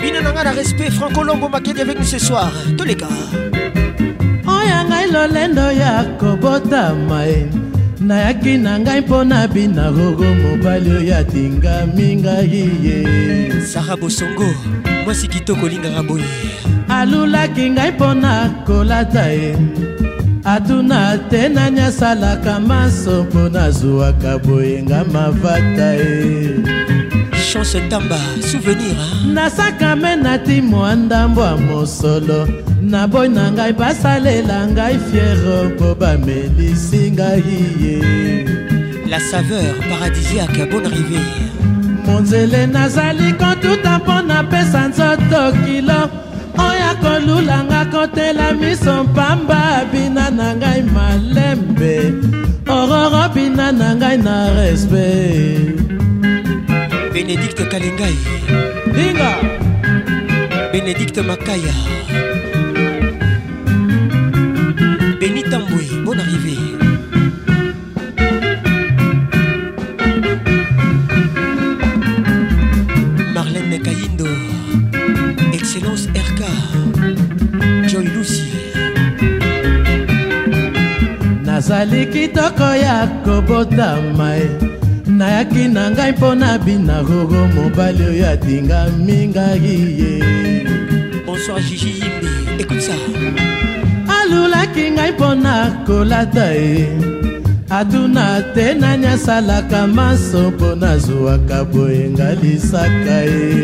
bino 0.00 0.20
nanga 0.26 0.42
na 0.46 0.52
respect 0.60 0.92
franco 0.98 1.20
longo 1.28 1.48
makedi 1.48 1.80
avec 1.86 1.98
nous 2.00 2.10
ce 2.14 2.18
soir 2.26 2.50
toleka 2.78 3.08
oyo 4.56 4.78
ngai 4.88 5.06
lolendo 5.14 5.66
ya 5.82 5.92
kobotama 6.20 7.18
e 7.36 7.38
nayaki 8.08 8.52
na 8.64 8.72
ngai 8.84 9.00
mpo 9.04 9.18
na 9.30 9.38
bina 9.54 9.84
rogo 9.96 10.28
mobali 10.42 10.90
oyo 11.00 11.14
atingami 11.22 12.08
ngai 12.20 12.64
ye 12.84 12.98
sara 13.70 13.94
bosongo 14.00 14.48
mwasi 15.04 15.24
kitoko 15.32 15.62
olingaka 15.66 16.02
boye 16.08 16.26
alulaki 16.96 17.64
ngai 17.74 17.90
mpo 17.96 18.08
na 18.22 18.32
kolata 18.68 19.24
ye 19.40 19.50
atuna 20.54 21.00
te 21.30 21.40
nani 21.54 21.80
asalaka 21.88 22.52
maso 22.70 23.12
mpo 23.26 23.42
nazwwaka 23.54 24.30
boyenga 24.44 24.98
mavata 25.14 25.88
ye 25.96 26.28
chance 27.48 27.78
tamba 27.90 28.18
souvenir 28.48 28.98
nasakame 29.34 30.12
na 30.24 30.32
ntimo 30.40 30.78
andambo 30.92 31.40
ya 31.48 31.54
mosolo 31.66 32.38
na 32.96 33.02
boy 33.14 33.26
na 33.38 33.44
ngai 33.56 33.72
basalela 33.80 34.58
ngai 34.74 34.96
fiere 35.06 35.56
mpo 35.70 35.88
bamelisi 36.00 37.00
ngai 37.16 37.50
ye 37.82 37.96
la 39.10 39.18
saveur 39.28 39.74
paradisiaque 39.88 40.62
bonne 40.70 40.90
rivière 40.96 41.42
monzele 42.06 42.60
nazali 42.74 43.28
kotuta 43.40 43.92
mpo 44.02 44.16
napesa 44.28 44.82
nzoto 44.90 45.42
kilo 45.64 46.00
oyo 46.68 46.90
kolulanga 47.02 47.80
kotela 47.92 48.46
miso 48.60 48.94
mpamba 49.08 49.60
bina 49.92 50.26
na 50.38 50.48
ngai 50.60 50.80
malembe 50.96 51.96
ororo 52.76 53.24
bina 53.34 53.66
na 53.80 53.88
ngai 54.00 54.16
na 54.26 54.36
respect 54.58 55.78
bénédicte 57.12 57.64
kalingai 57.72 58.16
dinga 58.94 59.30
bénédicte 60.72 61.20
makaya 61.28 61.74
kitoko 82.24 82.62
ya 82.74 83.06
kobotama 83.24 84.36
e 84.36 84.46
nayaki 85.18 85.64
na 85.74 85.84
ngai 85.90 86.12
mpo 86.16 86.28
na 86.40 86.50
bina 86.64 86.96
gogo 87.08 87.42
mobali 87.54 88.02
oyo 88.10 88.24
atinga 88.34 88.78
mingai 89.04 89.72
ye 90.00 90.12
bonsoir 91.26 91.60
jiji 91.66 91.90
yimbi 92.00 92.26
écoute 92.60 92.80
ça 92.86 92.94
alulaki 94.16 94.84
ngai 94.96 95.10
mpo 95.16 95.28
na 95.44 95.54
kolata 95.86 96.46
ye 96.62 96.78
atuna 97.78 98.26
te 98.54 98.66
nani 98.80 99.06
asalaka 99.14 99.80
maso 99.96 100.40
mpo 100.52 100.68
nazwwaka 100.80 101.58
boyenga 101.72 102.28
lisaka 102.42 103.18
ye 103.30 103.54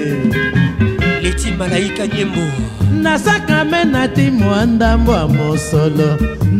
leti 1.23 1.49
malaika 1.59 2.05
nyembo 2.13 2.45
nasakame 3.03 3.81
nati 3.93 4.27
mwandambo 4.39 5.13
ya 5.13 5.27
mosolo 5.37 6.09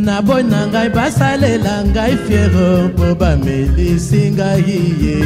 na 0.05 0.19
boy 0.27 0.43
na 0.51 0.61
ngai 0.73 0.89
basalela 0.97 1.75
ngai 1.95 2.13
fiereur 2.25 2.81
mpo 2.95 3.07
bamelisi 3.21 4.23
ngai 4.39 4.73
ye 5.05 5.17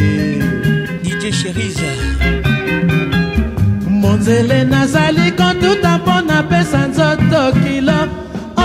dj 1.05 1.23
sheriza 1.39 1.91
monzele 4.01 4.59
nazali 4.73 5.27
kotuta 5.41 5.93
mpo 6.05 6.17
napesa 6.29 6.81
nzoto 6.91 7.43
kilo 7.63 8.01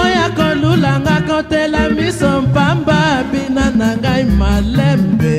oyo 0.02 0.26
kolulanga 0.38 1.16
kotela 1.30 1.82
miso 1.98 2.32
mpamba 2.48 3.02
bina 3.32 3.66
na 3.80 3.90
ngai 4.02 4.24
malembe 4.40 5.36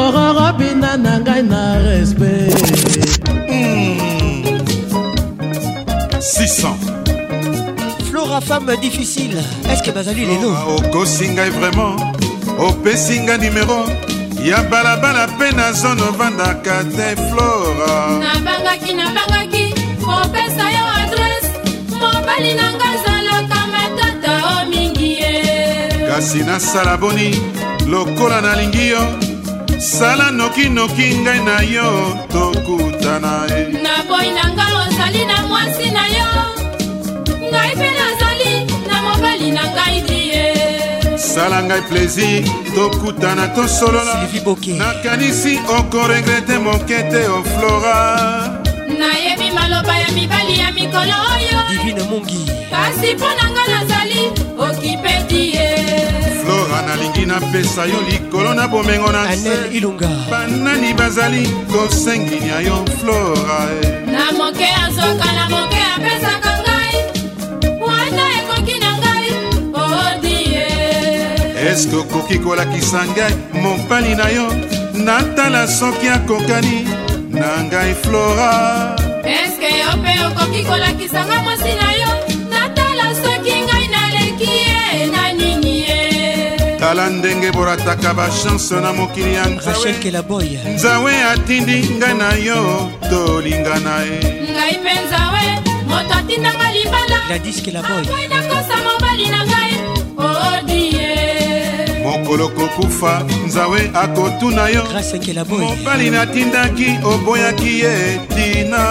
ororo 0.00 0.48
bina 0.58 0.90
na 1.04 1.12
ngai 1.24 1.42
na 1.52 1.62
respect 1.84 2.60
600 6.20 6.68
hmm. 6.68 6.89
trois 8.40 8.58
femmes 8.58 8.76
difficiles 8.80 9.42
est-ce 9.70 9.82
que 9.82 9.90
bazali 9.90 10.24
lelo 10.26 10.52
okosi 10.76 11.28
ngai 11.30 11.50
vraiment 11.50 11.96
opesi 12.58 13.20
ngai 13.20 13.38
numéro 13.38 13.78
ya 14.44 14.62
balabala 14.70 15.26
mpe 15.26 15.50
na 15.56 15.72
zone 15.72 16.02
ovandaka 16.10 16.76
te 16.96 17.08
flora 17.28 17.94
nabangaki 18.24 18.92
nabangaki 19.00 19.64
kopesa 20.04 20.64
yo 20.76 20.84
adrese 21.00 21.48
mobali 22.00 22.52
na 22.54 22.66
ngai 22.78 22.94
azalaka 23.00 23.60
matata 23.72 24.32
o 24.54 24.70
mingi 24.70 25.10
ye 25.20 25.34
kasi 26.08 26.38
nasala 26.48 26.96
boni 27.02 27.30
lokola 27.88 28.40
nalingi 28.40 28.86
yo 28.94 29.02
sala 29.92 30.30
nokinoki 30.38 31.08
ngai 31.24 31.40
na 31.48 31.56
yo 31.74 31.88
tokutana 32.32 33.34
ye 33.52 33.62
na 33.84 33.94
boyi 34.08 34.30
na 34.38 34.44
ngai 34.54 34.74
ozali 34.82 35.22
na 35.30 35.36
mwasi 35.48 35.88
na 35.96 36.04
yo 36.16 36.28
ngai 37.52 37.72
mpe 37.78 37.88
naza 37.98 38.29
ya 39.62 39.66
ngai 39.74 39.98
die 40.08 40.46
sala 41.18 41.58
ngai 41.68 41.82
plaisir 41.88 42.42
tokutana 42.74 43.46
tosololanakanisi 43.56 45.52
okoregrete 45.76 46.56
moke 46.64 46.98
te 47.10 47.22
oflora 47.38 47.98
oh 48.00 48.48
nayebi 49.00 49.48
maloba 49.56 49.94
ya 50.02 50.08
mibali 50.16 50.54
ya 50.62 50.68
mikolo 50.78 51.16
oyo 51.36 51.58
divine 51.70 52.02
mungi 52.10 52.42
kasi 52.72 53.08
mpo 53.16 53.28
na 53.38 53.46
nga 53.54 53.64
nazali 53.72 54.22
okipe 54.64 55.12
die 55.28 55.70
flora 56.40 56.78
nalingi 56.88 57.24
napesa 57.30 57.82
yo 57.92 58.00
likolo 58.08 58.54
na 58.56 58.64
bomengo 58.72 59.10
na 59.12 59.22
anel 59.32 59.62
ilunga 59.76 60.08
banani 60.30 60.90
bazali 60.98 61.44
kosenginia 61.72 62.58
yo 62.68 62.76
flora 63.00 63.58
eh. 63.80 64.08
na 64.12 64.24
moke 64.38 64.66
azwaka 64.84 65.28
na 65.38 65.44
moke 65.54 65.80
apesaka 65.96 66.49
eske 71.72 71.96
okoki 72.02 72.38
kolakisa 72.44 73.00
ngai 73.10 73.34
mopali 73.62 74.12
na 74.20 74.26
yo 74.36 74.46
natala 75.06 75.62
soki 75.78 76.06
akokani 76.16 76.78
na 77.40 77.48
ngai 77.68 77.92
flora 78.02 78.50
eske 79.38 79.70
yo 79.80 79.90
mpe 80.00 80.12
okoki 80.28 80.60
kolakisa 80.68 81.20
ngai 81.28 81.40
mwasi 81.46 81.72
na 81.82 81.88
yo 82.02 82.10
natala 82.54 83.06
soki 83.22 83.54
ngai 83.68 83.86
naleki 83.94 84.50
ye 84.62 85.06
na 85.14 85.22
nini 85.38 85.74
ye 85.86 86.00
tala 86.80 87.04
ndenge 87.16 87.48
borataka 87.56 88.10
bachanse 88.18 88.74
na 88.84 88.90
mokili 88.98 89.32
ya 89.38 89.46
nzawe 90.74 91.12
atindi 91.32 91.78
ngai 91.98 92.14
na 92.22 92.30
yo 92.46 92.60
tolingana 93.10 93.96
ye 94.10 94.20
ngai 94.56 94.74
mpe 94.82 94.92
nzawe 95.04 95.44
moto 95.90 96.12
atindanga 96.20 96.68
libala 96.76 97.18
akoyi 97.82 98.26
nakosa 98.34 98.76
mobali 98.86 99.26
na 99.34 99.40
ngai 99.50 99.69
mokolo 102.10 102.46
kokufa 102.56 103.12
nzawe 103.46 103.90
akotuna 104.02 104.68
yo 104.68 104.82
mobali 105.60 106.10
natindaki 106.10 106.88
oboyaki 107.12 107.72
ye 107.82 107.94
tina 108.34 108.82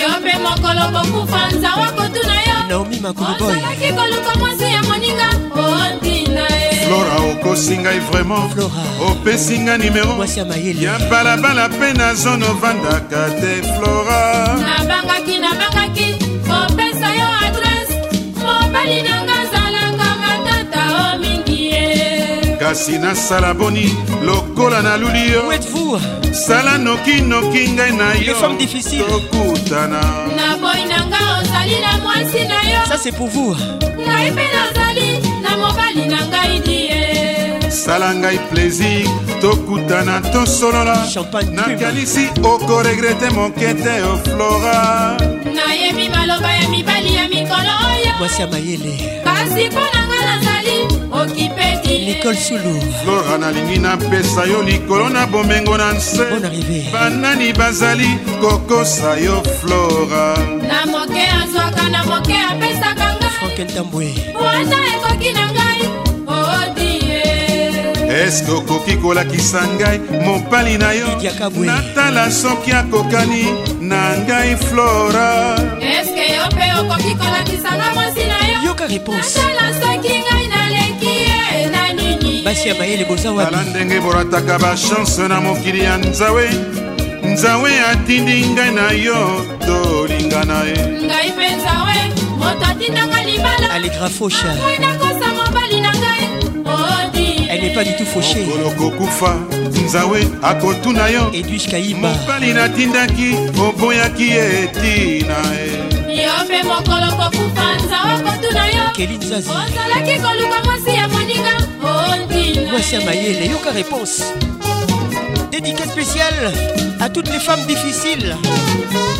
yo 0.00 0.08
mpe 0.20 0.32
mokolo 0.44 0.82
kokufa 0.96 1.40
nzawe 1.56 1.82
akotuna 1.90 2.34
yo 2.48 2.56
naomi 2.68 2.96
makuluboyozalaki 3.04 3.88
koluka 3.96 4.32
mwasi 4.40 4.64
ya 4.76 4.80
moninga 4.88 5.28
otina 5.64 6.42
ye 6.62 6.68
flora 6.86 7.16
okosi 7.30 7.74
ngai 7.82 8.00
vraimen 8.00 8.44
opesi 9.08 9.54
ngai 9.58 9.78
nimero 9.78 10.14
ya 10.86 10.94
balabala 11.10 11.68
mpe 11.68 11.88
na 11.98 12.14
zone 12.22 12.44
ovandaka 12.52 13.20
te 13.40 13.52
flora 13.74 14.20
nabangaki 14.64 15.36
kasi 22.74 22.98
nasala 22.98 23.54
boni 23.54 23.86
lokola 24.26 24.82
naluli 24.82 25.22
yo 25.32 25.42
sala 26.46 26.72
nokinoki 26.84 27.62
ngai 27.76 27.92
na 28.00 28.08
yotokutana 28.26 30.02
na 30.38 30.48
boyi 30.62 30.82
na 30.90 30.98
nga 31.10 31.20
ozali 31.38 31.76
na 31.84 31.92
mwasi 32.02 32.42
na 32.50 32.58
yo 32.72 32.82
ngai 34.06 34.26
mpe 34.34 34.46
nazali 34.54 35.08
na 35.44 35.50
mobali 35.60 36.04
na 36.12 36.20
ngai 36.30 36.54
die 36.66 37.70
sala 37.82 38.08
ngai 38.20 38.38
plaisir 38.50 39.06
tokutana 39.42 40.14
tosolola 40.34 40.98
nakanisi 41.58 42.24
okoregrete 42.52 43.28
moke 43.38 43.70
te 43.82 43.94
oflora 44.12 44.80
nayebi 45.56 46.06
maloba 46.14 46.50
ya 46.58 46.66
mibali 46.72 47.12
ya 47.22 47.30
mikolo 47.34 47.72
oyo 47.94 48.12
kasi 48.18 49.62
mpo 49.70 49.84
na 49.94 50.00
nga 50.10 50.18
nazali 50.28 50.76
okipi 51.22 51.53
l'école 51.98 52.36
soulou 52.36 52.80
flora 53.02 53.36
nalingi 53.38 53.78
napesa 53.78 54.44
yo 54.46 54.62
likolo 54.62 55.08
na 55.08 55.26
bomengo 55.26 55.76
na 55.76 55.92
nse 55.94 56.24
banani 56.92 57.52
bazali 57.52 58.18
kokosa 58.40 59.14
yo 59.20 59.42
flora 59.60 60.36
na 60.66 60.86
moke 60.86 61.22
azwaka 61.42 61.84
na 61.90 62.02
moke 62.04 62.34
apesaka 62.50 63.14
ngaiankentambwe 63.16 64.08
wana 64.34 64.76
ekoki 64.94 65.32
na 65.32 65.44
ngai 65.52 65.82
eske 68.26 68.50
okoki 68.52 68.96
kolakisa 68.96 69.60
ngai 69.78 69.98
mopali 70.26 70.78
na 70.78 70.92
yo 70.92 71.06
natala 71.64 72.30
soki 72.30 72.72
akokani 72.72 73.44
na 73.80 74.02
ngai 74.26 74.56
flora 74.56 75.30
eske 76.00 76.26
yo 76.36 76.44
mpe 76.52 76.64
okoki 76.80 77.12
kolakisa 77.22 77.70
ngai 77.78 77.92
mwasi 77.94 78.24
na 78.30 78.36
yo 78.50 78.56
yoka 78.66 78.86
réponse 78.86 79.38
natala 79.38 79.66
soki 79.80 80.12
ngai 80.26 80.46
naleki 80.54 81.12
ye 81.26 81.66
na 81.72 81.83
basi 82.44 82.68
ya 82.68 82.74
mayele 82.74 83.04
boza 83.04 83.32
watala 83.32 83.62
ndenge 83.62 84.00
borataka 84.00 84.58
bashanse 84.58 85.28
na 85.28 85.40
mokili 85.40 85.80
ya 85.84 85.96
nzawe 85.96 86.50
nzawe 87.22 87.70
atindi 87.80 88.46
ngai 88.46 88.70
na 88.74 88.90
yo 88.92 89.44
tolingana 89.66 90.58
ye 90.70 90.76
ngai 91.08 91.28
mpe 91.34 91.46
nzawe 91.56 91.96
moto 92.38 92.64
atindanga 92.70 93.22
libala 93.24 93.70
alegrafosha 93.70 94.54
nakosa 94.80 95.26
mobali 95.38 95.80
na 95.80 95.90
ngai 95.92 96.24
Elle 97.56 97.60
n'est 97.68 97.72
pas 97.74 97.84
du 97.84 97.92
tout 97.96 98.04
fauchée. 98.12 98.44
kokufa 98.78 99.36
nzawe 99.84 100.28
akotuna 100.42 101.08
yo 101.08 101.30
edus 101.32 101.66
kaiba 101.70 102.10
mobali 102.12 102.52
natindaki 102.52 103.28
oboyaki 103.66 104.28
etina 104.30 105.40
ye 105.56 105.68
yo 106.26 106.32
mpe 106.44 106.58
mokolo 106.70 107.08
kokufa 107.18 107.64
nzawe 107.84 108.12
akotuna 108.18 108.64
yo 108.76 108.84
kelinzazi 108.96 109.50
ozalaki 109.50 110.14
koluka 110.24 110.58
mwasi 110.64 110.90
ya 110.98 111.08
moni 111.08 111.33
Angoissia 112.76 113.00
Mayele, 113.04 113.46
Yoka 113.52 113.70
Réponse. 113.70 114.32
Dédicace 115.52 115.90
spéciale 115.92 116.52
à 116.98 117.08
toutes 117.08 117.30
les 117.30 117.38
femmes 117.38 117.64
difficiles. 117.68 118.36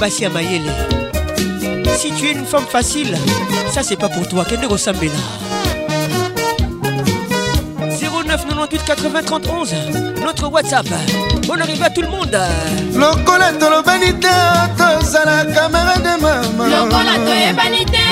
Bassia 0.01 0.29
Mayele, 0.29 0.67
si 1.97 2.13
tu 2.15 2.27
es 2.27 2.33
une 2.33 2.47
femme 2.47 2.67
facile, 2.69 3.17
ça 3.73 3.85
c'est 3.85 3.95
pas 3.95 4.09
pour 4.09 4.27
toi. 4.27 4.45
qu'elle 4.45 4.59
ne 4.59 4.67
ressemble 4.67 4.99
ressemble. 5.07 5.64
80 8.87 9.23
31 9.23 10.21
notre 10.25 10.45
WhatsApp. 10.49 10.87
On 11.49 11.59
arrive 11.59 11.83
à 11.83 11.89
tout 11.91 12.03
le 12.03 12.09
monde. 12.09 12.37
Lokola 12.95 13.53
tolobani 13.59 14.13
te 14.13 14.29
tozala 14.77 15.45
camarade 15.47 16.21
mama. 16.21 16.69
Lokola 16.69 17.15
toyebani 17.25 17.85
te 17.87 18.05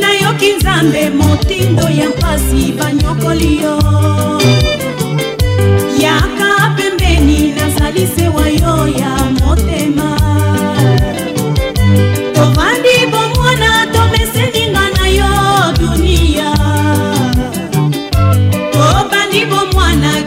nayoki 0.00 0.52
nzambe 0.58 1.10
motindo 1.14 1.82
ya 1.88 2.08
mpasi 2.08 2.72
banyokoli 2.78 3.62
yo 3.62 3.78
yaka 5.98 6.74
pembeni 6.76 7.52
nazali 7.56 8.08
sewa 8.16 8.48
yo 8.48 8.88
ya 8.98 9.23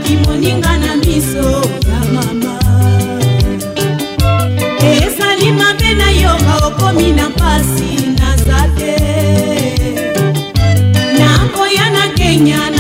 soki 0.07 0.17
moninga 0.23 0.77
na 0.77 0.95
miso 0.95 1.69
ya 1.87 1.99
mama 2.13 2.59
ezali 4.81 5.51
mabe 5.59 5.89
na 5.93 6.09
yo 6.21 6.31
baokomi 6.47 7.11
na 7.11 7.29
mpasi 7.29 7.93
naza 8.19 8.59
te 8.77 8.95
nakoya 11.19 11.87
na 11.95 12.05
kenya 12.17 12.76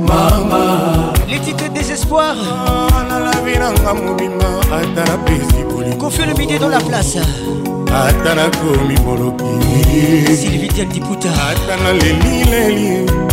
mama 0.00 1.12
letitre 1.28 1.68
désespoir 1.72 2.34
ah, 2.38 3.04
nalabi 3.08 3.58
nanga 3.58 3.94
mobima 3.94 4.48
ata 4.72 5.04
napesi 5.10 5.62
bolikofie 5.70 6.26
le 6.26 6.34
midi 6.34 6.58
dans 6.58 6.68
la 6.68 6.78
place 6.80 7.18
ata 7.88 8.34
nakomi 8.34 8.96
boloki 9.04 10.36
silvitel 10.36 10.86
diputa 10.88 11.28
ata 11.50 11.76
naleli 11.82 12.44
leli 12.50 12.90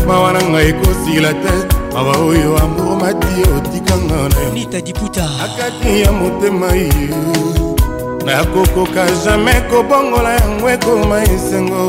mawa 0.08 0.34
na 0.34 0.40
ngai 0.50 0.70
ekosila 0.70 1.32
te 1.44 1.54
mawa 1.94 2.16
oyo 2.28 2.50
amoromati 2.64 3.34
otikanga 3.58 4.20
na 4.34 4.42
nita 4.54 4.82
diputa 4.82 5.24
akati 5.44 6.02
ya 6.02 6.12
motema 6.12 6.70
ye 6.72 7.10
nakokoka 8.26 9.04
jamai 9.24 9.62
kobongola 9.70 10.32
yango 10.42 10.68
ekoma 10.76 11.20
esengo 11.24 11.84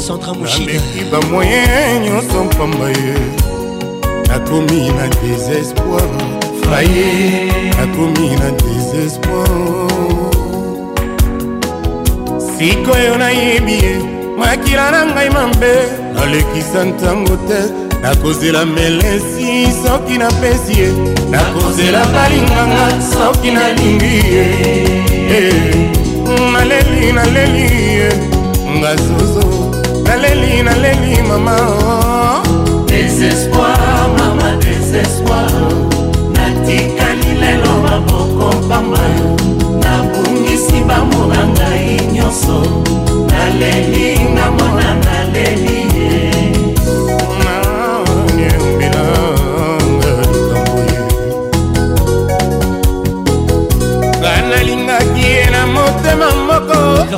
centre 0.00 0.32
moshidameki 0.32 1.04
bamoye 1.12 1.66
nyonso 2.04 2.44
mpamba 2.44 2.88
ye 2.88 3.14
nakomi 4.28 4.88
na 4.96 5.08
désespoir 5.08 6.10
faye 6.62 7.46
nakomi 7.78 8.28
na 8.30 8.50
désespoir 8.50 9.48
sikoyo 12.58 13.18
nayebi 13.18 13.72
ye 13.72 13.96
makila 14.38 14.90
na 14.90 15.04
ngai 15.06 15.30
mabe 15.30 15.74
nalekisa 16.14 16.84
ntango 16.84 17.36
te 17.48 17.60
nakozela 18.02 18.66
melesi 18.66 19.66
soki 19.84 20.18
napesi 20.18 20.80
ye 20.80 20.88
nakozela 21.30 22.04
balinganga 22.12 22.88
soki 23.12 23.50
nalingi 23.50 24.34
ye 24.34 24.46
eh, 25.32 25.90
naleli 26.52 27.12
naleli 27.12 27.82
ye 27.98 28.10
nga 28.78 28.96
zozo 28.96 29.77
naleli 30.08 30.62
naleli 30.62 31.14
mama 31.28 31.56
oh. 31.60 32.40
désespoir 32.88 33.76
mama 34.18 34.48
désespoir 34.64 35.52
natikali 36.36 37.32
lelo 37.42 37.72
maboko 37.86 38.46
pamba 38.68 39.06
nabungisi 39.84 40.78
bamona 40.88 41.42
ngai 41.54 41.86
nyonso 42.16 42.58
naleli 43.32 44.08
namona 44.36 45.07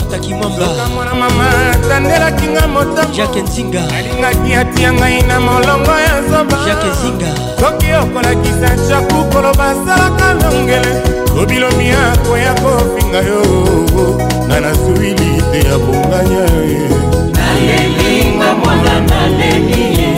victor 0.01 0.09
takimwambaoka 0.11 0.89
mwana 0.95 1.15
mama 1.15 1.51
atandelaki 1.73 2.47
nga 2.47 2.67
motamojake 2.69 3.43
nzinga 3.43 3.83
alingaki 3.95 4.55
atia 4.55 4.93
ngai 4.93 5.23
na 5.23 5.41
molongo 5.41 5.91
ya 5.91 6.23
zobajake 6.31 6.87
nzinga 6.87 7.35
soki 7.61 7.87
okolakisa 7.93 8.89
chaku 8.89 9.25
koloba 9.33 9.65
asalaka 9.71 10.35
longele 10.35 11.03
lobilobi 11.37 11.91
akoya 11.91 12.53
kofinga 12.55 13.19
yo 13.19 13.43
nga 14.47 14.61
na 14.61 14.75
suwili 14.75 15.43
te 15.53 15.69
ya 15.69 15.79
bonganya 15.79 16.45
ye 16.71 16.83
nalelinga 17.37 18.53
mwana 18.65 19.01
naleli 19.01 19.83
ye 19.83 20.13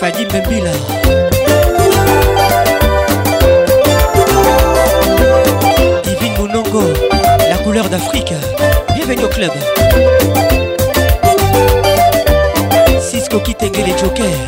fadi 0.00 0.24
mbembila 0.26 0.72
nord 7.88 7.90
d'Afrique. 7.90 8.32
Bienvenue 8.94 9.24
au 9.24 9.28
club. 9.28 9.50
Cisco 13.00 13.38
Kitenge 13.40 13.78
les 13.84 13.96
Jokers. 13.98 14.46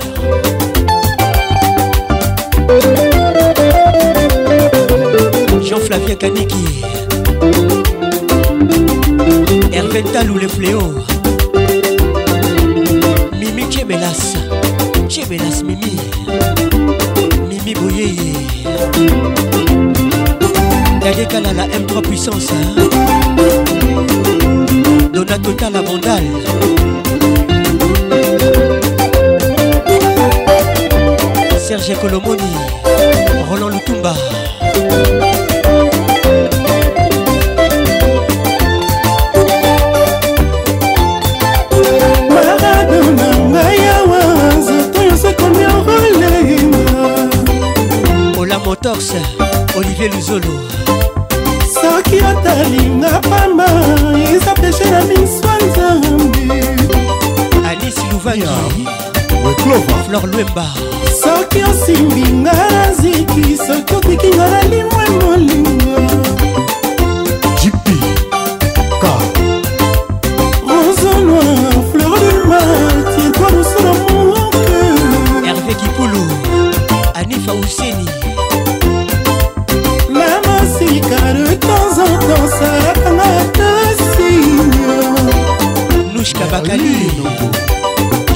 Jean-Flavien 5.62 6.14
Kaniki. 6.16 6.82
Hervé 9.72 10.02
Talou 10.12 10.38
les 10.38 10.48
fléaux. 10.48 10.94
Mimi 13.38 13.64
Tchebelas. 13.70 14.34
Tchebelas 15.08 15.62
Mimi. 15.64 15.96
Mimi 17.48 17.74
Boyeye. 17.74 19.59
Kalekala 21.10 21.52
la 21.52 21.66
M3 21.66 22.02
puissance 22.02 22.52
hein. 22.52 22.86
Donato 25.12 25.56
la 25.72 25.80
vandale 25.82 26.22
Serge 31.58 31.96
Colomoni 32.00 32.54
Roland 33.48 33.70
Lutumba 33.70 34.14
torche 48.82 49.22
olivier 49.76 50.10
luzolo 50.14 50.52
soki 51.80 52.16
otalinga 52.32 53.10
pamba 53.28 53.66
eza 54.32 54.52
peshe 54.60 54.86
na 54.92 55.00
miso 55.08 55.48
ya 55.48 55.66
nzambe 55.66 56.58
alice 57.68 58.00
luvangi 58.12 58.88
flor 59.60 60.22
lwemba 60.32 60.66
soki 61.22 61.60
osimbinga 61.70 62.52
na 62.52 62.92
ziki 63.00 63.58
soki 63.66 63.94
otikinga 63.94 64.46
na 64.50 64.62
limwe 64.62 65.04
molinga 65.22 66.09
bakali 86.60 87.08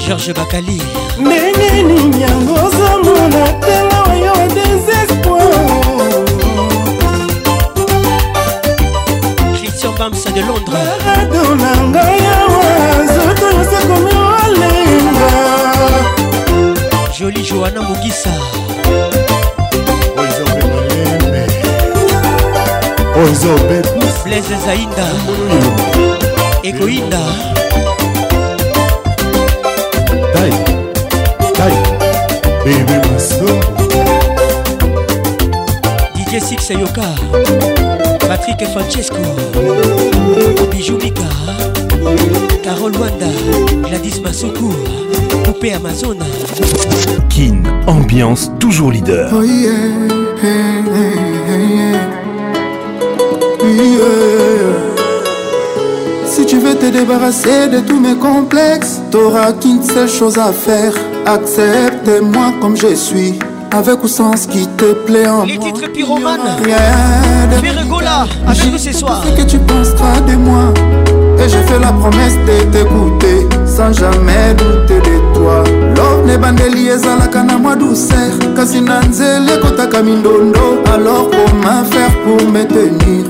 george 0.06 0.32
bakali 0.32 0.80
ndenge 1.20 1.82
nini 1.88 2.22
yango 2.22 2.54
ozomona 2.66 3.44
tanga 3.66 3.98
oyo 4.12 4.34
desespoir 4.56 6.24
christian 9.58 9.94
bamsa 9.98 10.30
de 10.32 10.40
londres 10.40 10.86
parado 11.04 11.54
na 11.62 11.70
ngai 11.76 12.20
awa 12.40 12.64
nzoto 13.04 13.46
nyonso 13.52 13.76
ekomi 13.84 14.12
olenga 14.32 15.32
joli 17.18 17.42
joana 17.48 17.82
mokisa 17.82 18.32
oh, 23.16 23.46
oh, 23.54 24.24
blaise 24.24 24.56
zainda 24.66 25.06
ekoinda 26.62 27.22
Kai, 36.30 36.40
Six 36.40 36.68
Patrick 38.26 38.60
et 38.62 38.64
Francesco, 38.66 39.16
Bijou 40.70 40.96
Mika, 40.98 41.22
Carole 42.62 42.92
Wanda, 42.96 43.26
Gladys 43.88 44.20
Masoku 44.22 44.72
Poupée 45.44 45.74
Amazona. 45.74 46.24
Kin, 47.28 47.62
ambiance 47.86 48.50
toujours 48.58 48.90
leader. 48.90 49.30
Oh 49.32 49.42
si 56.26 56.44
tu 56.46 56.58
veux 56.58 56.74
te 56.74 56.86
débarrasser 56.86 57.68
de 57.68 57.80
tous 57.80 58.00
mes 58.00 58.16
complexes 58.16 59.00
T'auras 59.14 59.52
qu'une 59.52 59.80
seule 59.80 60.08
chose 60.08 60.38
à 60.38 60.52
faire. 60.52 60.92
Accepte-moi 61.24 62.52
comme 62.60 62.76
je 62.76 62.96
suis. 62.96 63.34
Avec 63.70 64.02
ou 64.02 64.08
sans 64.08 64.36
ce 64.36 64.48
qui 64.48 64.66
te 64.76 64.92
plaît 64.92 65.28
en 65.28 65.44
Les 65.44 65.56
moi. 65.56 65.68
titres 65.70 65.92
pyromanes. 65.92 66.40
Ferregola, 67.62 68.26
à 68.44 68.52
chez 68.54 68.68
nous 68.72 68.76
ce 68.78 68.90
soir. 68.92 69.22
Ce 69.24 69.40
que 69.40 69.48
tu 69.48 69.56
penseras 69.58 70.18
de 70.26 70.34
moi. 70.34 70.74
Et 71.38 71.48
j'ai 71.48 71.62
fait 71.62 71.78
la 71.78 71.92
promesse 71.92 72.32
de 72.38 72.64
t'écouter. 72.72 73.46
Sans 73.66 73.92
jamais 73.92 74.52
douter 74.54 74.98
de 74.98 75.38
toi. 75.38 75.62
L'homme 75.96 76.26
n'est 76.26 76.36
bandeli 76.36 76.88
ezalaka 76.88 77.44
na 77.44 77.56
mwa 77.56 77.76
douceur. 77.76 78.32
Kasi 78.56 78.80
na 78.80 78.98
nzele 79.00 79.60
kotaka 79.62 80.02
mindondo. 80.02 80.82
Alors 80.92 81.30
comment 81.30 81.84
faire 81.92 82.10
pour 82.26 82.44
me 82.50 82.64
tenir? 82.64 83.28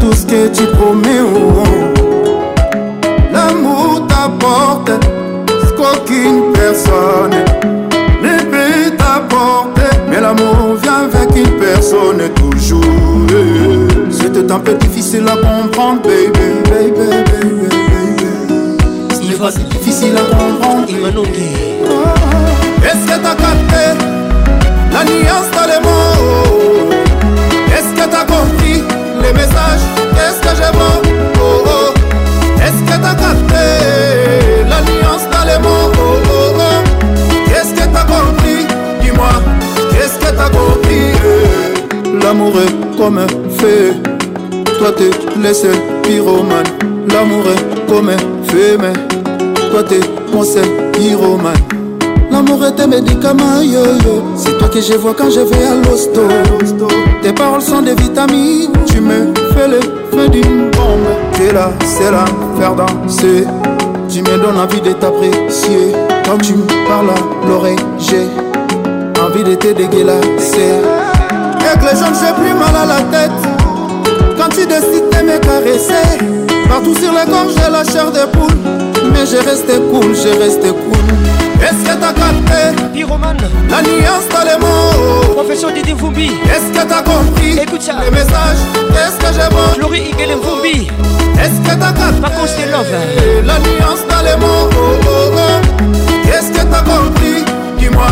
Tout 0.00 0.12
ce 0.12 0.26
que 0.26 0.46
tu 0.54 0.64
promets, 0.76 1.22
oh, 1.24 1.64
oh. 1.64 3.10
l'amour 3.32 4.06
t'apporte. 4.06 4.92
Aucune 5.92 6.50
personne 6.54 7.34
ne 8.22 8.38
peut 8.46 8.90
t'apporter. 8.96 9.82
Mais 10.08 10.18
l'amour 10.18 10.76
vient 10.82 11.00
avec 11.12 11.28
une 11.36 11.52
personne 11.58 12.22
toujours. 12.36 12.80
C'était 14.10 14.50
un 14.50 14.60
peu 14.60 14.72
difficile 14.76 15.26
à 15.28 15.32
comprendre, 15.36 16.00
baby, 16.02 16.30
baby, 16.70 16.90
baby, 16.96 17.16
baby. 17.70 19.28
pas 19.38 19.50
difficile 19.50 20.16
à 20.16 20.22
comprendre. 20.22 20.86
Ah, 20.88 20.90
est-ce 22.86 23.04
que 23.04 23.16
t'as 23.22 23.34
capté 23.34 23.84
la 24.90 25.02
nuance 25.04 25.50
dans 25.52 25.66
les 25.66 25.80
mots? 25.84 26.92
Est-ce 27.76 27.92
que 27.92 28.06
t'as 28.10 28.24
compris 28.24 28.80
les 29.22 29.32
messages? 29.34 29.84
Est-ce 30.16 30.40
que 30.40 30.48
j'ai 30.56 30.70
mort? 30.78 31.32
L'amour 42.36 42.54
est 42.58 42.98
comme 42.98 43.18
un 43.18 43.28
feu. 43.48 43.92
Toi 44.80 44.90
t'es 44.96 45.52
seul 45.54 45.76
pyromane. 46.02 46.66
L'amour 47.08 47.44
est 47.46 47.86
comme 47.92 48.08
un 48.08 48.18
feu, 48.48 48.76
mais 48.80 48.92
toi 49.70 49.84
t'es 49.84 50.00
seul 50.44 50.64
pyromane. 50.92 51.54
L'amour 52.32 52.64
est 52.64 52.80
un 52.80 52.88
médicament, 52.88 53.60
C'est 54.34 54.58
toi 54.58 54.66
que 54.66 54.80
je 54.80 54.94
vois 54.94 55.14
quand 55.14 55.30
je 55.30 55.42
vais 55.42 55.64
à 55.64 55.74
l'hosto. 55.88 56.22
Tes 57.22 57.32
paroles 57.32 57.62
sont 57.62 57.82
des 57.82 57.94
vitamines. 57.94 58.72
Tu 58.86 59.00
me 59.00 59.32
fais 59.54 59.68
le 59.68 59.78
feu 60.10 60.28
d'une 60.28 60.72
bombe. 60.72 61.14
T'es 61.38 61.52
là, 61.52 61.70
c'est 61.84 62.10
là, 62.10 62.24
faire 62.58 62.74
danser. 62.74 63.44
Tu 64.08 64.22
me 64.22 64.42
donnes 64.42 64.58
envie 64.58 64.80
de 64.80 64.92
t'apprécier. 64.92 65.92
Quand 66.24 66.38
tu 66.38 66.54
me 66.54 66.66
parles 66.88 67.10
à 67.10 67.46
l'oreille, 67.48 67.76
j'ai 68.00 68.26
envie 69.22 69.44
de 69.44 69.54
te 69.54 69.68
dégueulasser. 69.68 70.82
Avec 71.76 71.90
les 71.92 71.98
jeunes, 71.98 72.14
j'ai 72.14 72.32
plus 72.34 72.52
mal 72.54 72.74
à 72.82 72.86
la 72.86 73.02
tête. 73.04 74.36
Quand 74.36 74.48
tu 74.50 74.64
décides 74.66 75.10
de 75.10 75.22
me 75.24 75.38
caresser, 75.38 76.18
partout 76.68 76.94
sur 76.96 77.10
le 77.12 77.26
corps, 77.30 77.48
j'ai 77.48 77.70
la 77.70 77.84
chair 77.84 78.10
de 78.12 78.26
poule. 78.30 78.56
Mais 79.12 79.26
j'ai 79.26 79.38
resté 79.40 79.80
cool, 79.90 80.14
j'ai 80.14 80.32
resté 80.38 80.68
cool. 80.68 81.04
Est-ce 81.62 81.82
que 81.84 81.98
t'as 82.00 82.12
capté 82.12 82.88
Pyromane 82.92 83.38
La 83.70 83.82
nuance 83.82 84.28
dans 84.30 84.44
les 84.44 84.58
mots 84.58 85.34
Professeur 85.34 85.72
Didi 85.72 85.92
Est-ce 85.92 86.78
que 86.80 86.86
t'as 86.88 87.02
compris 87.02 87.58
Écoute 87.58 87.82
ça 87.82 87.94
Les 88.04 88.10
messages 88.10 88.60
Est-ce 88.90 89.18
que 89.18 89.34
j'ai 89.34 89.48
bon 89.54 89.80
Florie 89.80 90.10
Igele 90.12 90.36
vumbi 90.38 90.88
Est-ce 91.40 91.60
que 91.62 91.74
t'as 91.80 91.92
capté 91.92 92.20
Par 92.20 92.32
contre 92.34 92.48
c'est 92.56 92.70
love 92.70 93.46
La 93.46 93.58
nuance 93.60 94.04
dans 94.10 94.22
les 94.24 94.36
mots 94.36 94.70
oh, 94.70 95.06
oh, 95.06 95.34
oh. 95.34 96.28
Est-ce 96.30 96.50
que 96.52 96.66
t'as 96.68 96.80
compris 96.82 97.44
Dis-moi 97.78 98.06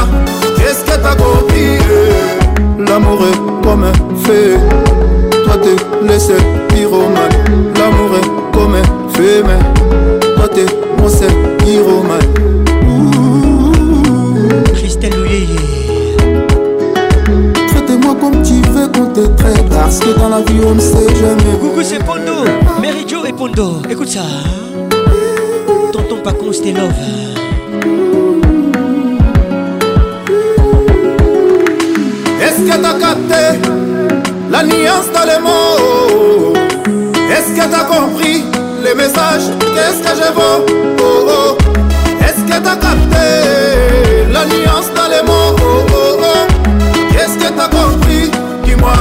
Est-ce 0.69 0.85
que 0.85 0.99
t'as 1.01 1.15
compris 1.17 1.79
L'amoureux 2.79 3.52
comme 3.63 3.85
un 3.85 3.93
feu. 4.25 4.59
Toi 5.45 5.55
t'es 5.63 5.77
le 6.05 6.19
seul 6.19 6.41
pyromane. 6.69 7.31
L'amour 7.79 8.11
est 8.17 8.55
comme 8.59 8.75
un 8.75 9.09
feu, 9.15 9.43
mais 9.47 10.35
toi 10.37 10.49
t'es 10.49 10.67
mon 10.99 11.09
seul 11.09 11.33
pyromane. 11.59 12.21
Christelle 14.75 15.13
Tu 16.49 17.63
Traite-moi 17.75 18.15
comme 18.21 18.43
tu 18.43 18.55
veux 18.71 18.89
qu'on 18.89 19.07
te 19.13 19.27
traite. 19.41 19.69
Parce 19.71 19.99
que 20.01 20.11
dans 20.19 20.29
la 20.29 20.41
vie 20.41 20.61
on 20.67 20.75
ne 20.75 20.81
sait 20.81 21.07
jamais. 21.21 21.59
Coucou, 21.61 21.83
c'est 21.83 21.99
Pondo. 22.05 22.45
Mary 22.81 23.07
Jo 23.09 23.25
et 23.27 23.33
Pondo. 23.33 23.83
Écoute 23.89 24.09
ça. 24.09 24.23
Tonton 25.93 26.17
pas 26.23 26.33
c'était 26.53 26.73
love. 26.73 26.91
Est-ce 32.75 32.81
que 32.81 32.85
t'as 32.85 32.99
capté 32.99 33.69
la 34.51 34.63
nuance 34.63 35.05
dans 35.13 35.27
les 35.27 35.39
mots 35.41 36.55
Est-ce 37.31 37.55
que 37.55 37.71
t'as 37.71 37.85
compris 37.85 38.45
les 38.83 38.95
messages 38.95 39.43
Qu'est-ce 39.75 40.03
que 40.03 40.17
je 40.23 40.33
vends 40.33 40.65
oh, 40.99 41.03
oh, 41.03 41.59
Est-ce 42.23 42.43
que 42.47 42.65
t'as 42.65 42.77
capté 42.77 44.27
la 44.33 44.47
nuance 44.47 44.91
dans 44.97 45.09
les 45.11 45.23
mots 45.23 45.55
oh, 45.55 45.87
oh, 45.87 46.19
oh. 46.19 46.71
Qu'est-ce 47.13 47.37
que 47.37 47.53
t'as 47.53 47.69
compris 47.69 48.31
Dis-moi, 48.65 48.95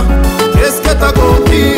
qu'est-ce 0.56 0.82
que 0.82 0.93
t'as 0.93 1.11
compris 1.14 1.75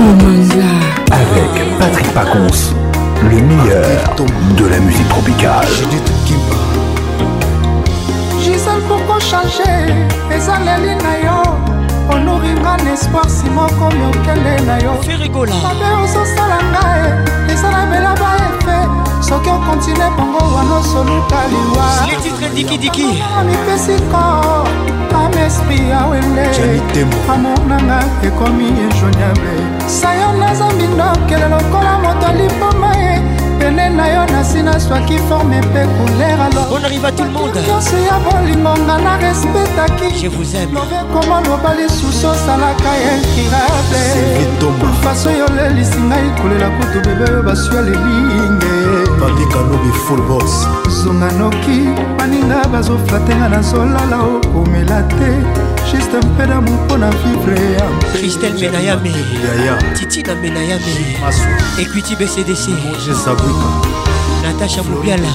Romanza. 0.01 0.65
Avec 1.13 1.79
Patrick 1.79 2.15
Pacons, 2.15 2.73
le 3.23 3.37
meilleur 3.37 4.15
de 4.57 4.65
la 4.71 4.79
musique 4.79 5.09
tropicale. 5.11 5.67
gisele 8.41 8.81
pourko 8.89 9.21
change 9.21 9.61
ezaleli 10.35 10.95
na 11.05 11.15
yo 11.27 11.41
oluringa 12.13 12.75
na 12.85 12.93
espoir 12.95 13.29
si 13.29 13.49
moko 13.51 13.89
miokende 13.97 14.55
na 14.69 14.77
yo 14.85 14.93
mabe 15.65 15.89
ozosala 16.03 16.59
ngai 16.73 17.53
eza 17.53 17.69
na 17.71 17.85
belaba 17.91 18.50
soki 19.31 19.51
okontine 19.51 20.07
bango 20.17 20.39
wana 20.55 20.79
soluka 20.93 21.39
liwamipesi 22.53 24.03
ko 24.11 24.23
amespri 25.21 25.79
ya 25.91 26.01
wende 26.11 26.47
amor 27.35 27.61
nanga 27.69 27.99
ekomi 28.27 28.67
injoignable 28.83 29.55
sayo 29.99 30.29
naza 30.41 30.67
mbindo 30.75 31.09
kele 31.29 31.47
lokola 31.49 31.93
moto 32.03 32.27
alipo 32.27 32.70
monene 33.89 33.97
na 33.97 34.07
yo 34.09 34.27
nasina 34.27 34.81
swaki 34.81 35.19
forme 35.29 35.61
mpe 35.61 35.87
couleur 35.87 36.39
alornyonso 36.47 37.97
ya 37.99 38.19
bolingonga 38.21 38.99
na 38.99 39.19
respetaki 39.19 40.25
lobekomo 40.73 41.41
loba 41.49 41.75
lisusu 41.75 42.29
osalaka 42.29 42.91
intirablefaso 43.15 45.31
yo 45.31 45.47
lelisi 45.57 46.01
ngai 46.01 46.31
kolela 46.43 46.71
kutu 46.71 47.01
bebe 47.09 47.25
oyo 47.33 47.43
baswa 47.43 47.81
lelinge 47.83 48.67
zonga 51.05 51.31
noki 51.39 51.79
baninga 52.19 52.65
bazoflatenga 52.73 53.49
nazolala 53.49 54.19
okomela 54.21 55.03
te 55.03 55.33
juste 55.93 56.19
mpe 56.27 56.47
damu 56.47 56.71
mpo 56.73 56.97
na 56.97 57.11
vivre 57.11 57.61
ya 57.73 57.85
kristel 58.15 58.53
menayame 58.61 59.15
titina 59.95 60.35
menayame 60.35 61.17
ekuiti 61.79 62.17
bcdc 62.17 62.69
natasha 64.43 64.83
mobiala 64.83 65.29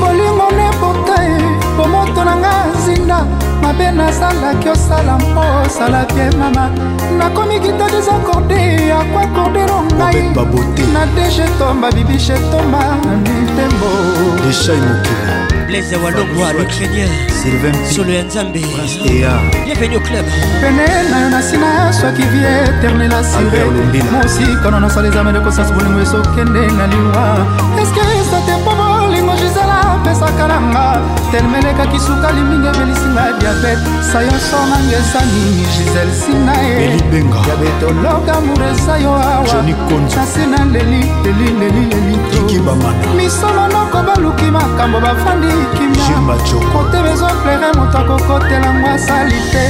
bolingo 0.00 0.46
nde 0.52 0.66
botai 0.80 1.30
bomoto 1.76 2.20
na 2.24 2.34
nga 2.36 2.52
zinda 2.84 3.18
mabe 3.62 3.86
nazalaki 3.98 4.68
osala 4.74 5.12
mpo 5.22 5.42
osala 5.66 6.00
bie 6.12 6.28
mama 6.40 6.64
nakomi 7.18 7.56
kita 7.64 7.86
desakorde 7.92 8.60
akwa 9.00 9.22
kordero 9.34 9.78
ngai 9.98 10.20
na 10.94 11.02
deje 11.16 11.44
tomba 11.58 11.88
bibishe 11.94 12.36
tomba 12.50 12.82
mitembo 13.24 13.88
deshai 14.44 14.80
mokili 14.86 15.39
Blaise 15.70 15.94
Walongwa, 16.02 16.52
l'Ukrainien 16.52 17.06
Sylvain 17.28 17.72
Solo 17.84 18.10
Nzambe 18.26 18.54
Bienvenue 19.64 19.96
au 19.98 20.00
club 20.00 20.24
penela 20.60 21.28
na 21.30 21.38
nsina 21.40 21.92
soki 21.92 22.22
vie 22.22 22.50
eternel 22.64 23.14
asire 23.14 23.62
mosika 24.10 24.70
na 24.72 24.80
nasala 24.80 25.08
ezama 25.08 25.30
ndeko 25.30 25.50
sasi 25.52 25.72
bolingo 25.72 26.00
esokende 26.00 26.62
na 26.78 26.86
liwa 26.92 27.24
eske 27.82 28.09
masaka 30.20 30.44
na 30.48 30.60
nga 30.60 30.98
telmelekaki 31.32 32.00
sukali 32.00 32.40
mingi 32.42 32.68
ebelisinga 32.68 33.20
ya 33.26 33.32
diabete 33.40 33.80
sayonso 34.12 34.56
nanga 34.70 34.96
eza 34.96 35.20
nini 35.24 35.66
gisele 35.72 36.14
sina 36.14 36.56
ya 36.60 36.90
betoloka 37.56 38.34
mur 38.40 38.62
eza 38.72 38.96
yo 38.98 39.14
awa 39.14 39.62
kasi 40.14 40.46
na 40.46 40.64
leli 40.64 41.10
leli 41.24 41.50
leli 41.60 41.82
lelitomisolonoko 41.90 44.02
baluki 44.06 44.44
makambo 44.52 45.00
bafandi 45.00 45.46
kimia 45.76 46.36
kote 46.72 47.02
bezoplere 47.02 47.72
moto 47.78 47.98
akokotelango 47.98 48.88
asali 48.88 49.34
te 49.52 49.62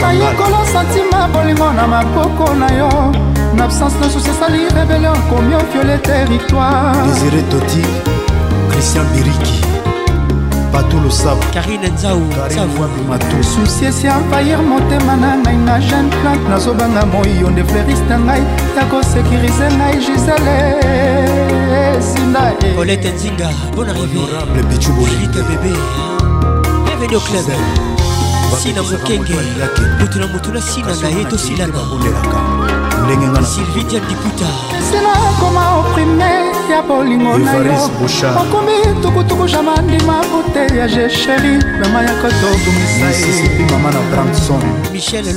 bayekolo 0.00 0.60
santima 0.72 1.28
bolingo 1.32 1.72
na 1.72 1.86
maboko 1.86 2.54
na 2.54 2.68
yo 2.72 3.12
na 3.54 3.64
absence 3.64 3.96
nasusi 4.00 4.30
esali 4.30 4.58
rébellion 4.74 5.18
komi 5.28 5.54
oviole 5.54 5.98
territoire 6.02 7.04
désiré 7.06 7.42
toti 7.52 7.84
christian 8.70 9.04
biriki 9.14 9.79
bato 10.72 10.96
losabosusi 10.98 11.80
esi 13.84 14.06
envahir 14.06 14.58
motema 14.62 15.16
na 15.16 15.36
ngai 15.36 15.56
na 15.56 15.78
jeune 15.80 16.08
plante 16.20 16.48
nazobanga 16.48 17.04
moiyo 17.06 17.50
nde 17.50 17.64
fleuriste 17.64 18.08
na 18.08 18.18
ngai 18.18 18.42
ya 18.76 18.84
kosekirize 18.90 19.66
ngai 19.76 19.96
gisele 19.98 20.58
esinda 21.98 22.52
olete 22.78 23.10
nzinga 23.14 23.48
bon 23.76 23.88
arrivéhonorable 23.88 24.62
bicubolike 24.70 25.40
bebe 25.48 25.72
bienvenu 26.86 27.14
au 27.14 27.20
club 27.20 27.48
sina 28.62 28.82
mokenge 28.82 29.36
motu 30.00 30.18
na 30.18 30.26
motu 30.26 30.50
na 30.52 30.60
sina 30.60 30.94
na 31.02 31.08
ye 31.08 31.24
tosilana 31.24 31.80
sylvie 33.46 33.84
dian 33.84 34.02
diputa 34.08 34.46
sina 34.90 35.12
akoma 35.30 35.62
oprime 35.80 36.49
ya 36.68 36.82
bolingo 36.82 37.38
na 37.38 37.52
yo 37.56 37.88
okomi 38.40 38.76
tukutuku 39.02 39.48
jama 39.48 39.76
ndima 39.80 40.12
kote 40.14 40.76
ya 40.78 40.88
jesheri 40.88 41.64
mama 41.80 42.02
ya 42.02 42.10
kotobungisa 42.14 43.10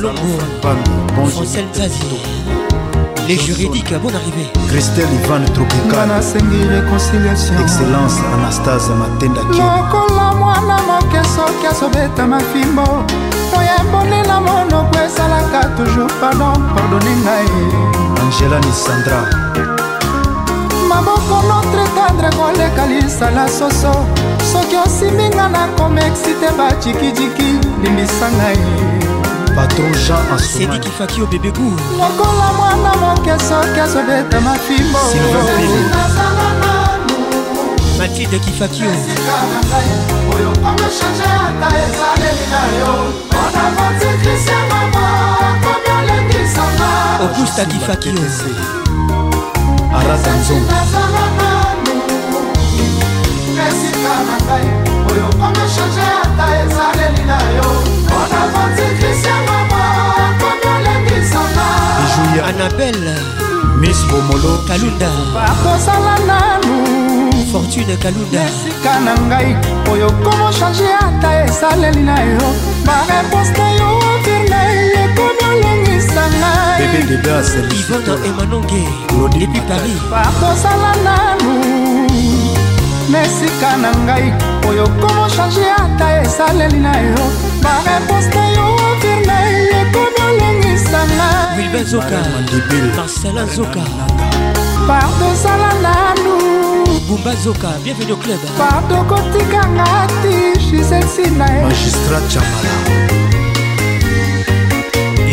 longoancel 0.01 1.65
zazi 1.71 2.03
les 3.27 3.37
juridiques 3.47 3.91
à 3.93 3.99
bon 3.99 4.09
arrivée 4.15 4.47
christelle 4.67 5.07
ivan 5.23 5.45
tropical 5.53 6.07
nasengi 6.07 6.59
réconciliation 6.75 7.53
excellence 7.63 8.15
anastase 8.33 8.91
matenda 8.93 9.41
lokola 9.41 10.33
mwana 10.33 10.77
moke 10.87 11.23
soki 11.35 11.67
asobeta 11.67 12.27
mafimbo 12.27 12.83
moyemboni 13.55 14.27
na 14.27 14.39
monoko 14.41 14.97
ezalaka 15.05 15.65
toujours 15.77 16.11
pardon 16.21 16.53
pardone 16.75 17.13
ngai 17.21 17.49
angela 18.21 18.59
nisandra 18.65 19.72
maboko 20.93 21.41
notre 21.49 21.83
tendre 21.95 22.29
koleka 22.37 22.85
lisala 22.85 23.47
soso 23.47 23.91
soki 24.51 24.77
osiminga 24.85 25.47
na 25.55 25.67
komexite 25.77 26.47
bajikijiki 26.57 27.49
limbisa 27.83 28.27
ngai 28.37 28.57
patron 29.55 29.93
jean 30.05 30.23
asediki 30.35 30.89
faki 30.97 31.21
obebegu 31.23 31.69
lokola 31.99 32.47
mwana 32.57 32.91
moke 33.01 33.33
soki 33.49 33.79
azobeta 33.85 34.37
mafimbo 34.47 34.99
matilde 37.99 38.39
kifakio 38.45 38.87
oyo 40.35 40.49
omechange 40.69 41.27
ata 41.45 41.69
ezaleli 41.85 42.45
na 42.53 42.63
yo 42.79 42.93
mpona 43.25 43.65
motikisi 43.77 44.55
mama 44.71 45.05
komi 45.63 45.89
olendisanga 45.99 46.89
augusta 47.25 47.65
kifakio 47.65 48.13
grâce 50.05 50.27
ya 50.29 50.33
nzongo 50.35 50.67
esika 53.65 54.15
na 54.25 54.35
ngai 54.43 54.65
oyo 55.11 55.25
omechange 55.47 56.05
ata 56.23 56.45
ezaleli 56.61 57.23
na 57.29 57.37
yo 57.55 57.67
mpona 58.05 58.41
vantikisi 58.53 59.27
ya 59.29 59.35
mama 59.47 59.83
komi 60.39 60.67
olengisanga 60.75 61.65
ejuya 62.03 62.43
anabele 62.49 63.13
mis 63.81 63.99
bomolo 64.09 64.51
kalunda 64.67 65.11
bakosala 65.35 66.13
nanu 66.29 66.73
fortune 67.51 67.95
kalunda 68.03 68.41
esika 68.49 68.91
na 69.05 69.13
ngai 69.27 69.51
oyo 69.91 70.07
komochange 70.23 70.87
ata 71.05 71.31
esaleli 71.45 72.01
na 72.09 72.17
yo 72.31 72.45
bareponse 72.85 73.57
na 73.61 73.69
yo 73.79 73.89
firnei 74.23 74.95
ekomi 75.05 75.43
olengi 75.51 75.82
na 76.29 76.49
ngaiivoto 76.79 78.13
emanonge 78.29 78.81
epi 79.45 79.59
paris 79.69 80.01
bakosala 80.11 80.91
nanu 81.05 81.51
na 83.11 83.19
esika 83.27 83.69
na 83.83 83.89
ngai 84.05 84.27
oyo 84.69 84.85
komo 85.01 85.25
change 85.35 85.63
ata 85.83 86.07
esaleli 86.23 86.79
na 86.85 86.93
yo 87.09 87.23
bareponse 87.63 88.29
na 88.37 88.45
yo 88.55 88.63
ovir 88.89 89.19
na 89.27 89.37
ye 89.55 89.63
ekomi 89.81 90.21
olengisa 90.29 91.01
ngai 91.15 91.57
wilbe 91.57 91.81
zoka 91.91 92.19
marcela 92.97 93.43
zoka 93.55 93.83
pardosala 94.87 95.69
nanu 95.83 96.31
bumba 97.07 97.33
zoka 97.43 97.69
bienvenu 97.83 98.13
au 98.15 98.19
club 98.23 98.39
pardo 98.57 98.97
kotikanga 99.09 99.89
ti 100.21 100.35
jisesi 100.65 101.25
na 101.37 101.45
ye 101.55 101.61
magistrat 101.65 102.23
chamala 102.33 103.21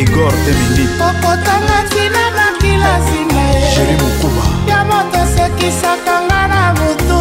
igor 0.02 0.32
temindi 0.44 0.84
okotangaki 1.08 2.04
na 2.14 2.24
makila 2.38 2.90
nsima 3.00 3.42
jeri 3.74 3.94
mokuba 4.02 4.44
ya 4.70 4.80
moto 4.88 5.18
osekisaka 5.24 6.14
nga 6.26 6.40
na 6.52 6.62
butu 6.78 7.20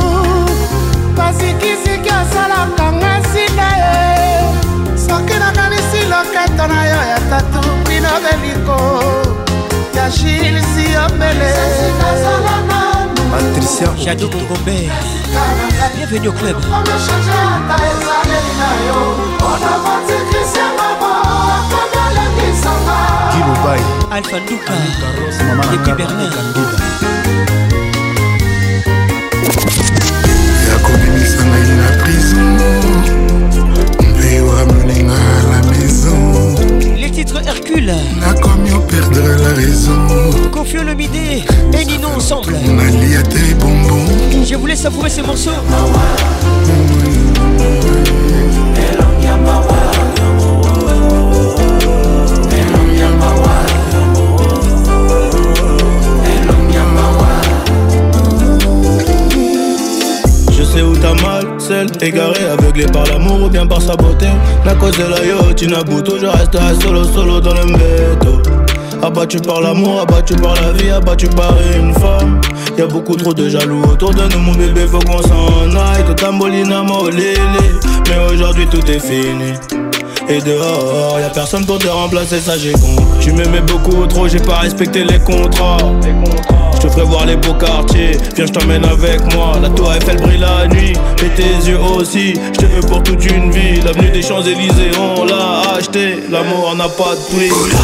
basikisiki 1.17 2.11
osalaka 2.21 2.85
nga 2.97 3.11
nsina 3.21 3.67
ye 3.81 3.99
soki 5.05 5.35
nakanisi 5.41 6.01
loketo 6.11 6.63
na 6.73 6.81
yo 6.91 6.99
ya 7.11 7.19
tatu 7.29 7.59
bino 7.87 8.11
beliko 8.23 8.77
ya 9.95 10.05
jilisi 10.15 10.83
yombele 10.95 11.51
patricia 13.31 13.89
jadi 14.03 14.25
mongombe 14.31 14.77
bienvenue 16.09 16.29
au 16.29 16.33
club 16.33 16.57
kilobai 23.31 23.79
alpha 24.11 24.37
luka 24.49 24.73
epi 24.75 24.91
bernard 25.95 26.75
yakobimisa 30.69 31.41
ngai 31.47 31.73
na 31.79 31.89
prison 32.03 32.47
mpe 34.11 34.35
à 35.07 35.19
la 35.47 35.59
maison 35.73 36.21
les 36.99 37.11
titres 37.15 37.39
hercule 37.47 37.93
nakomi 38.23 38.71
perdre 38.91 39.27
la 39.43 39.51
raison 39.59 39.99
confio 40.51 40.83
le 40.83 40.95
midé 40.95 41.43
et 41.79 41.85
nino 41.85 42.09
ensemble 42.17 42.55
nalia 42.79 43.23
te 43.23 43.53
bonbons 43.61 44.43
je 44.45 44.55
voulais 44.55 44.75
savourer 44.75 45.09
ce 45.09 45.21
morceau 45.21 45.55
Mawa. 45.71 46.03
Mawa 49.47 49.78
Je 60.57 60.63
sais 60.63 60.81
où 60.81 60.93
t'as 60.95 61.13
mal, 61.21 61.45
Égaré, 62.01 62.39
aveuglé 62.51 62.85
par 62.87 63.03
l'amour 63.05 63.43
ou 63.45 63.49
bien 63.49 63.65
par 63.67 63.81
sa 63.81 63.95
beauté 63.95 64.27
La 64.65 64.73
cause 64.75 64.97
de 64.97 65.03
la 65.03 65.23
yo, 65.25 65.53
tu 65.55 65.65
je 65.67 66.25
resterai 66.25 66.75
solo, 66.81 67.03
solo 67.03 67.39
dans 67.39 67.53
le 67.53 67.65
métro 67.65 68.39
Abattu 69.03 69.37
par 69.37 69.61
l'amour, 69.61 70.01
abattu 70.01 70.33
par 70.35 70.55
la 70.55 70.71
vie, 70.73 70.89
abattu 70.89 71.27
par 71.27 71.53
une 71.77 71.93
femme 71.93 72.41
Y'a 72.77 72.85
beaucoup 72.87 73.15
trop 73.15 73.33
de 73.33 73.47
jaloux 73.47 73.83
autour 73.83 74.11
de 74.13 74.23
nous, 74.33 74.39
mon 74.39 74.53
bébé, 74.53 74.85
faut 74.87 74.99
qu'on 74.99 75.21
s'en 75.21 75.69
aille 75.77 76.03
Tout 76.05 76.13
tambolina, 76.15 76.81
lili 77.11 77.39
mais 78.09 78.33
aujourd'hui 78.33 78.65
tout 78.67 78.83
est 78.89 78.99
fini 78.99 79.78
et 80.31 80.41
dehors, 80.41 81.17
y'a 81.19 81.29
personne 81.31 81.65
pour 81.65 81.79
te 81.79 81.87
remplacer, 81.87 82.39
ça 82.39 82.55
j'ai 82.55 82.73
con. 82.73 82.95
Tu 83.19 83.31
m'aimais 83.31 83.61
beaucoup 83.61 84.05
trop, 84.05 84.27
j'ai 84.27 84.37
pas 84.37 84.57
respecté 84.59 85.03
les 85.03 85.17
contrats. 85.17 85.77
Je 86.75 86.81
te 86.81 86.87
ferai 86.87 87.01
voir 87.03 87.25
les 87.25 87.35
beaux 87.35 87.55
quartiers, 87.55 88.11
viens 88.35 88.45
je 88.45 88.51
t'emmène 88.53 88.85
avec 88.85 89.21
moi 89.33 89.53
La 89.61 89.69
tour 89.69 89.91
Eiffel 89.91 90.15
brille 90.21 90.37
la 90.37 90.67
nuit, 90.67 90.93
mets 91.21 91.29
tes 91.35 91.67
yeux 91.67 91.77
aussi 91.81 92.35
Je 92.53 92.59
te 92.59 92.65
veux 92.67 92.79
pour 92.79 93.03
toute 93.03 93.25
une 93.25 93.51
vie, 93.51 93.81
l'avenue 93.81 94.09
des 94.11 94.21
Champs-Élysées 94.21 94.91
on 94.97 95.25
l'a 95.25 95.73
acheté 95.77 96.19
L'amour 96.31 96.73
n'a 96.77 96.87
pas 96.87 97.15
de 97.15 97.19
prix 97.35 97.49
pas 97.49 97.55
de 97.75 97.81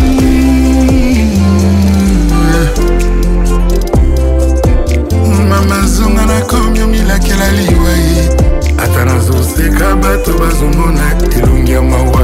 mama 5.49 5.87
zonga 5.87 6.25
nakomi 6.25 6.81
omilakela 6.81 7.51
liwai 7.51 8.27
ata 8.83 9.05
nazoseka 9.05 9.95
bato 9.95 10.31
bazomona 10.39 11.01
elongi 11.37 11.71
ya 11.71 11.81
mawa 11.81 12.23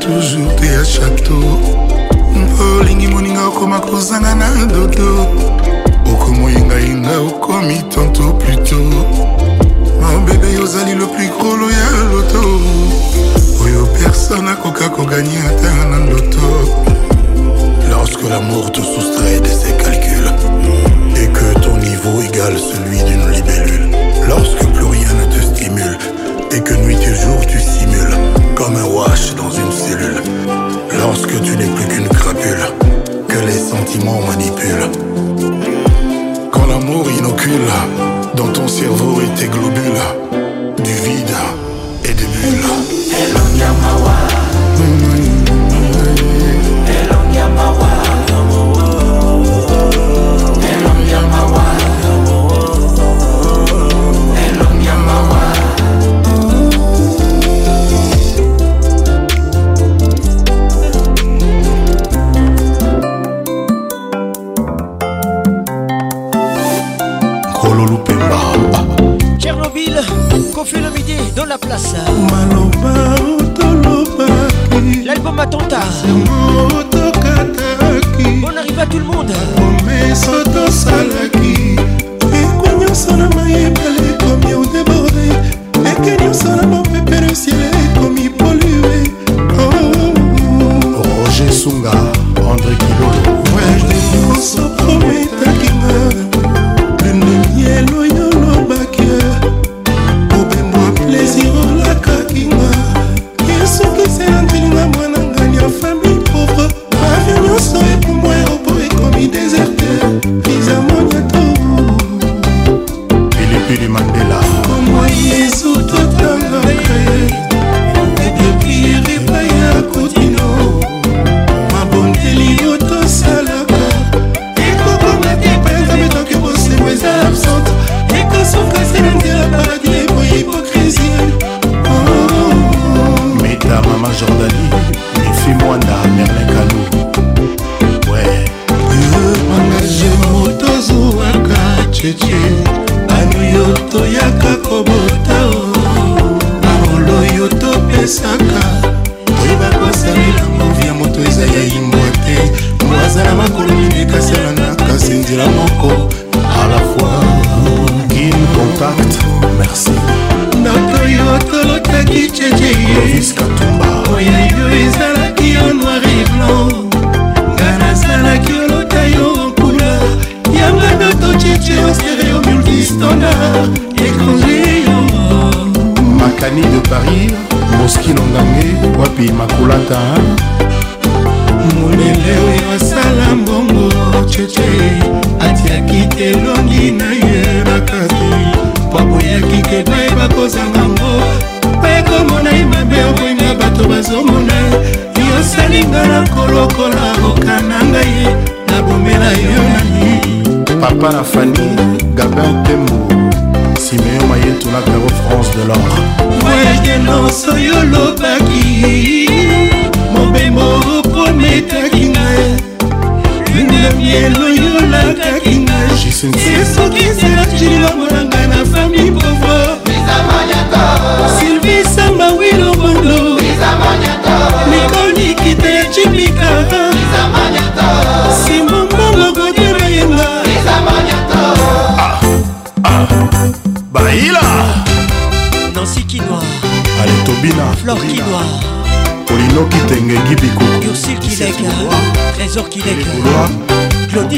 toujours 0.00 0.54
te 0.56 0.64
à 0.80 0.84
château 0.84 1.22
tour 1.26 2.80
olingi 2.80 3.06
moninga 3.12 3.46
okoma 3.48 3.78
kozanga 3.80 4.34
na 4.34 4.48
dodo 4.72 5.10
okomoyengayinga 6.12 7.14
okomi 7.28 7.78
tanto 7.94 8.22
pluto 8.40 8.76
mabebe 10.00 10.48
ozali 10.62 10.94
le 11.00 11.06
plus 11.12 11.30
grolo 11.38 11.66
ya 11.78 11.86
loto 12.12 12.42
oyo 13.64 13.82
personne 14.00 14.48
akoka 14.50 14.88
koganye 14.88 15.38
ata 15.48 15.70
na 15.90 15.98
loto 16.12 16.46
lorsque 17.90 18.24
l'amour 18.32 18.70
te 18.72 18.80
soustrait 18.80 19.40
de 19.46 19.52
ses 19.60 19.74
calculs 19.84 20.32
et 21.22 21.28
que 21.36 21.48
ton 21.64 21.76
niveau 21.76 22.14
égale 22.26 22.56
celui 22.70 22.98
d'une 23.08 23.28
libellule 23.34 23.90
lorsque 24.28 24.64
plus 24.74 24.88
rien 24.96 25.12
ne 25.20 25.26
te 25.34 25.40
stimule 25.50 25.98
et 26.52 26.60
que 26.60 26.74
nuit 26.74 26.96
et 27.10 27.14
jour 27.22 27.40
tu 27.46 27.58
simules 27.58 28.16
comme 28.56 28.76
un 28.76 28.84
wash 28.96 29.34
dans 29.36 29.50
une 29.50 29.70
Lorsque 30.98 31.40
tu 31.42 31.56
n'es 31.56 31.66
plus 31.66 31.86
qu'une 31.88 32.08
crapule, 32.08 32.66
que 33.28 33.38
les 33.40 33.52
sentiments 33.58 34.20
manipulent. 34.26 34.90
Quand 36.50 36.66
l'amour 36.66 37.04
inocule 37.10 37.52
dans 38.34 38.48
ton 38.48 38.66
cerveau 38.68 39.20
et 39.20 39.38
tes 39.38 39.48
globules, 39.48 40.76
du 40.78 40.92
vide 40.94 41.34
et 42.04 42.12
des 42.12 42.24
bulles. 42.24 42.66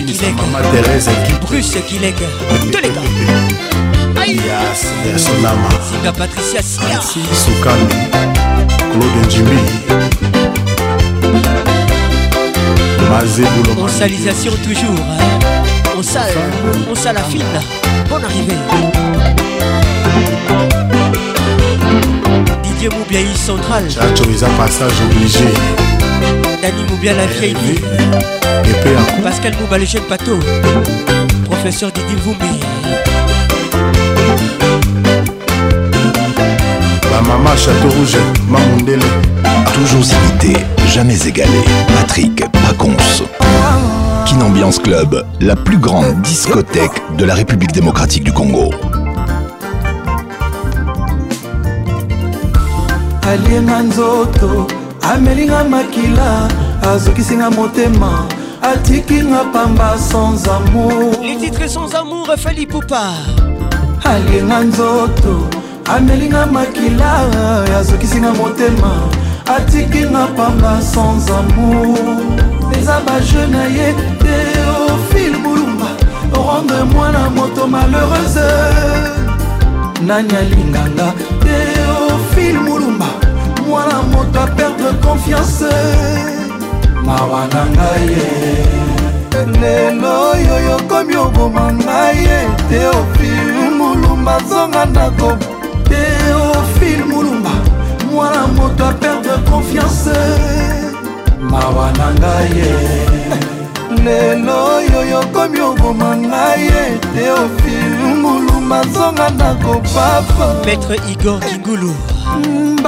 ministre 0.04 0.26
Maman 0.52 0.68
Thérèse 0.72 1.10
qui 1.26 1.32
Bruce 1.46 1.76
est 1.76 1.80
Tous 1.80 2.82
les 2.82 2.88
gars 2.88 4.26
Yas 4.46 4.84
Yasolama 5.12 5.68
Singa 5.90 6.12
Patricia 6.12 6.60
Sia 6.62 7.00
Soukani 7.00 8.08
Claude 8.90 9.26
Njimi 9.26 9.60
Mazé 13.10 13.44
Boulogne 13.58 13.84
On 13.84 13.88
salisation 13.88 14.52
toujours 14.64 14.90
hein? 15.18 15.92
On 15.96 16.02
sale 16.02 16.34
On 16.90 16.94
sale 16.96 17.16
la 17.16 18.02
Bonne 18.08 18.24
arrivée 18.24 18.54
Didier 22.64 22.88
Moubiaï 22.88 23.26
Central 23.36 23.84
Chacho, 23.90 24.24
ils 24.30 24.44
a 24.44 24.48
passage 24.48 24.94
obligé 25.10 25.46
Dani 26.62 26.80
la 26.86 26.86
eh, 26.86 26.96
vieille 26.96 27.56
eh, 27.58 27.72
vie 27.72 27.80
eh, 29.18 29.22
Pascal 29.22 29.52
Mouba 29.60 29.78
le 29.78 30.08
bateau 30.08 30.38
Professeur 31.50 31.90
Didi 31.90 32.14
Ma 37.10 37.20
maman 37.20 37.56
Château 37.56 37.88
Rouge, 37.88 38.16
Mamondele 38.48 39.02
Toujours 39.74 40.04
imité, 40.30 40.56
jamais 40.86 41.20
égalé 41.26 41.64
Patrick 41.98 42.44
Pacons 42.68 42.96
Kinambiance 44.24 44.78
Club, 44.78 45.26
la 45.40 45.56
plus 45.56 45.78
grande 45.78 46.14
discothèque 46.22 46.92
de 47.18 47.24
la 47.24 47.34
République 47.34 47.72
démocratique 47.72 48.22
du 48.22 48.32
Congo 48.32 48.70
amelinga 55.02 55.64
makila 55.64 56.48
azokisinga 56.92 57.50
motema 57.50 58.26
atikinga 58.62 59.40
pamba 59.52 59.96
sans 59.98 60.48
amour 60.48 61.14
les 61.22 61.36
titres 61.36 61.68
sans 61.68 61.92
amour 61.94 62.28
fali 62.38 62.66
poupa 62.66 63.10
alienga 64.04 64.60
nzoto 64.60 65.48
amelinga 65.96 66.46
makila 66.46 67.20
azokisinga 67.78 68.30
motema 68.32 68.92
atikinga 69.56 70.26
pamba 70.36 70.80
sans 70.80 71.30
amour 71.30 71.98
eza 72.78 73.00
baje 73.06 73.46
na 73.52 73.62
ye 73.76 73.86
teofile 74.22 75.38
bulumba 75.44 75.86
rendre 76.32 76.84
mwana 76.84 77.30
moto 77.36 77.66
malheureuse 77.66 78.48
nani 80.06 80.36
alinganga 80.36 81.08
teofile 81.42 82.58
mulumba 82.58 83.31
mwana 83.72 84.02
moto 84.02 84.40
aperdre 84.40 84.90
confiance 85.04 85.70
mawa 87.06 87.40
na 87.52 87.62
ngai 87.72 88.16
lelo 89.60 90.08
oyo 90.32 90.56
yokomi 90.68 91.14
oboma 91.24 91.64
ngai 91.84 92.20
ete 92.38 92.80
ofil 92.98 93.50
mulumba 93.78 94.34
zonga 94.48 94.82
ndako 94.92 95.30
te 95.88 96.02
ofil 96.56 97.00
mulumba 97.10 97.50
mwana 98.10 98.42
moto 98.56 98.82
aperdre 98.92 99.34
confiance 99.50 100.18
mawa 101.50 101.86
na 101.98 102.08
ngai 102.20 102.60
lelo 104.04 104.54
oyo 104.76 104.98
yokomi 105.12 105.60
oboma 105.70 106.10
ngai 106.28 106.64
ete 106.82 107.24
ofil 107.42 107.96
mulumba 108.22 108.78
zonga 108.94 109.26
ndako 109.36 109.72
papa 109.94 110.46
maître 110.66 110.96
igor 111.12 111.40
kingulu 111.46 111.92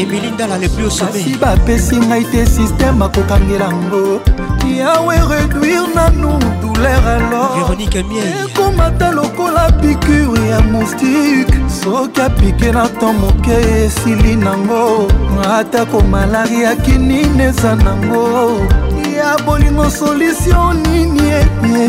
emili 0.00 0.30
ndala 0.34 0.58
le 0.58 0.68
plus 0.68 0.92
osomasi 1.00 1.36
bapesi 1.42 1.96
ngai 2.06 2.24
te 2.32 2.40
systeme 2.54 3.02
akokangela 3.06 3.68
ngo 3.80 4.02
yawe 4.80 5.14
réduire 5.30 5.86
nanu 5.94 6.30
douleur 6.62 7.06
aloresekomata 7.14 9.08
lokola 9.18 9.64
pikure 9.80 10.42
ya 10.52 10.60
moustike 10.60 11.54
soki 11.80 12.20
apike 12.20 12.72
na 12.72 12.88
to 12.98 13.12
moke 13.12 13.56
esili 13.84 14.36
nango 14.36 15.06
atako 15.58 16.00
malari 16.00 16.62
ya 16.62 16.76
kinini 16.76 17.42
eza 17.42 17.74
nango 17.74 18.26
ya 19.30 19.36
bolingo 19.44 19.90
solutio 19.90 20.72
nini 20.72 21.32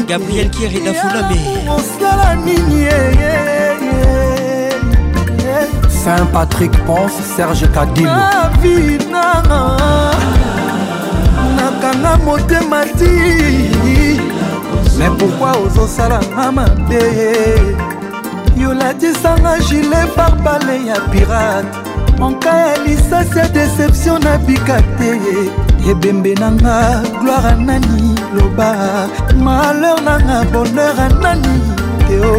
gabriel 0.07 0.49
kiere 0.49 0.79
dafulame 0.85 1.41
osala 1.69 2.35
nini 2.35 2.89
saint 6.03 6.31
patrick 6.33 6.71
ponce 6.85 7.21
serge 7.35 7.67
kadimovinaa 7.73 10.15
nakanga 11.57 12.17
motema 12.25 12.85
ti 12.85 13.11
mais 14.97 15.11
pourkoi 15.19 15.51
ozosalanga 15.65 16.51
mabe 16.51 17.03
yolatisanga 18.57 19.57
gilet 19.69 20.09
barbale 20.17 20.85
ya 20.85 20.99
pirate 21.01 21.67
monka 22.19 22.49
ya 22.57 22.77
lisasi 22.77 23.39
ya 23.39 23.47
deception 23.47 24.23
nabika 24.23 24.81
te 24.81 25.13
ebembe 25.87 26.33
nanga 26.39 27.01
gloire 27.21 27.47
anani 27.47 28.19
loba 28.35 28.69
malheur 29.45 29.99
nanga 30.07 30.39
bonheur 30.51 30.97
anani 31.03 31.53
teo 32.07 32.31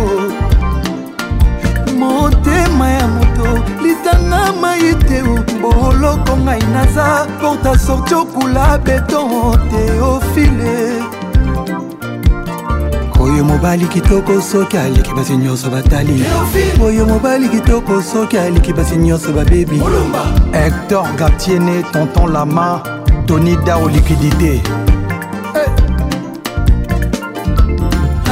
motema 2.00 2.88
ya 2.96 3.06
moto 3.14 3.52
litanga 3.84 4.40
mai 4.62 4.92
te 5.06 5.20
boloko 5.62 6.34
ngai 6.44 6.60
naza 6.74 7.06
porta 7.40 7.72
sorti 7.86 8.14
okula 8.18 8.66
beton 8.88 9.32
teofile 9.70 10.74
oyo 13.22 13.42
mobali 13.50 13.86
kitoko 13.94 14.40
soki 14.50 14.78
aliki 14.84 15.12
basi 15.16 15.36
nyonso 15.36 15.70
batali 15.70 16.18
oyo 16.84 17.06
mobali 17.12 17.48
kitoko 17.48 18.02
soki 18.12 18.38
aliki 18.44 18.72
basi 18.72 18.96
nyonso 19.06 19.32
babebi 19.32 19.82
hector 20.58 21.08
gatiene 21.16 21.82
tonton 21.82 22.32
lama 22.36 22.97
tony 23.28 23.56
dao 23.66 23.88
likidité 23.88 24.54
eh. 24.54 24.60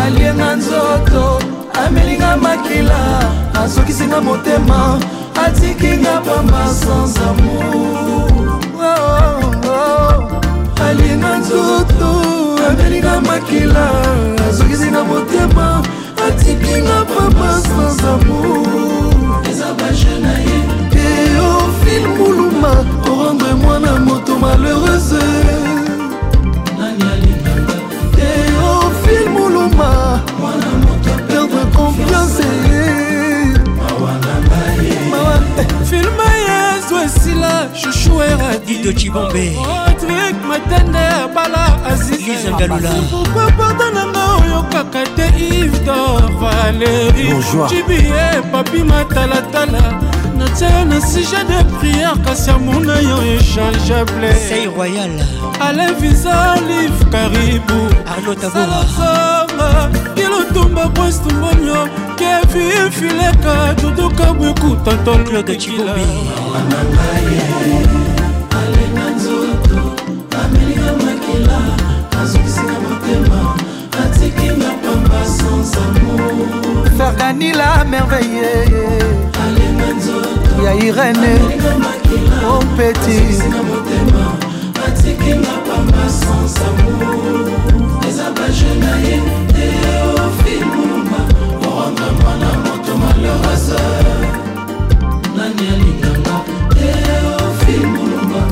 alienga 0.06 0.56
nzoto 0.56 1.40
amelinga 1.86 2.36
makila 2.36 3.20
asokisinga 3.64 4.20
motema 4.20 5.00
atikinga 5.46 6.20
pamba 6.20 6.66
sans 6.80 7.14
amour 7.28 7.76
oh, 8.80 8.84
oh, 8.86 8.98
oh. 9.70 10.84
alienga 10.88 11.32
nzoto 11.38 12.08
amelinga 12.70 13.14
makila 13.20 13.86
asokisinga 14.50 15.04
motema 15.04 15.82
atikinga 16.28 16.98
pamba 17.16 17.50
sans 17.60 18.04
amour 18.14 19.44
eza 19.50 19.68
bajena 19.78 20.34
ye 20.38 20.58
teofile 20.90 22.06
muluma 22.18 22.72
orendre 23.12 23.52
moi 23.62 23.75
moto 24.06 24.38
malheureuse 24.38 25.18
teofil 28.14 29.14
eh, 29.14 29.24
oh, 29.26 29.30
muluma 29.30 30.22
perdre 31.02 31.64
confiance 31.74 32.46
eh, 32.72 33.58
filma 35.90 36.26
yezo 36.46 36.96
esila 37.06 37.68
chouchouera 37.74 38.58
dido 38.66 38.92
cibombe 38.92 39.54
oh, 39.58 39.90
trik 40.00 40.36
matende 40.48 41.04
abala 41.24 41.64
azizizangalulapokwa 41.90 43.44
pardon 43.58 43.92
nanga 43.94 44.24
oyokaka 44.40 45.02
te 45.16 45.26
ivdor 45.60 46.22
valeri 46.40 47.26
cibie 47.68 47.98
eh, 47.98 48.42
papi 48.52 48.80
matalatala 48.90 49.80
tia 50.54 50.84
na 50.84 51.00
sujet 51.00 51.44
de 51.46 51.62
prière 51.78 52.16
kasi 52.24 52.50
amona 52.50 53.00
yo 53.02 53.18
échangeable 53.22 54.32
sei 54.48 54.66
royal 54.66 55.10
ale 55.60 55.86
visa 56.00 56.54
live 56.68 57.04
karibu 57.12 57.78
arlotaboaanga 58.06 59.90
kilotumba 60.14 60.88
kwestumbanyo 60.88 61.88
kevi 62.18 62.90
fileka 62.90 63.74
duduka 63.82 64.32
bwekuta 64.32 64.92
tolclaude 65.04 65.56
cibobi 65.56 66.04
alenga 68.58 69.04
nzoto 69.16 69.78
amelinga 70.44 70.92
makila 70.92 71.58
azokisinga 72.22 72.76
motema 72.88 73.54
atiki 74.04 74.50
mapamba 74.58 75.24
sans 75.24 75.72
amour 75.76 76.90
ferganila 76.98 77.84
merveille 77.90 78.86
ya 80.64 80.72
irene 80.74 81.34
opeti 82.48 83.20
oh, 83.72 84.36
atikinga 84.86 85.56
pamba 85.66 86.06
sans 86.08 86.56
amour 86.66 87.18
eza 88.08 88.26
bajena 88.36 88.92
ye 89.06 89.16
teofimuma 89.52 91.20
oranga 91.70 92.08
mwana 92.20 92.48
moto 92.64 92.92
malorasa 93.02 93.80
nani 95.36 95.64
alinganga 95.74 96.36
teofimuluma 96.78 98.42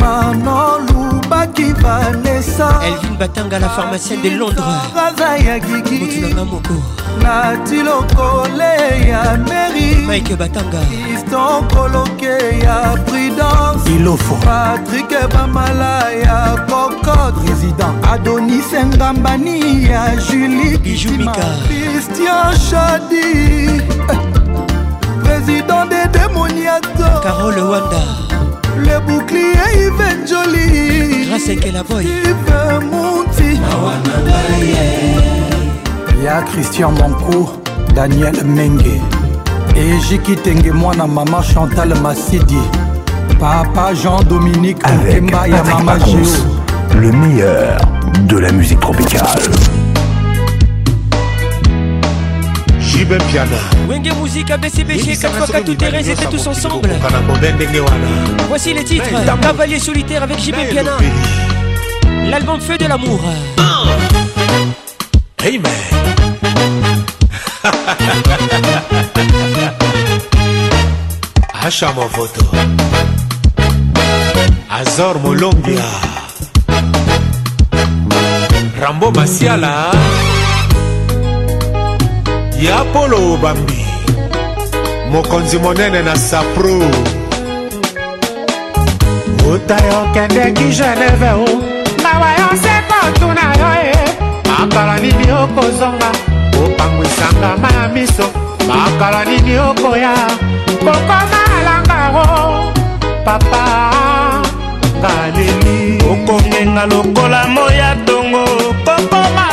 manolubaki 0.00 1.68
vale 1.82 2.31
epesa 2.52 2.80
elvin 2.84 3.16
batanga 3.18 3.58
la 3.58 3.68
pharmacienne 3.68 4.22
de 4.22 4.30
londresraza 4.36 5.36
ya 5.38 5.58
gigibotunanga 5.60 6.44
moko 6.44 6.74
nati 7.22 7.76
lokole 7.82 9.08
ya 9.08 9.36
meri 9.48 9.96
mike 10.06 10.36
batanga 10.36 10.78
kriston 10.80 11.68
koloke 11.74 12.32
ya 12.64 12.94
prudence 13.06 13.90
ilofo 13.96 14.34
patrik 14.34 15.28
bamala 15.34 16.10
ya 16.12 16.56
kokod 16.68 17.34
résident 17.48 18.04
adonis 18.12 18.72
ngambani 18.86 19.84
ya 19.90 20.16
julie 20.16 20.78
bijumika 20.78 21.46
christian 21.66 22.56
shadi 22.56 23.32
eh, 23.64 24.10
eh. 24.10 24.18
président 25.24 25.86
de 25.86 26.18
démoniato 26.18 27.20
carole 27.22 27.62
wanda 27.62 28.31
le 28.82 28.98
bouclier 29.00 29.64
Yves 29.76 30.28
Joli 30.28 31.26
grâce 31.28 31.48
à 31.48 31.72
la 31.72 31.82
voix 31.82 32.02
Yves 32.02 32.84
Monti 32.90 33.60
ya 36.22 36.42
Christian 36.52 36.92
Mancourt 36.92 37.58
Daniel 37.94 38.34
Menge 38.44 39.00
ejiki 39.76 40.36
tenge 40.36 40.72
mwana 40.72 41.06
mama 41.06 41.42
chantal 41.54 41.94
masidi 42.02 42.58
papa 43.40 43.92
jean 43.94 44.20
dominique 44.28 44.78
Avec 44.84 45.16
Nkemba 45.22 45.46
ya 45.48 45.62
mama 45.62 45.92
Pacons, 45.94 46.44
le 47.00 47.12
meilleur 47.12 47.78
de 48.28 48.38
la 48.38 48.50
musique 48.52 48.80
tropicale 48.80 49.42
Ruben 53.02 53.20
Piana 53.32 53.56
Wenge 53.88 54.12
Musique 54.14 54.48
ABC 54.48 54.84
BG 54.84 55.16
Katwaka 55.18 55.60
Tout 55.62 55.76
est 55.84 55.88
resté 55.88 56.14
tous 56.30 56.46
ensemble 56.46 56.88
Voici 58.48 58.72
les 58.74 58.84
titres 58.84 59.06
Cavalier 59.40 59.80
solitaire 59.80 60.22
avec 60.22 60.38
JB 60.40 60.54
Piana 60.70 60.92
L'album 62.26 62.60
Feu 62.60 62.78
de 62.78 62.86
l'amour 62.86 63.20
Hey 65.42 65.58
man 65.58 65.72
Acha 71.60 71.92
mon 71.96 72.08
photo 72.08 72.42
Azor 74.70 75.18
Molombia 75.18 75.82
Rambo 78.80 79.10
Masiala 79.10 79.90
ya 82.62 82.84
polo 82.94 83.34
obambi 83.34 83.82
mokonzi 85.10 85.58
monene 85.58 86.00
na 86.06 86.14
sapro 86.16 86.78
otayo 89.50 89.96
okendeki 90.02 90.68
geneve 90.78 91.30
o 91.42 91.46
mawa 92.04 92.30
yo 92.38 92.46
nse 92.54 92.74
kotuna 92.88 93.44
yo 93.60 93.68
e 93.82 93.90
eh. 93.92 94.00
makala 94.46 94.94
nini 95.02 95.26
okozonga 95.42 96.10
kopangwisanga 96.54 97.50
ma 97.62 97.68
ya 97.78 97.86
miso 97.94 98.26
makala 98.70 99.24
nini 99.24 99.54
okoya 99.68 100.14
kokoma 100.84 101.20
alangaro 101.56 102.26
papa 103.26 103.64
ngaleli 105.02 105.78
okongenga 106.12 106.86
lokola 106.92 107.40
moya 107.54 107.88
tongo 108.06 108.44
kokoma 108.86 109.51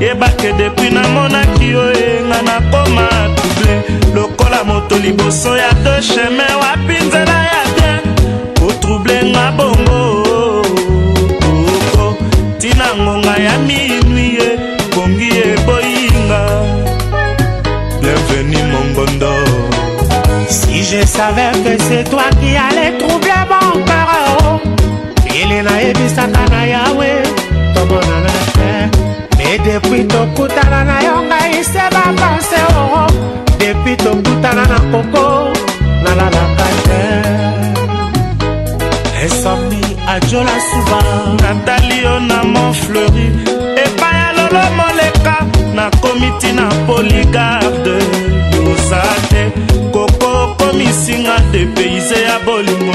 yebake 0.00 0.52
depuis 0.58 0.90
namonaki 0.90 1.70
yo 1.70 1.92
enga 1.94 2.42
nakoma 2.42 3.08
tuble 3.38 3.74
lokola 4.14 4.64
moto 4.66 4.96
liboso 4.98 5.54
ya 5.56 5.70
de 5.86 6.00
chemin 6.02 6.50
wapi 6.62 6.96
nzela 7.06 7.38
ya 7.52 7.62
te 7.78 7.88
otruble-nga 8.64 9.44
bongo 9.56 10.00
oko 12.06 12.12
ntina 12.58 12.88
ngonga 13.02 13.34
ya 13.46 13.54
minui 13.66 14.28
ye 14.36 14.48
kongi 14.94 15.28
eboyinga 15.52 16.40
bienvenu 18.02 18.58
mongondo 18.74 19.30
si 20.50 20.82
je 20.88 21.06
savais 21.06 21.54
que 21.64 21.74
c'est 21.86 22.02
toi 22.10 22.26
qui 22.42 22.56
allais 22.68 22.92
troubler 22.98 23.42
mon 23.50 23.78
cœur 23.86 24.10
oh. 24.10 24.58
ele 25.30 25.62
nayebisaka 25.62 26.42
na 26.50 26.60
yawe 26.66 27.10
tobonana 27.74 28.23
e 29.54 29.58
depuis 29.60 30.04
tokutana 30.08 30.78
oh, 30.80 30.84
oh. 30.88 30.92
na 30.92 30.96
yo 31.06 31.16
ngai 31.30 31.56
se 31.72 31.82
bapanse 31.94 32.60
oo 32.80 33.02
depuis 33.60 33.96
tokutana 34.04 34.64
na 34.72 34.78
koko 34.92 35.24
nalalaka 36.04 36.66
te 36.86 37.02
esami 39.24 39.82
ajola 40.14 40.56
suba 40.68 41.00
natali 41.42 41.96
yo 42.06 42.14
na 42.30 42.38
mont 42.52 42.74
fleuri 42.82 43.26
epai 43.84 44.16
ya 44.22 44.28
lolo 44.36 44.64
moleka 44.78 45.36
nakomi 45.76 46.28
ntina 46.34 46.66
poligarde 46.86 47.96
yoza 48.54 49.02
te 49.30 49.42
koko 49.94 50.30
komisinga 50.58 51.34
depeyse 51.52 52.18
ya 52.28 52.36
bolingo 52.46 52.93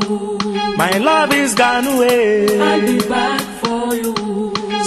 My 0.77 0.99
love 0.99 1.33
is 1.33 1.55
gone 1.55 1.87
away. 1.87 2.47
I'll 2.61 2.81
be 2.81 2.99
back 3.09 3.41
for 3.63 3.95
you. 3.95 4.15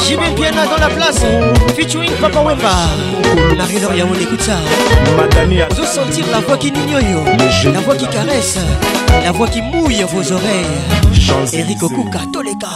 Jimmy 0.00 0.30
Piana 0.34 0.66
dans 0.66 0.76
la 0.78 0.88
place, 0.88 1.22
featuring 1.76 2.10
Papa 2.20 2.40
Wemba. 2.40 2.70
La 3.56 3.64
Rédoria, 3.64 4.04
on 4.10 4.20
écoute 4.20 4.40
ça. 4.40 4.54
Vous 5.76 5.84
sentir 5.86 6.24
la 6.32 6.40
voix 6.40 6.56
qui 6.56 6.72
nignoyo, 6.72 7.20
la 7.72 7.80
voix 7.80 7.94
qui 7.94 8.06
caresse, 8.08 8.58
la 9.24 9.30
voix 9.32 9.46
qui 9.48 9.62
mouille 9.62 10.02
vos 10.10 10.32
oreilles. 10.32 11.52
Eric 11.52 11.82
Okuka, 11.82 12.20
Toleka. 12.32 12.68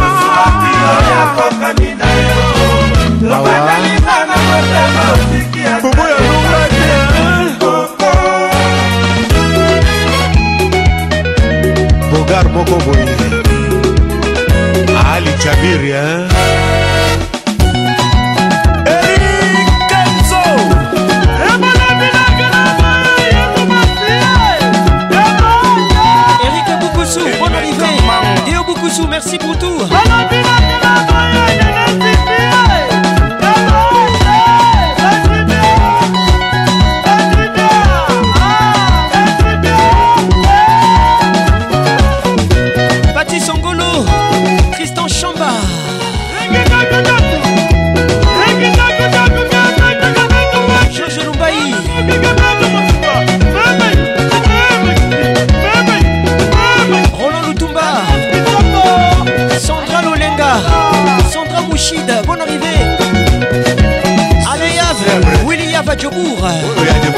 moko 12.51 12.75
boye 12.85 13.05
ali 15.13 15.31
jabiri 15.43 15.93
Merci 29.11 29.37
pour 29.37 29.57
tout. 29.59 29.90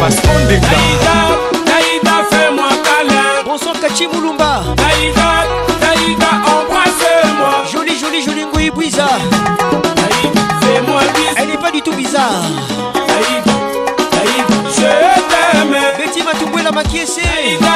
pasco 0.03 0.27
ndenga 0.45 0.67
taïda 1.67 2.15
fais 2.29 2.51
moi 2.51 2.73
câlin 2.85 3.39
bonsoir 3.47 3.73
kachi 3.81 4.05
mulumba 4.07 4.51
taïda 4.79 5.29
taïda 5.81 6.29
embrasse 6.51 7.13
moi 7.37 7.51
joli 7.71 7.93
joli 8.01 8.19
joli 8.25 8.45
ngoui 8.45 8.69
buiza 8.71 9.07
fais 10.61 10.81
moi 10.87 11.01
bis 11.15 11.31
elle 11.37 11.47
n'est 11.47 11.57
pas 11.57 11.71
du 11.71 11.81
tout 11.81 11.93
bizarre 11.93 12.47
taïda 12.93 13.55
taïda 14.13 14.57
je 14.75 14.91
t'aime 15.29 15.79
Betty 15.97 16.21
Matoumboué 16.21 16.63
la 16.63 16.71
maquiessée 16.73 17.21
taïda 17.45 17.73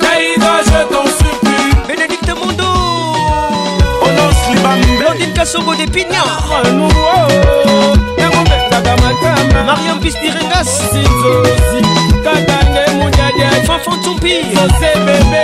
taïda 0.00 0.50
je 0.66 0.94
t'en 0.94 1.04
supplie 1.06 1.72
Bénédicte 1.86 2.30
Mondo 2.40 2.70
Onos 4.02 4.38
Libambe 4.50 4.98
Blondine 4.98 5.32
Kassongo 5.32 5.74
des 5.76 5.86
Pignards 5.86 6.60
mariam 9.68 9.98
bistirenga 10.00 10.60
sinzozi 10.64 11.80
kaka 12.24 12.56
nde 12.66 12.82
monyadiai 12.98 13.60
fafon 13.68 13.98
tumpi 14.04 14.32
zose 14.52 14.88
bebe 15.06 15.42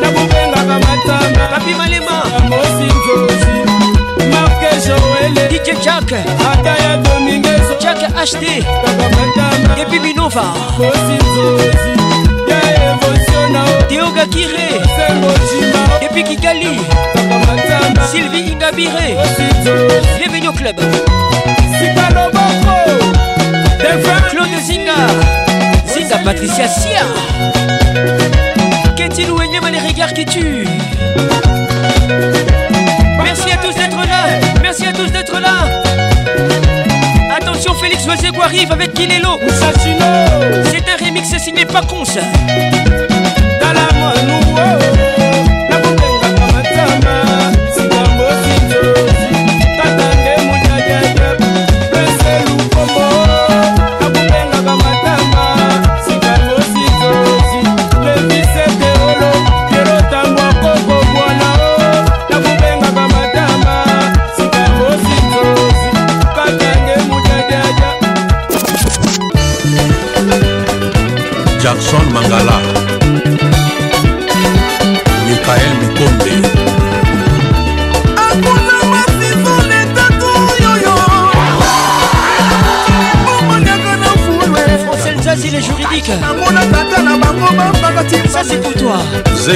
nakobengaka 0.00 0.76
matanga 0.86 1.44
kapi 1.52 1.72
malema 1.80 2.16
mosinzozi 2.50 3.52
marke 4.32 4.70
joele 4.86 5.44
dije 5.52 5.74
jake 5.84 6.18
ata 6.50 6.72
Domingueso, 6.72 7.02
domingezo 7.14 7.74
jake 7.84 8.06
hd 8.18 8.44
kaka 8.84 9.06
matanga 9.16 9.74
kepi 9.76 9.98
binova 10.04 10.44
mosinzozi 10.78 11.92
ya 12.50 12.58
evosionao 12.86 13.76
deoga 13.90 14.26
kire 14.34 14.66
sengojima 14.96 15.82
kepi 16.00 16.22
kigali 16.28 16.74
kaka 17.46 17.78
sylvie 18.10 18.40
ingabire 18.50 19.04
mosinzozi 19.20 20.00
bienvenue 20.18 20.46
au 20.48 20.52
club 20.58 20.76
sikalobo 21.78 22.61
c'est 25.86 26.08
ta 26.08 26.18
Patricia 26.18 26.68
Sia 26.68 27.02
Qu'est-il 28.96 29.30
ou 29.30 29.36
mal 29.36 29.72
les 29.72 29.78
regards 29.78 30.12
qui 30.12 30.24
tuent 30.24 30.66
Merci 33.22 33.52
à 33.52 33.56
tous 33.56 33.74
d'être 33.74 33.96
là 33.96 34.40
Merci 34.62 34.86
à 34.86 34.92
tous 34.92 35.10
d'être 35.10 35.38
là 35.40 35.68
Attention 37.36 37.74
Félix 37.74 38.06
Oisego 38.06 38.42
arrive 38.42 38.72
avec 38.72 38.94
Guilelo 38.94 39.38
C'est 39.48 40.88
un 40.88 41.04
remix 41.06 41.28
signé 41.38 41.66
ça 41.70 42.20
Dans 43.60 43.72
la 43.72 43.82
oh. 43.94 45.11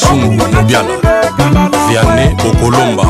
sungu 0.00 0.32
mondial 0.48 0.86
vianney 1.88 2.28
okolomba 2.48 3.04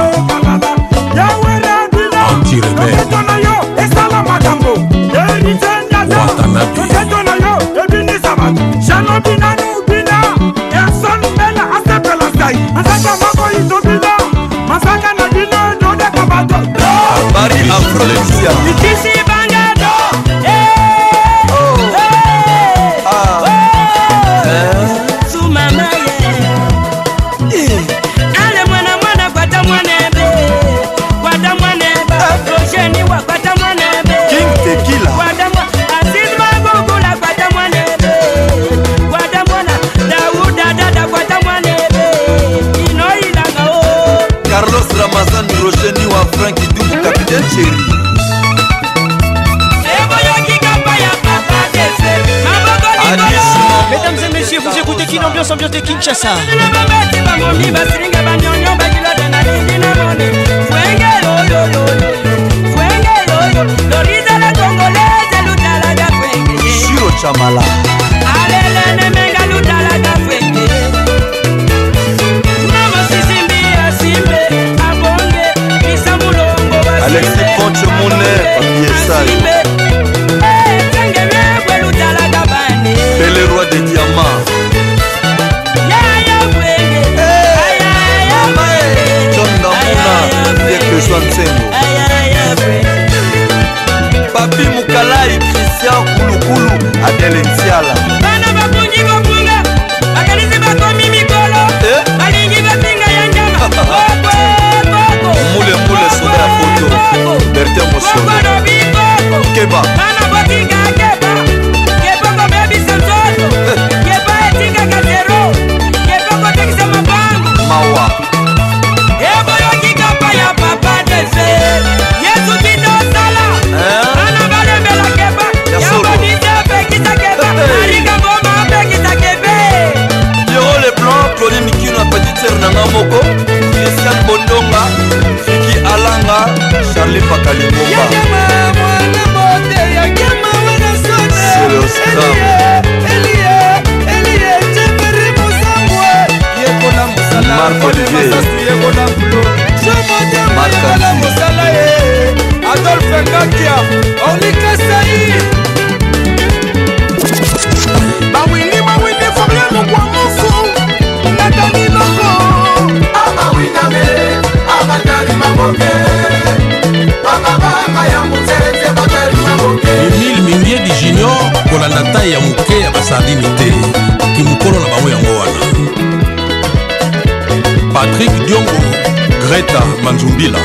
준비라 180.21 180.60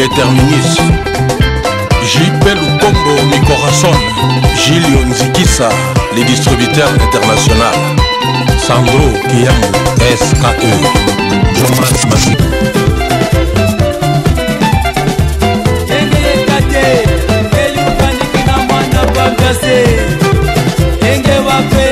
le 0.00 0.08
terminus 0.16 0.72
jp 2.10 2.44
lukombo 2.60 3.14
micorason 3.30 3.94
gilio 4.64 5.00
nzikisa 5.10 5.68
le 6.16 6.22
distributeur 6.24 6.88
international 7.04 7.74
sandro 8.66 9.08
kiyamu 9.28 9.66
skae 10.22 10.74
jonas 11.56 12.04
masi 12.10 12.34
enge 21.10 21.36
wape 21.46 21.89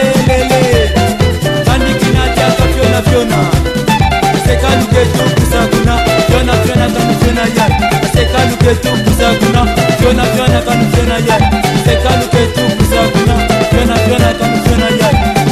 yetukuza 8.68 9.28
kuna 9.38 9.60
vyona 10.00 10.22
vyona 10.24 10.60
kanuvyona 10.60 11.16
ye 11.16 11.38
sekalu 11.84 12.24
ketukuza 12.34 13.00
kuna 13.12 13.34
vyona 13.72 13.94
vyona 14.06 14.32
kanuvyona 14.38 14.86
ye 14.98 15.08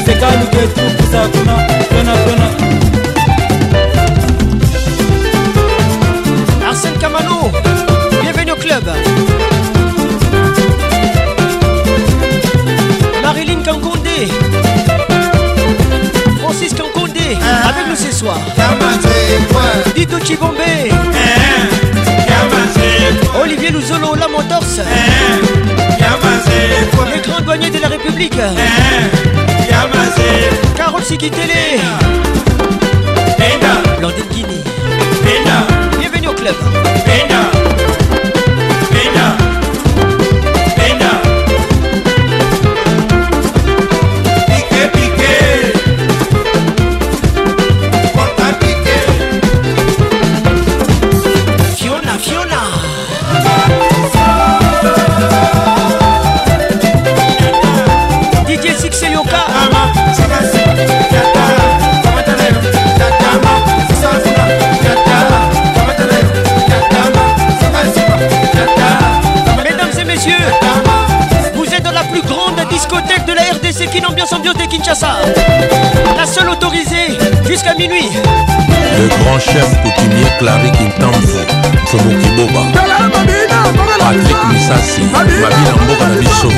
sekalu 0.06 0.46
ketukuza 0.52 1.20
kuna 1.32 1.54
vyona 1.90 2.14
vyona 2.14 2.46
Arsène 6.68 6.98
Kamano, 7.00 7.50
bienvenue 8.20 8.50
au 8.50 8.56
club. 8.56 8.84
Marilyn 13.22 13.62
Kankonde, 13.62 14.18
Francis 16.40 16.74
Kankonde, 16.74 17.26
ah. 17.40 17.68
avec 17.68 17.84
nous 17.88 17.96
ce 17.96 18.12
soir. 18.12 18.38
Dito 19.94 20.18
Chibombe. 20.20 20.58
Eh, 20.66 20.88
eh. 20.92 21.85
Olivier 23.40 23.70
Louzolo, 23.72 24.14
la 24.16 24.28
motos. 24.28 24.78
Eh, 24.78 24.82
eh, 24.88 25.56
Le 27.10 27.20
grand 27.30 27.40
douanier 27.40 27.70
de 27.70 27.78
la 27.78 27.88
République 27.88 28.32
eh, 28.36 29.72
Carole 30.76 31.02
Télé. 31.02 31.30
Blandine 33.98 34.24
Guinée 34.28 35.34
Bienvenue 36.00 36.28
au 36.28 36.32
club 36.34 36.54
Kin 73.92 74.04
ambiance 74.04 74.32
ambiance 74.34 74.56
de 74.58 74.64
Kinshasa. 74.66 75.08
La 76.16 76.26
seule 76.26 76.48
autorisée 76.48 77.16
jusqu'à 77.46 77.74
minuit. 77.74 78.10
Le 78.98 79.08
grand 79.08 79.38
chef 79.38 79.66
coutumier 79.82 80.26
Clary 80.38 80.72
Kintambo 80.72 81.38
Fomo 81.86 82.10
Kiboba. 82.20 82.60
Patrick 84.00 84.44
Misasi, 84.50 85.02
Mabina 85.12 85.74
Mboka 85.82 86.06
Bisso. 86.20 86.48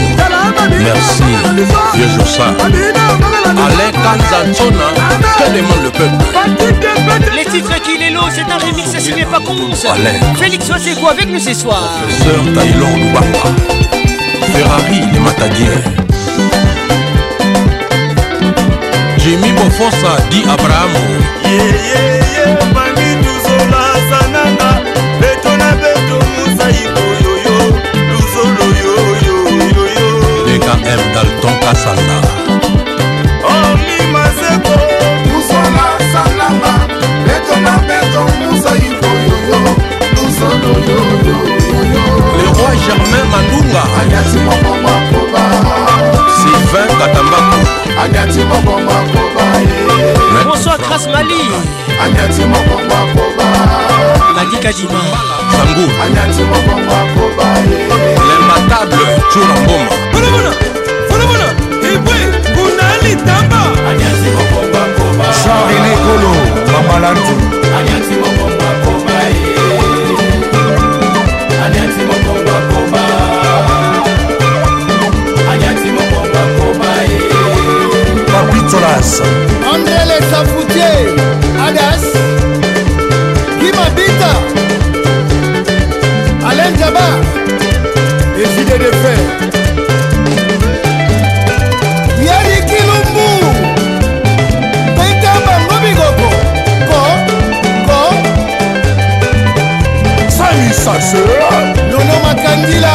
Merci, 0.78 1.66
vieux 1.94 2.24
ça. 2.24 2.46
Alain 2.64 3.92
Kanzatona 4.04 5.08
que 5.38 5.52
demande 5.54 5.84
le 5.84 5.90
peuple 5.90 7.32
Les 7.36 7.44
titres 7.46 7.80
qu'il 7.82 8.02
est 8.02 8.10
l'eau 8.10 8.20
c'est 8.30 8.42
un 8.42 8.58
remix 8.58 8.98
signé 8.98 9.24
pas 9.24 9.38
Alain. 9.38 10.34
Félix 10.36 10.66
quoi 11.00 11.10
avec 11.12 11.28
nous 11.28 11.40
ce 11.40 11.52
soir. 11.54 11.82
Taylor 12.54 12.88
Ferrari, 14.52 15.02
les 15.12 15.18
matadiers. 15.18 15.82
jemi 19.28 19.50
bofosa 19.60 20.12
di 20.32 20.40
abrahamu 20.48 21.04
yeyeye 21.52 22.46
bami 22.74 23.06
tozolasananga 23.22 24.70
beto 25.20 25.52
na 25.60 25.68
beto 25.82 26.16
mosaiko 26.36 27.02
yoyo 27.24 27.54
luzolo 28.10 28.66
yoyoyoyo 28.82 30.06
deka 30.46 30.74
m 30.96 31.00
dalton 31.14 31.56
kasanda 31.62 32.16
omi 33.52 33.96
maseko 34.14 34.74
musolasananga 35.28 36.72
beto 37.26 37.54
na 37.66 37.74
beto 37.88 38.22
mosaiko 38.46 39.10
yoyo 39.26 39.58
luzolo 40.16 40.72
yoyoyoyo 40.88 42.16
le 42.38 42.46
roi 42.56 42.76
germain 42.86 43.26
mandunga 43.34 43.82
ayati 44.00 44.38
mokoma 44.46 45.07
sylvain 46.50 46.88
katambaku 46.98 47.56
anyati 48.02 48.38
mokongo 48.44 48.92
akoba 49.00 49.42
bonsoir 50.44 50.78
grace 50.80 51.08
mali 51.12 51.40
anyati 52.04 52.42
mokongo 52.52 52.94
akoba 53.02 53.46
nadikadima 54.36 55.00
sangu 55.52 55.86
anyati 56.04 56.42
mokongo 56.50 56.92
akoba 57.02 57.44
lematable 58.28 59.06
jour 59.32 59.50
amboma 59.56 59.90
bonabona 60.12 60.50
eh 60.54 61.10
bonabona 61.10 61.48
ebwe 61.90 62.16
kunali 62.54 63.12
tamba 63.26 63.60
anyati 63.90 64.28
mokongo 64.38 64.78
akoba 64.86 65.24
charle 65.42 65.92
kolo 66.04 66.32
mamalandi 66.72 67.30
anyati 67.78 68.14
Adas 79.08 79.20
Andrele 79.72 80.18
Safoutie 80.30 81.00
Adas 81.58 82.04
Kima 83.58 83.86
Bita 83.96 84.32
Alain 86.46 86.74
Jaba 86.76 87.08
Et 88.38 88.48
Fidé 88.48 88.76
de 88.78 88.90
Fer 89.00 89.22
Yari 92.20 92.58
Kilumbu 92.68 93.28
Penkamba 94.96 95.54
Ngobigoko 95.64 96.30
Ko 96.88 97.00
Ko 97.88 98.00
Sami 100.28 100.70
Sase 100.72 101.24
Nono 101.90 102.16
Makandila 102.24 102.94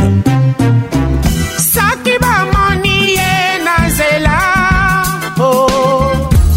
Oh. 5.39 5.67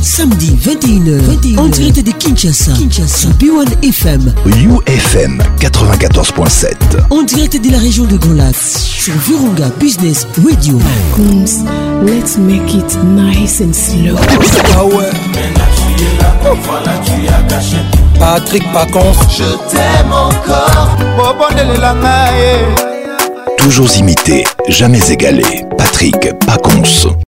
Samedi 0.01 0.51
21h, 0.63 1.19
21h, 1.41 1.57
en 1.59 1.65
direct 1.65 1.97
de 2.01 2.11
Kinshasa, 2.11 2.71
Kinshasa, 2.71 3.27
B1 3.37 3.85
FM, 3.85 4.33
UFM 4.45 5.43
94.7, 5.59 6.67
en 7.09 7.21
direct 7.23 7.61
de 7.61 7.69
la 7.69 7.79
région 7.79 8.05
de 8.05 8.15
Golas. 8.15 8.94
sur 9.05 9.13
Virunga 9.17 9.69
Business 9.79 10.25
Radio. 10.43 10.79
Coons, 11.15 11.45
let's 12.03 12.37
make 12.39 12.73
it 12.73 12.97
nice 13.03 13.61
and 13.61 13.71
slow. 13.71 14.17
Ah 14.73 14.83
ouais. 14.83 15.11
Patrick 18.19 18.63
Pacons. 18.73 19.15
Je 19.29 19.57
t'aime 19.69 20.11
encore. 20.11 20.89
Toujours 23.59 23.95
imité, 23.95 24.43
jamais 24.69 25.11
égalé. 25.11 25.65
Patrick 25.77 26.17
Pacons. 26.47 27.11